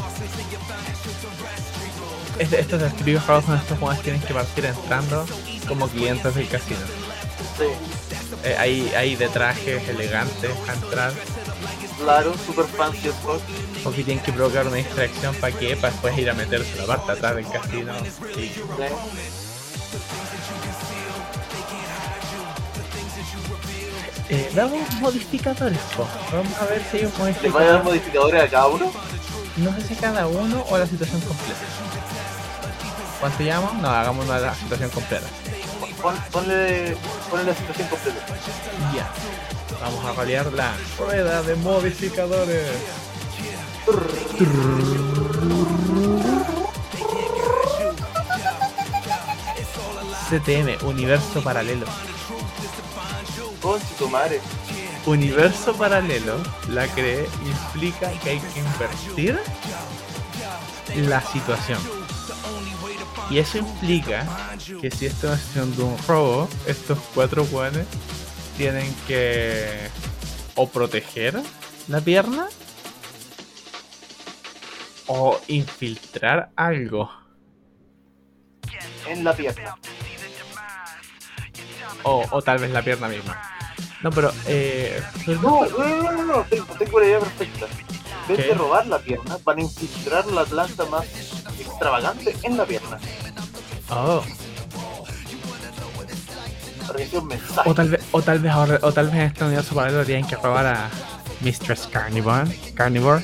[2.39, 5.25] Este, estos escribos juegos con estos juegos tienen que partir entrando
[5.67, 6.79] como clientes del casino.
[8.45, 11.13] Eh, hay, hay de trajes elegantes a entrar,
[11.99, 13.09] Claro, super fancy
[13.83, 17.11] porque tienen que provocar una distracción para que, para después ir a meterse la parte
[17.11, 17.93] atrás del casino.
[18.37, 18.61] Y Sí.
[24.29, 26.05] Eh, damos modificadores, po.
[26.33, 27.83] Vamos a ver si hay un ¿Les voy a dar modificador.
[27.83, 28.91] modificadores a cada uno?
[29.57, 31.59] No sé si cada uno o la situación completa.
[33.19, 33.81] ¿Cuánto llamamos?
[33.81, 35.27] No, hagamos una de la situación completa.
[36.01, 36.95] Pon, ponle,
[37.29, 38.19] ponle la situación completa.
[38.93, 39.09] Ya.
[39.81, 42.67] Vamos a rolear la rueda de modificadores.
[50.29, 51.85] CTM, universo paralelo.
[54.11, 54.39] Madre.
[55.05, 56.37] Universo paralelo,
[56.69, 59.39] la cree, implica que hay que invertir
[60.95, 61.79] la situación.
[63.29, 64.25] Y eso implica
[64.81, 67.85] que si esto es siendo un robo, estos cuatro guanes
[68.57, 69.89] tienen que
[70.55, 71.41] o proteger
[71.87, 72.47] la pierna
[75.07, 77.09] o infiltrar algo.
[79.07, 79.77] En la pierna.
[82.03, 83.41] O, o tal vez la pierna misma.
[84.01, 85.01] No, pero eh,
[85.41, 87.65] No, no, no, no, no, no, tengo, tengo la idea perfecta.
[87.65, 88.51] En vez ¿Qué?
[88.51, 91.05] de robar la pierna, van a infiltrar la planta más
[91.59, 92.99] extravagante en la pierna.
[93.89, 94.23] oh.
[97.65, 100.25] O tal vez, o tal vez ahora, o tal vez en este universo paralelo tienen
[100.25, 100.89] que robar a
[101.41, 102.45] Mistress Carnivore.
[102.73, 103.23] Carnivore.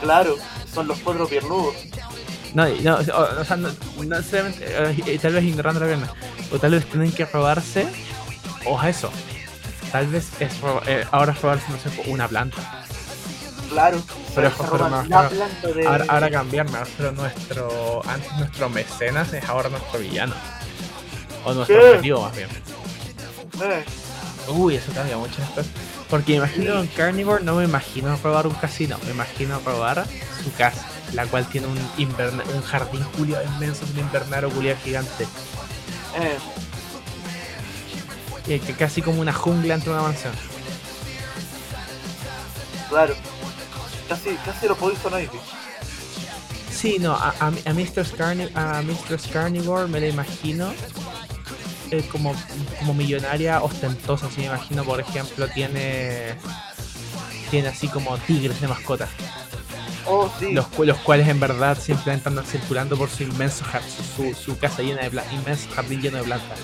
[0.00, 0.36] Claro,
[0.72, 1.74] son los cuatro piernudos.
[2.52, 6.12] No, no, o, o sea, no, no eh, tal vez ignorando la pierna.
[6.54, 7.86] O tal vez tienen que robarse,
[8.66, 9.10] o a eso.
[9.90, 12.56] Tal vez es ro- eh, ahora es robarse, no sé, una planta.
[13.70, 14.00] Claro,
[14.34, 15.86] Pero- se pero la refiero- planta de.
[15.86, 20.34] Ahora, ahora cambiarme, pero nuestro, antes nuestro mecenas es ahora nuestro villano.
[21.44, 21.88] O nuestro ¿Qué?
[21.90, 22.48] objetivo más bien.
[23.62, 23.84] Eh,
[24.48, 25.66] Uy, eso cambia mucho después.
[26.10, 30.04] Porque imagino en Carnivore, no me imagino robar un casino, me imagino robar
[30.42, 31.78] su casa, la cual tiene un
[32.54, 35.26] un jardín culiao inmenso, un invernadero culiao gigante,
[36.16, 36.38] eh,
[38.60, 40.32] que casi como una jungla entre una mansión.
[42.88, 43.14] claro.
[44.08, 45.40] Casi, casi lo Poison Ivy.
[46.70, 48.06] Sí, no, a, a, a Mr.
[48.16, 50.74] Carni a Mistress Carnivore me la imagino
[51.90, 52.34] eh, como,
[52.78, 56.36] como millonaria ostentosa, si me imagino, por ejemplo, tiene
[57.50, 59.08] tiene así como tigres de mascota.
[60.06, 60.52] Oh, sí.
[60.52, 63.82] los, los cuales en verdad simplemente andan circulando por su inmenso jar-
[64.16, 66.58] su, su casa llena de plantas, inmenso jardín lleno de plantas.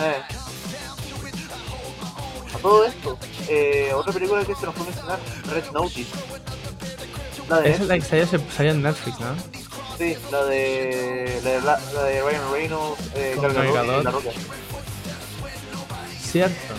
[0.00, 0.22] Eh.
[2.54, 3.18] A todo esto,
[3.48, 5.18] eh, otra película que se nos fue a mencionar,
[5.52, 6.10] Red Notice.
[7.48, 9.34] La de Esa es la que salió, en Netflix, ¿no?
[9.96, 13.40] Sí, la de, la de, la, la de Ryan Reynolds, eh, y
[14.02, 14.10] La.
[14.10, 14.30] Roca.
[16.20, 16.74] Cierto.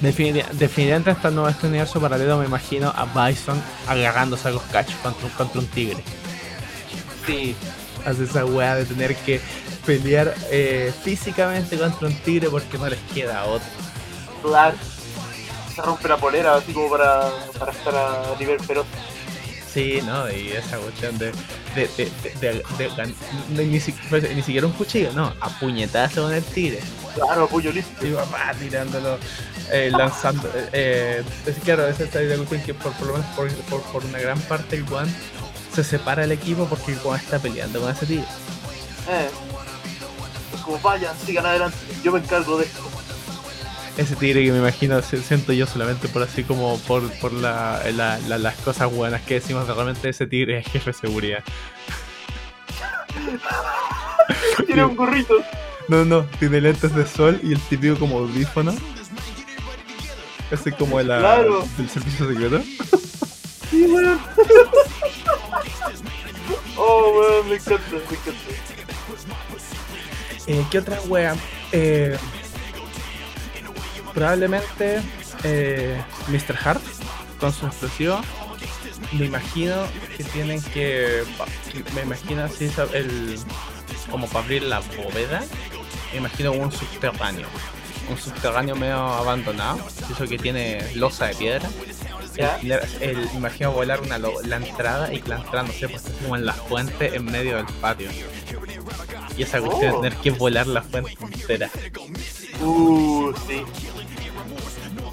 [0.00, 4.94] Defini- definitivamente esta nueva este universo paralelo me imagino a Bison agarrándose a los cachos
[5.02, 6.02] contra, un- contra un tigre.
[7.26, 7.54] Sí,
[8.06, 9.40] Hace esa weá de tener que
[9.84, 13.66] pelear eh, físicamente contra un tigre porque no les queda otro.
[14.42, 14.76] claro.
[15.74, 18.86] se rompe la polera así como para, para estar a nivel feroz.
[19.78, 21.32] Sí, no, y esa cuestión de.
[21.74, 22.10] de, de,
[22.40, 23.80] de, de- ni,
[24.10, 26.80] pues, ni siquiera un cuchillo, no, a puñetazo con el tigre.
[27.14, 28.04] Claro, apoyo listo.
[28.06, 29.18] Y papá tirándolo,
[29.70, 30.48] eh, lanzando.
[30.54, 33.82] Eh, eh, es claro, esa es la cuestión que por, por lo menos por, por,
[33.82, 35.06] por una gran parte el Juan
[35.74, 38.24] se separa el equipo porque el Juan está peleando con ese tigre.
[39.08, 39.30] Eh.
[40.54, 42.80] Es como vayan, sigan adelante, yo me encargo de esto.
[43.98, 48.18] Ese tigre que me imagino, siento yo solamente por así como por, por la, la-
[48.20, 51.44] la- las cosas buenas que decimos de realmente ese tigre es jefe de seguridad.
[54.66, 55.34] Tiene un gorrito.
[55.88, 58.74] No, no, tiene lentes de sol y el típico como audífono.
[60.50, 61.66] Ese como de la, Claro.
[61.78, 62.60] del servicio secreto.
[63.70, 64.20] Sí, weón.
[66.76, 68.32] oh, weón, me encanta, me encanta.
[70.46, 71.34] Eh, ¿Qué otra wea?
[71.72, 72.16] Eh,
[74.18, 75.00] probablemente
[75.44, 75.96] eh,
[76.26, 76.56] Mr.
[76.64, 76.82] Hart
[77.38, 78.20] con su explosivo.
[79.12, 79.76] Me imagino
[80.16, 81.22] que tienen que.
[81.94, 83.38] Me imagino así el.
[84.10, 85.42] Como para abrir la bóveda.
[86.12, 87.46] Me imagino un subterráneo.
[88.10, 89.78] Un subterráneo medio abandonado.
[90.10, 91.68] Eso que tiene losa de piedra.
[92.62, 96.36] El, el- imagino volar una la entrada y que la entrada, no sé, pues como
[96.36, 98.08] en la fuente en medio del patio.
[99.36, 100.00] Y esa cuestión Oh.
[100.02, 101.70] de tener que volar la fuente entera.
[102.60, 103.62] Uh, sí.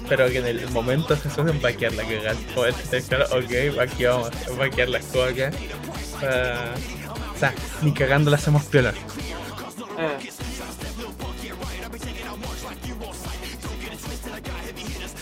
[0.08, 2.20] Pero que en el momento se suelen vaquear la que
[2.54, 2.74] poder
[3.08, 5.50] claro, ok, aquí vamos, vaquear las cosas acá.
[6.22, 6.74] Ah,
[7.34, 8.94] o sea, ni cagando la hacemos piola.
[9.98, 10.30] Eh.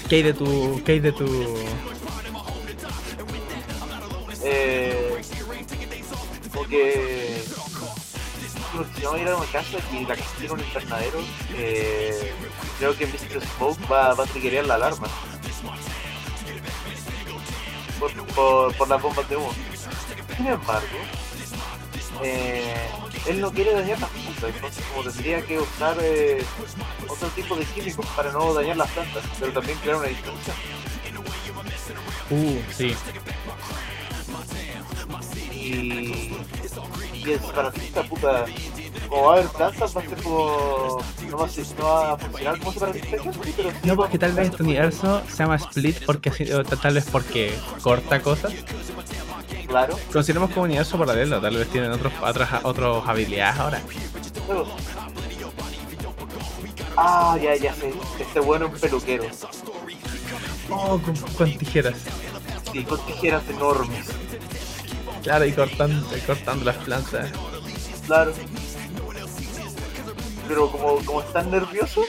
[0.09, 0.83] ¿Qué hay de tu.
[0.85, 1.27] ¿Qué hay de tu.
[4.45, 5.21] Eh,
[6.53, 7.43] porque
[8.75, 11.19] vamos a ir a una casa y la casa tiene un invernadero,
[11.57, 12.33] eh,
[12.79, 13.41] creo que Mr.
[13.57, 15.07] Smoke va, va a triggerear la alarma.
[17.99, 19.53] Por, por, por las bombas de humo.
[20.37, 20.99] Sin embargo,
[22.23, 22.89] eh,
[23.27, 26.45] él no quiere dañar las plantas, entonces como tendría que usar eh,
[27.09, 30.57] otro tipo de químicos para no dañar las plantas, pero también crear una distracción.
[32.31, 32.97] Uh, sí.
[35.53, 36.33] y,
[37.27, 38.45] y el separatista, puta,
[39.09, 41.03] como va a haber plantas, va a ser como.
[41.31, 43.17] No va a, ser- no va a funcionar como separatista,
[43.57, 46.45] pero No, porque tal vez este universo se llama Split porque así,
[46.81, 48.53] tal vez porque corta cosas.
[49.67, 53.81] Claro, Consideremos como universo paralelo, tal vez tienen otros otras otros habilidades ahora.
[56.97, 57.93] Ah, ya, ya sé.
[58.21, 59.25] Este bueno es un peluquero.
[60.71, 61.95] Oh, con, con tijeras.
[62.73, 64.07] Sí, con tijeras enormes.
[65.25, 67.31] Claro, y cortando, cortando las plantas.
[68.07, 68.33] Claro.
[70.47, 72.05] Pero como, como están nerviosos,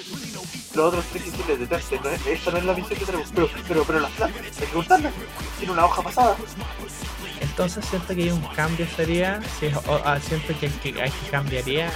[0.75, 1.99] los otros tres que les detestan.
[2.03, 3.29] No es- esta no es la misión que tenemos.
[3.33, 5.13] Pero, pero, pero las plantas, hay que cortarlas.
[5.57, 6.35] Tiene una hoja pasada.
[7.39, 11.09] Entonces siento que hay un cambio sería, si es- o- ah, siento que, que, hay
[11.11, 11.89] que cambiaría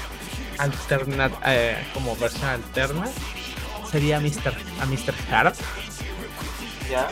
[0.58, 3.08] alterna, eh, como versión alterna
[3.92, 4.54] sería a Mr.
[4.82, 5.14] a Mr.
[5.32, 5.56] Hart.
[6.90, 7.10] Ya.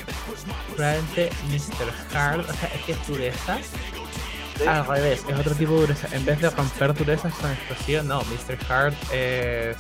[0.76, 2.16] Probablemente Mr.
[2.18, 3.58] Hart, o sea, es que es dureza.
[4.66, 6.08] Al revés, es otro tipo de dureza.
[6.16, 8.58] En vez de romper durezas con explosivo, no, Mr.
[8.72, 9.78] Hart es.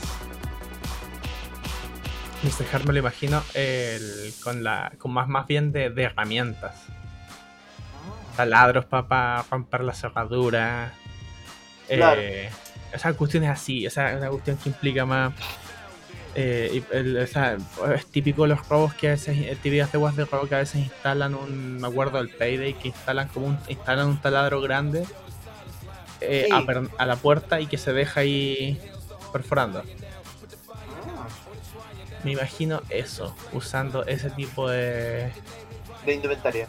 [2.44, 2.66] Mr.
[2.72, 4.92] Hart me lo imagino el, con la.
[4.98, 6.76] con más, más bien de, de herramientas.
[8.36, 10.94] taladros para romper la cerradura.
[11.88, 12.22] Claro.
[12.22, 12.50] Eh,
[12.92, 15.34] esa cuestión es así, esa es una cuestión que implica más.
[16.36, 17.58] Eh, y el- o sea,
[17.96, 20.82] es típico los robos que a veces, eh, típicas de de robo que a veces
[20.82, 25.06] instalan un, me acuerdo del Payday, que instalan como un, instalan un taladro grande
[26.22, 26.90] eh, Sí.
[26.98, 28.80] a, la puerta y que se deja ahí
[29.32, 29.84] perforando.
[32.24, 35.32] Me imagino eso, usando ese tipo de,
[36.06, 36.68] De indumentaria.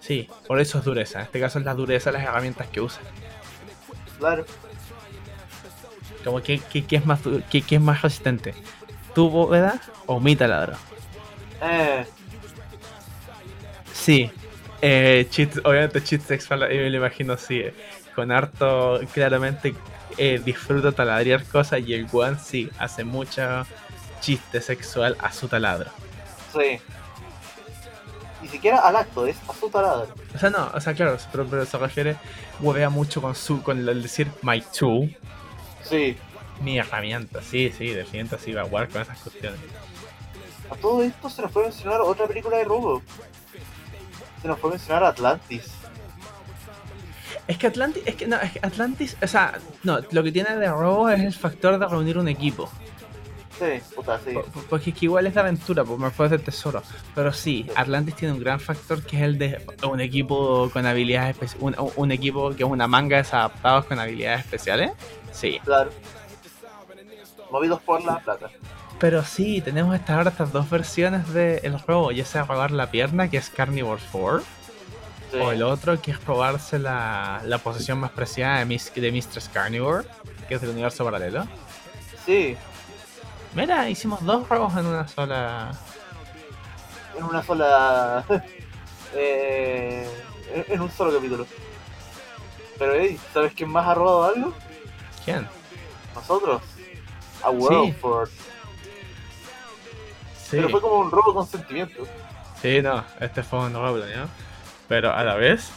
[0.00, 1.20] Sí, por eso es dureza.
[1.20, 3.00] En este caso es la dureza de las herramientas que usa.
[4.18, 4.44] Claro.
[6.24, 7.20] Como que, que, que es más
[7.50, 8.54] que, que es más resistente.
[9.14, 10.74] ¿Tu bóveda o mi taladro?
[11.62, 12.04] Eh,
[13.92, 14.30] Sí.
[14.80, 17.60] Eh, cheat, obviamente cheat sexual, yo me lo imagino así.
[17.60, 17.74] eh,
[18.14, 19.74] Con harto, claramente
[20.18, 23.64] eh, disfruta taladrear cosas y el one sí hace mucho
[24.20, 25.90] chiste sexual a su taladro.
[26.52, 26.78] sí.
[28.42, 30.12] Ni siquiera al acto, es a su taladro.
[30.34, 32.16] O sea, no, o sea, claro, pero, pero se refiere,
[32.60, 35.16] huevea mucho con su, con el decir my tool,
[35.84, 36.16] Sí.
[36.62, 37.40] Mi herramienta.
[37.42, 39.60] Sí, sí, definitivamente sí va a jugar con esas cuestiones.
[40.70, 43.02] A todo esto se nos puede mencionar otra película de robo.
[44.40, 45.72] Se nos puede mencionar Atlantis.
[47.48, 50.54] Es que Atlantis, es que no, es que Atlantis, o sea, no, lo que tiene
[50.56, 52.70] de robo es el factor de reunir un equipo.
[53.58, 54.32] Sí, puta, sí.
[54.32, 56.82] Po- po- Porque es que igual es de aventura, pues me fue tesoro.
[57.14, 61.30] Pero sí, Atlantis tiene un gran factor que es el de un equipo con habilidades
[61.36, 61.78] especiales.
[61.78, 64.92] Un, un equipo que es una manga de adaptados con habilidades especiales.
[65.32, 65.60] Sí.
[65.64, 65.90] Claro.
[67.52, 68.48] Movidos por la plata.
[68.98, 72.10] Pero sí, tenemos hasta ahora estas dos versiones del juego.
[72.12, 74.42] Ya sea robar la pierna, que es Carnivore 4.
[75.30, 75.38] Sí.
[75.38, 79.48] O el otro, que es robarse la, la posesión más preciada de, Mis- de Mistress
[79.48, 80.06] Carnivore,
[80.48, 81.46] que es del universo paralelo.
[82.26, 82.56] Sí,
[83.54, 85.72] Mira, hicimos dos robos en una sola.
[87.18, 88.24] en una sola.
[89.14, 90.08] eh,
[90.54, 91.46] en- en un solo capítulo.
[92.78, 94.54] Pero, hey, ¿sabes quién más ha robado algo?
[95.24, 95.46] ¿Quién?
[96.14, 96.62] Nosotros.
[97.42, 97.94] A World
[100.34, 100.58] Sí.
[100.58, 102.04] Pero fue como un robo con sentimiento.
[102.60, 104.28] Sí, no, este fue un robo, ¿no?
[104.86, 105.70] Pero a la vez.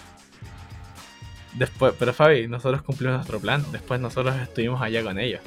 [1.54, 3.64] Después, pero Fabi, nosotros cumplimos nuestro plan.
[3.72, 5.42] Después nosotros estuvimos allá con ellos.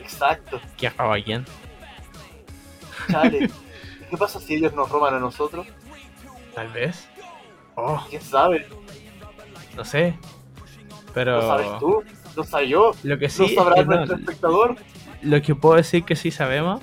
[0.00, 0.60] Exacto.
[0.76, 1.44] ¿Quién roba quién?
[3.08, 3.48] Chale.
[4.10, 5.66] ¿Qué pasa si ellos nos roban a nosotros?
[6.54, 7.06] Tal vez.
[7.76, 8.66] Oh, ¿Quién sabe?
[9.76, 10.18] no sé.
[11.14, 11.36] Pero.
[11.36, 12.04] ¿Lo sabes tú?
[12.34, 12.92] ¿Lo sé yo?
[13.04, 14.76] Lo que ¿Lo sí es sabrá que no, nuestro espectador?
[15.22, 16.82] Lo que puedo decir que sí sabemos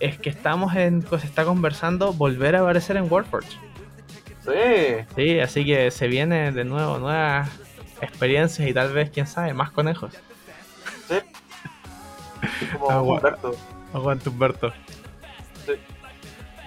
[0.00, 3.58] es que estamos en, pues está conversando volver a aparecer en Warforge.
[4.44, 5.04] Sí.
[5.16, 7.50] Sí, así que se vienen de nuevo nuevas
[8.00, 10.14] experiencias y tal vez, quién sabe, más conejos.
[11.08, 11.18] Sí.
[12.78, 12.98] Como.
[13.14, 13.56] Humberto.
[13.92, 14.72] Aguanta Humberto.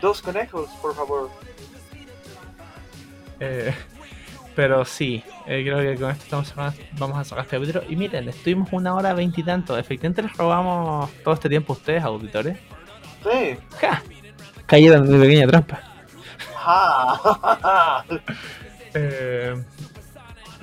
[0.01, 1.30] Dos conejos, por favor.
[3.39, 3.73] Eh,
[4.55, 7.83] pero sí, eh, creo que con esto estamos cerrando- vamos a sacar este capítulo.
[7.89, 9.77] Y miren, estuvimos una hora veintitantos.
[9.79, 12.57] Efectivamente les robamos todo este tiempo a ustedes, auditores.
[13.23, 13.57] Sí.
[13.79, 14.01] ¡Ja!
[14.65, 15.81] Cayeron en mi pequeña trampa.
[16.55, 18.05] Ja.
[18.93, 19.55] Eh,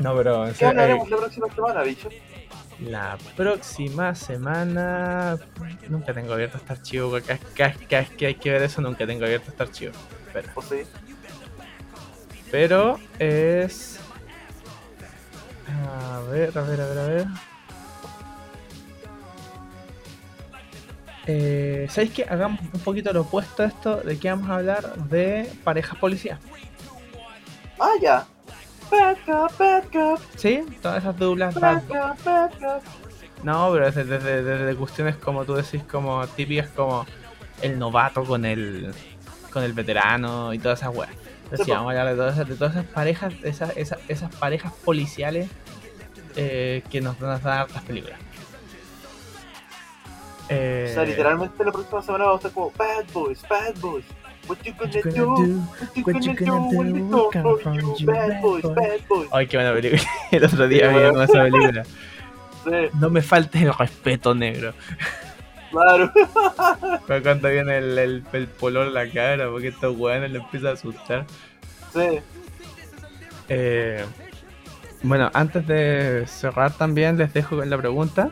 [0.01, 2.09] no, pero en ¿Qué serio, hablaremos eh, la próxima semana, bicho?
[2.81, 5.39] la próxima semana
[5.89, 7.10] nunca tengo abierto este archivo.
[7.27, 9.93] Cada cada cada vez que hay que ver eso, nunca tengo abierto este archivo.
[10.27, 10.52] Espera.
[10.55, 10.82] ¿O sí?
[12.51, 14.01] Pero es.
[15.69, 17.27] A ver, a ver, a ver, a ver.
[21.27, 22.27] Eh, ¿Sabéis qué?
[22.29, 26.41] Hagamos un poquito lo opuesto a esto de que vamos a hablar de parejas policías.
[27.79, 28.27] Ah, ya.
[28.91, 30.65] Bad cop, bad cop, ¿Sí?
[30.81, 31.55] Todas esas duplas.
[31.55, 31.99] bad bad boy.
[31.99, 32.83] cop, bad cop.
[33.43, 37.05] No, pero desde, desde, desde cuestiones como tú decís, como típicas como
[37.61, 38.93] el novato con el
[39.53, 41.12] con el veterano y todas esas weas.
[41.51, 44.35] Entonces, Sí, vamos a hablar de todas esas, de todas esas parejas, esas, esas, esas
[44.37, 45.49] parejas policiales
[46.37, 48.19] eh, que nos van a dar hartas películas.
[50.51, 54.05] Eh, O sea, literalmente la próxima semana vamos a estar como Bad boys, bad boys.
[54.47, 55.61] What you gonna do?
[56.07, 57.31] What you gonna do when you?
[58.07, 58.75] Bad boys, boy.
[58.75, 59.29] bad boys.
[59.33, 60.03] Ay, qué buena película.
[60.31, 61.23] El otro día vimos bueno.
[61.23, 61.83] esa película.
[62.65, 64.75] Sí, No me faltes el respeto, negro.
[65.70, 66.12] Claro.
[67.07, 70.70] Pero cuando viene el, el, el polor en la cara, porque estos weones le empieza
[70.70, 71.27] a asustar.
[71.93, 72.20] Sí.
[73.49, 74.05] Eh,
[75.03, 78.31] bueno, antes de cerrar también les dejo con la pregunta.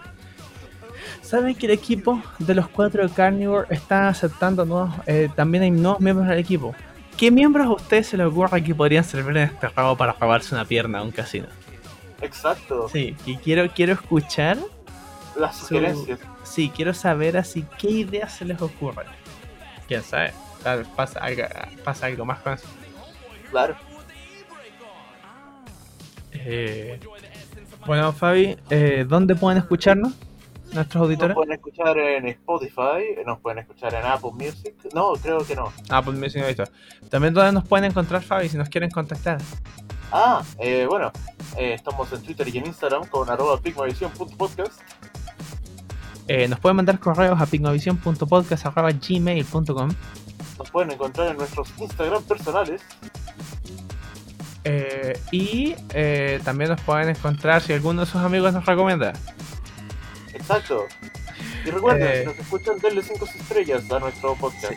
[1.23, 5.71] ¿Saben que el equipo de los cuatro de Carnivore está aceptando nuevos, eh, también hay
[5.73, 6.75] nuevos miembros del equipo?
[7.17, 10.55] ¿Qué miembros a ustedes se les ocurre que podrían servir en este juego para robarse
[10.55, 11.47] una pierna a un casino?
[12.21, 12.89] Exacto.
[12.89, 14.59] Sí, y quiero, quiero escuchar,
[15.39, 16.19] Las sugerencias.
[16.45, 19.07] sí, quiero saber así qué ideas se les ocurren.
[19.89, 20.33] Quién sabe,
[20.63, 21.43] tal vez pasa algo,
[21.85, 22.67] pasa algo más con eso.
[23.51, 23.77] Claro.
[26.33, 27.01] Eh,
[27.87, 30.13] bueno, Fabi, eh, ¿dónde pueden escucharnos
[30.73, 31.35] nuestros Nos auditores?
[31.35, 34.75] pueden escuchar en Spotify, nos pueden escuchar en Apple Music.
[34.93, 35.73] No, creo que no.
[36.05, 36.65] Pues me he visto.
[37.09, 39.39] También donde nos pueden encontrar, Fabi, si nos quieren contactar.
[40.13, 41.11] Ah, eh, bueno,
[41.57, 44.81] eh, estamos en Twitter y en Instagram con arroba pigmavision.podcast.
[46.29, 49.89] Eh, nos pueden mandar correos a pingmavision.podcast.gmail.com
[50.59, 52.83] Nos pueden encontrar en nuestros Instagram personales.
[54.65, 59.13] eh, Y eh, también nos pueden encontrar si alguno de sus amigos nos recomienda.
[60.35, 60.85] Exacto.
[61.65, 62.21] Y recuerden, Eh.
[62.21, 64.73] si nos escuchan, denle 5 estrellas a nuestro podcast.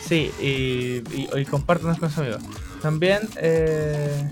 [0.00, 2.42] Sí, y, y, y compártanos con sus amigos.
[2.82, 4.28] También, eh,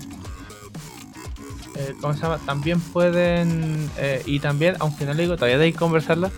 [1.75, 2.37] eh, ¿cómo se llama?
[2.45, 6.29] También pueden, eh, y también, aunque no le digo, todavía hay que conversarlo.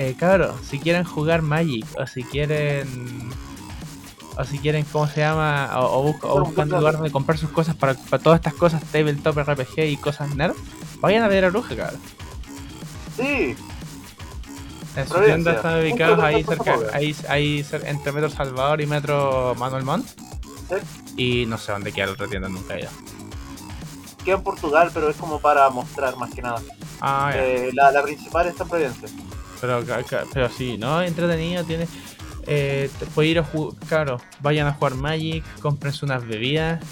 [0.00, 3.30] Eh, cabrón, si quieren jugar Magic, o si quieren,
[4.36, 5.70] o si quieren, ¿cómo se llama?
[5.80, 8.82] O, o, busca- o buscan lugar donde comprar sus cosas para, para todas estas cosas,
[8.92, 10.54] tabletop, RPG y cosas nerd,
[11.00, 12.00] vayan a ver a Bruja, cabrón.
[13.16, 13.56] Sí,
[14.94, 15.34] En su Providencia.
[15.34, 20.06] tienda están ubicados ahí cerca, ahí, ahí entre Metro Salvador y Metro Manuel Montt.
[20.68, 20.76] Sí.
[21.16, 22.90] Y no sé dónde queda la otra tienda, nunca he ido.
[24.24, 26.62] queda en Portugal, pero es como para mostrar más que nada.
[27.00, 27.32] Ah.
[27.34, 29.08] Eh, la, la principal está en Providencia.
[29.60, 29.84] Pero,
[30.32, 31.02] pero sí, ¿no?
[31.02, 31.86] Entretenido, tiene.
[32.46, 36.82] Eh, puede ir a jugar, claro, vayan a jugar Magic, cómprense unas bebidas.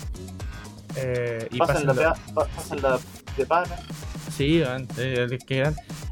[0.96, 2.98] Eh, y Pasen la,
[3.36, 3.76] de pana.
[4.36, 4.62] Sí,
[4.98, 5.70] eh, que.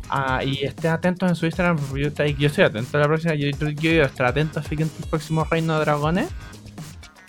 [0.08, 3.06] Ah, y estén atentos en su Instagram, porque yo, estoy- yo estoy atento a la
[3.06, 3.34] próxima.
[3.34, 6.28] Yo, yo, yo a estar atento que en el próximo Reino de Dragones.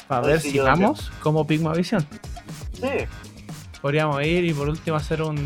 [0.07, 2.05] Para ver sí, si vamos como Pigmavisión.
[2.73, 3.07] Sí,
[3.81, 5.37] Podríamos ir y por último hacer un,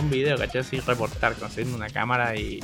[0.00, 0.60] un video, ¿cachai?
[0.60, 2.60] Así reportar, conseguir una cámara y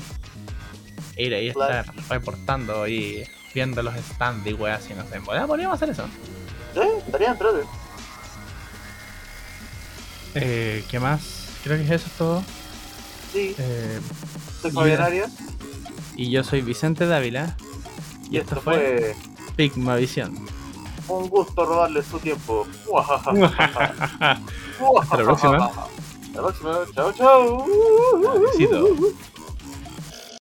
[1.16, 1.80] ir ahí a Claro.
[1.92, 3.24] estar reportando y
[3.54, 5.20] viendo los stands y weas así, no sé.
[5.20, 6.04] Podríamos podríamos hacer eso.
[6.74, 7.36] sí, estaría.
[10.34, 11.22] Eh, ¿Qué más?
[11.62, 12.42] Creo que eso es todo.
[13.32, 14.00] Sí, Eh,
[14.60, 15.30] soy y- Fabián Arias.
[16.16, 17.56] y yo soy Vicente Dávila.
[18.30, 19.14] Y, esto fue
[19.56, 20.46] Pigmavisión.
[21.08, 22.66] un gusto robarle su tiempo.
[22.98, 23.32] Hasta
[25.16, 25.66] la próxima.
[25.66, 25.88] Hasta
[26.34, 26.78] la próxima.
[26.94, 27.66] Chao, chao.
[28.40, 28.88] Besito.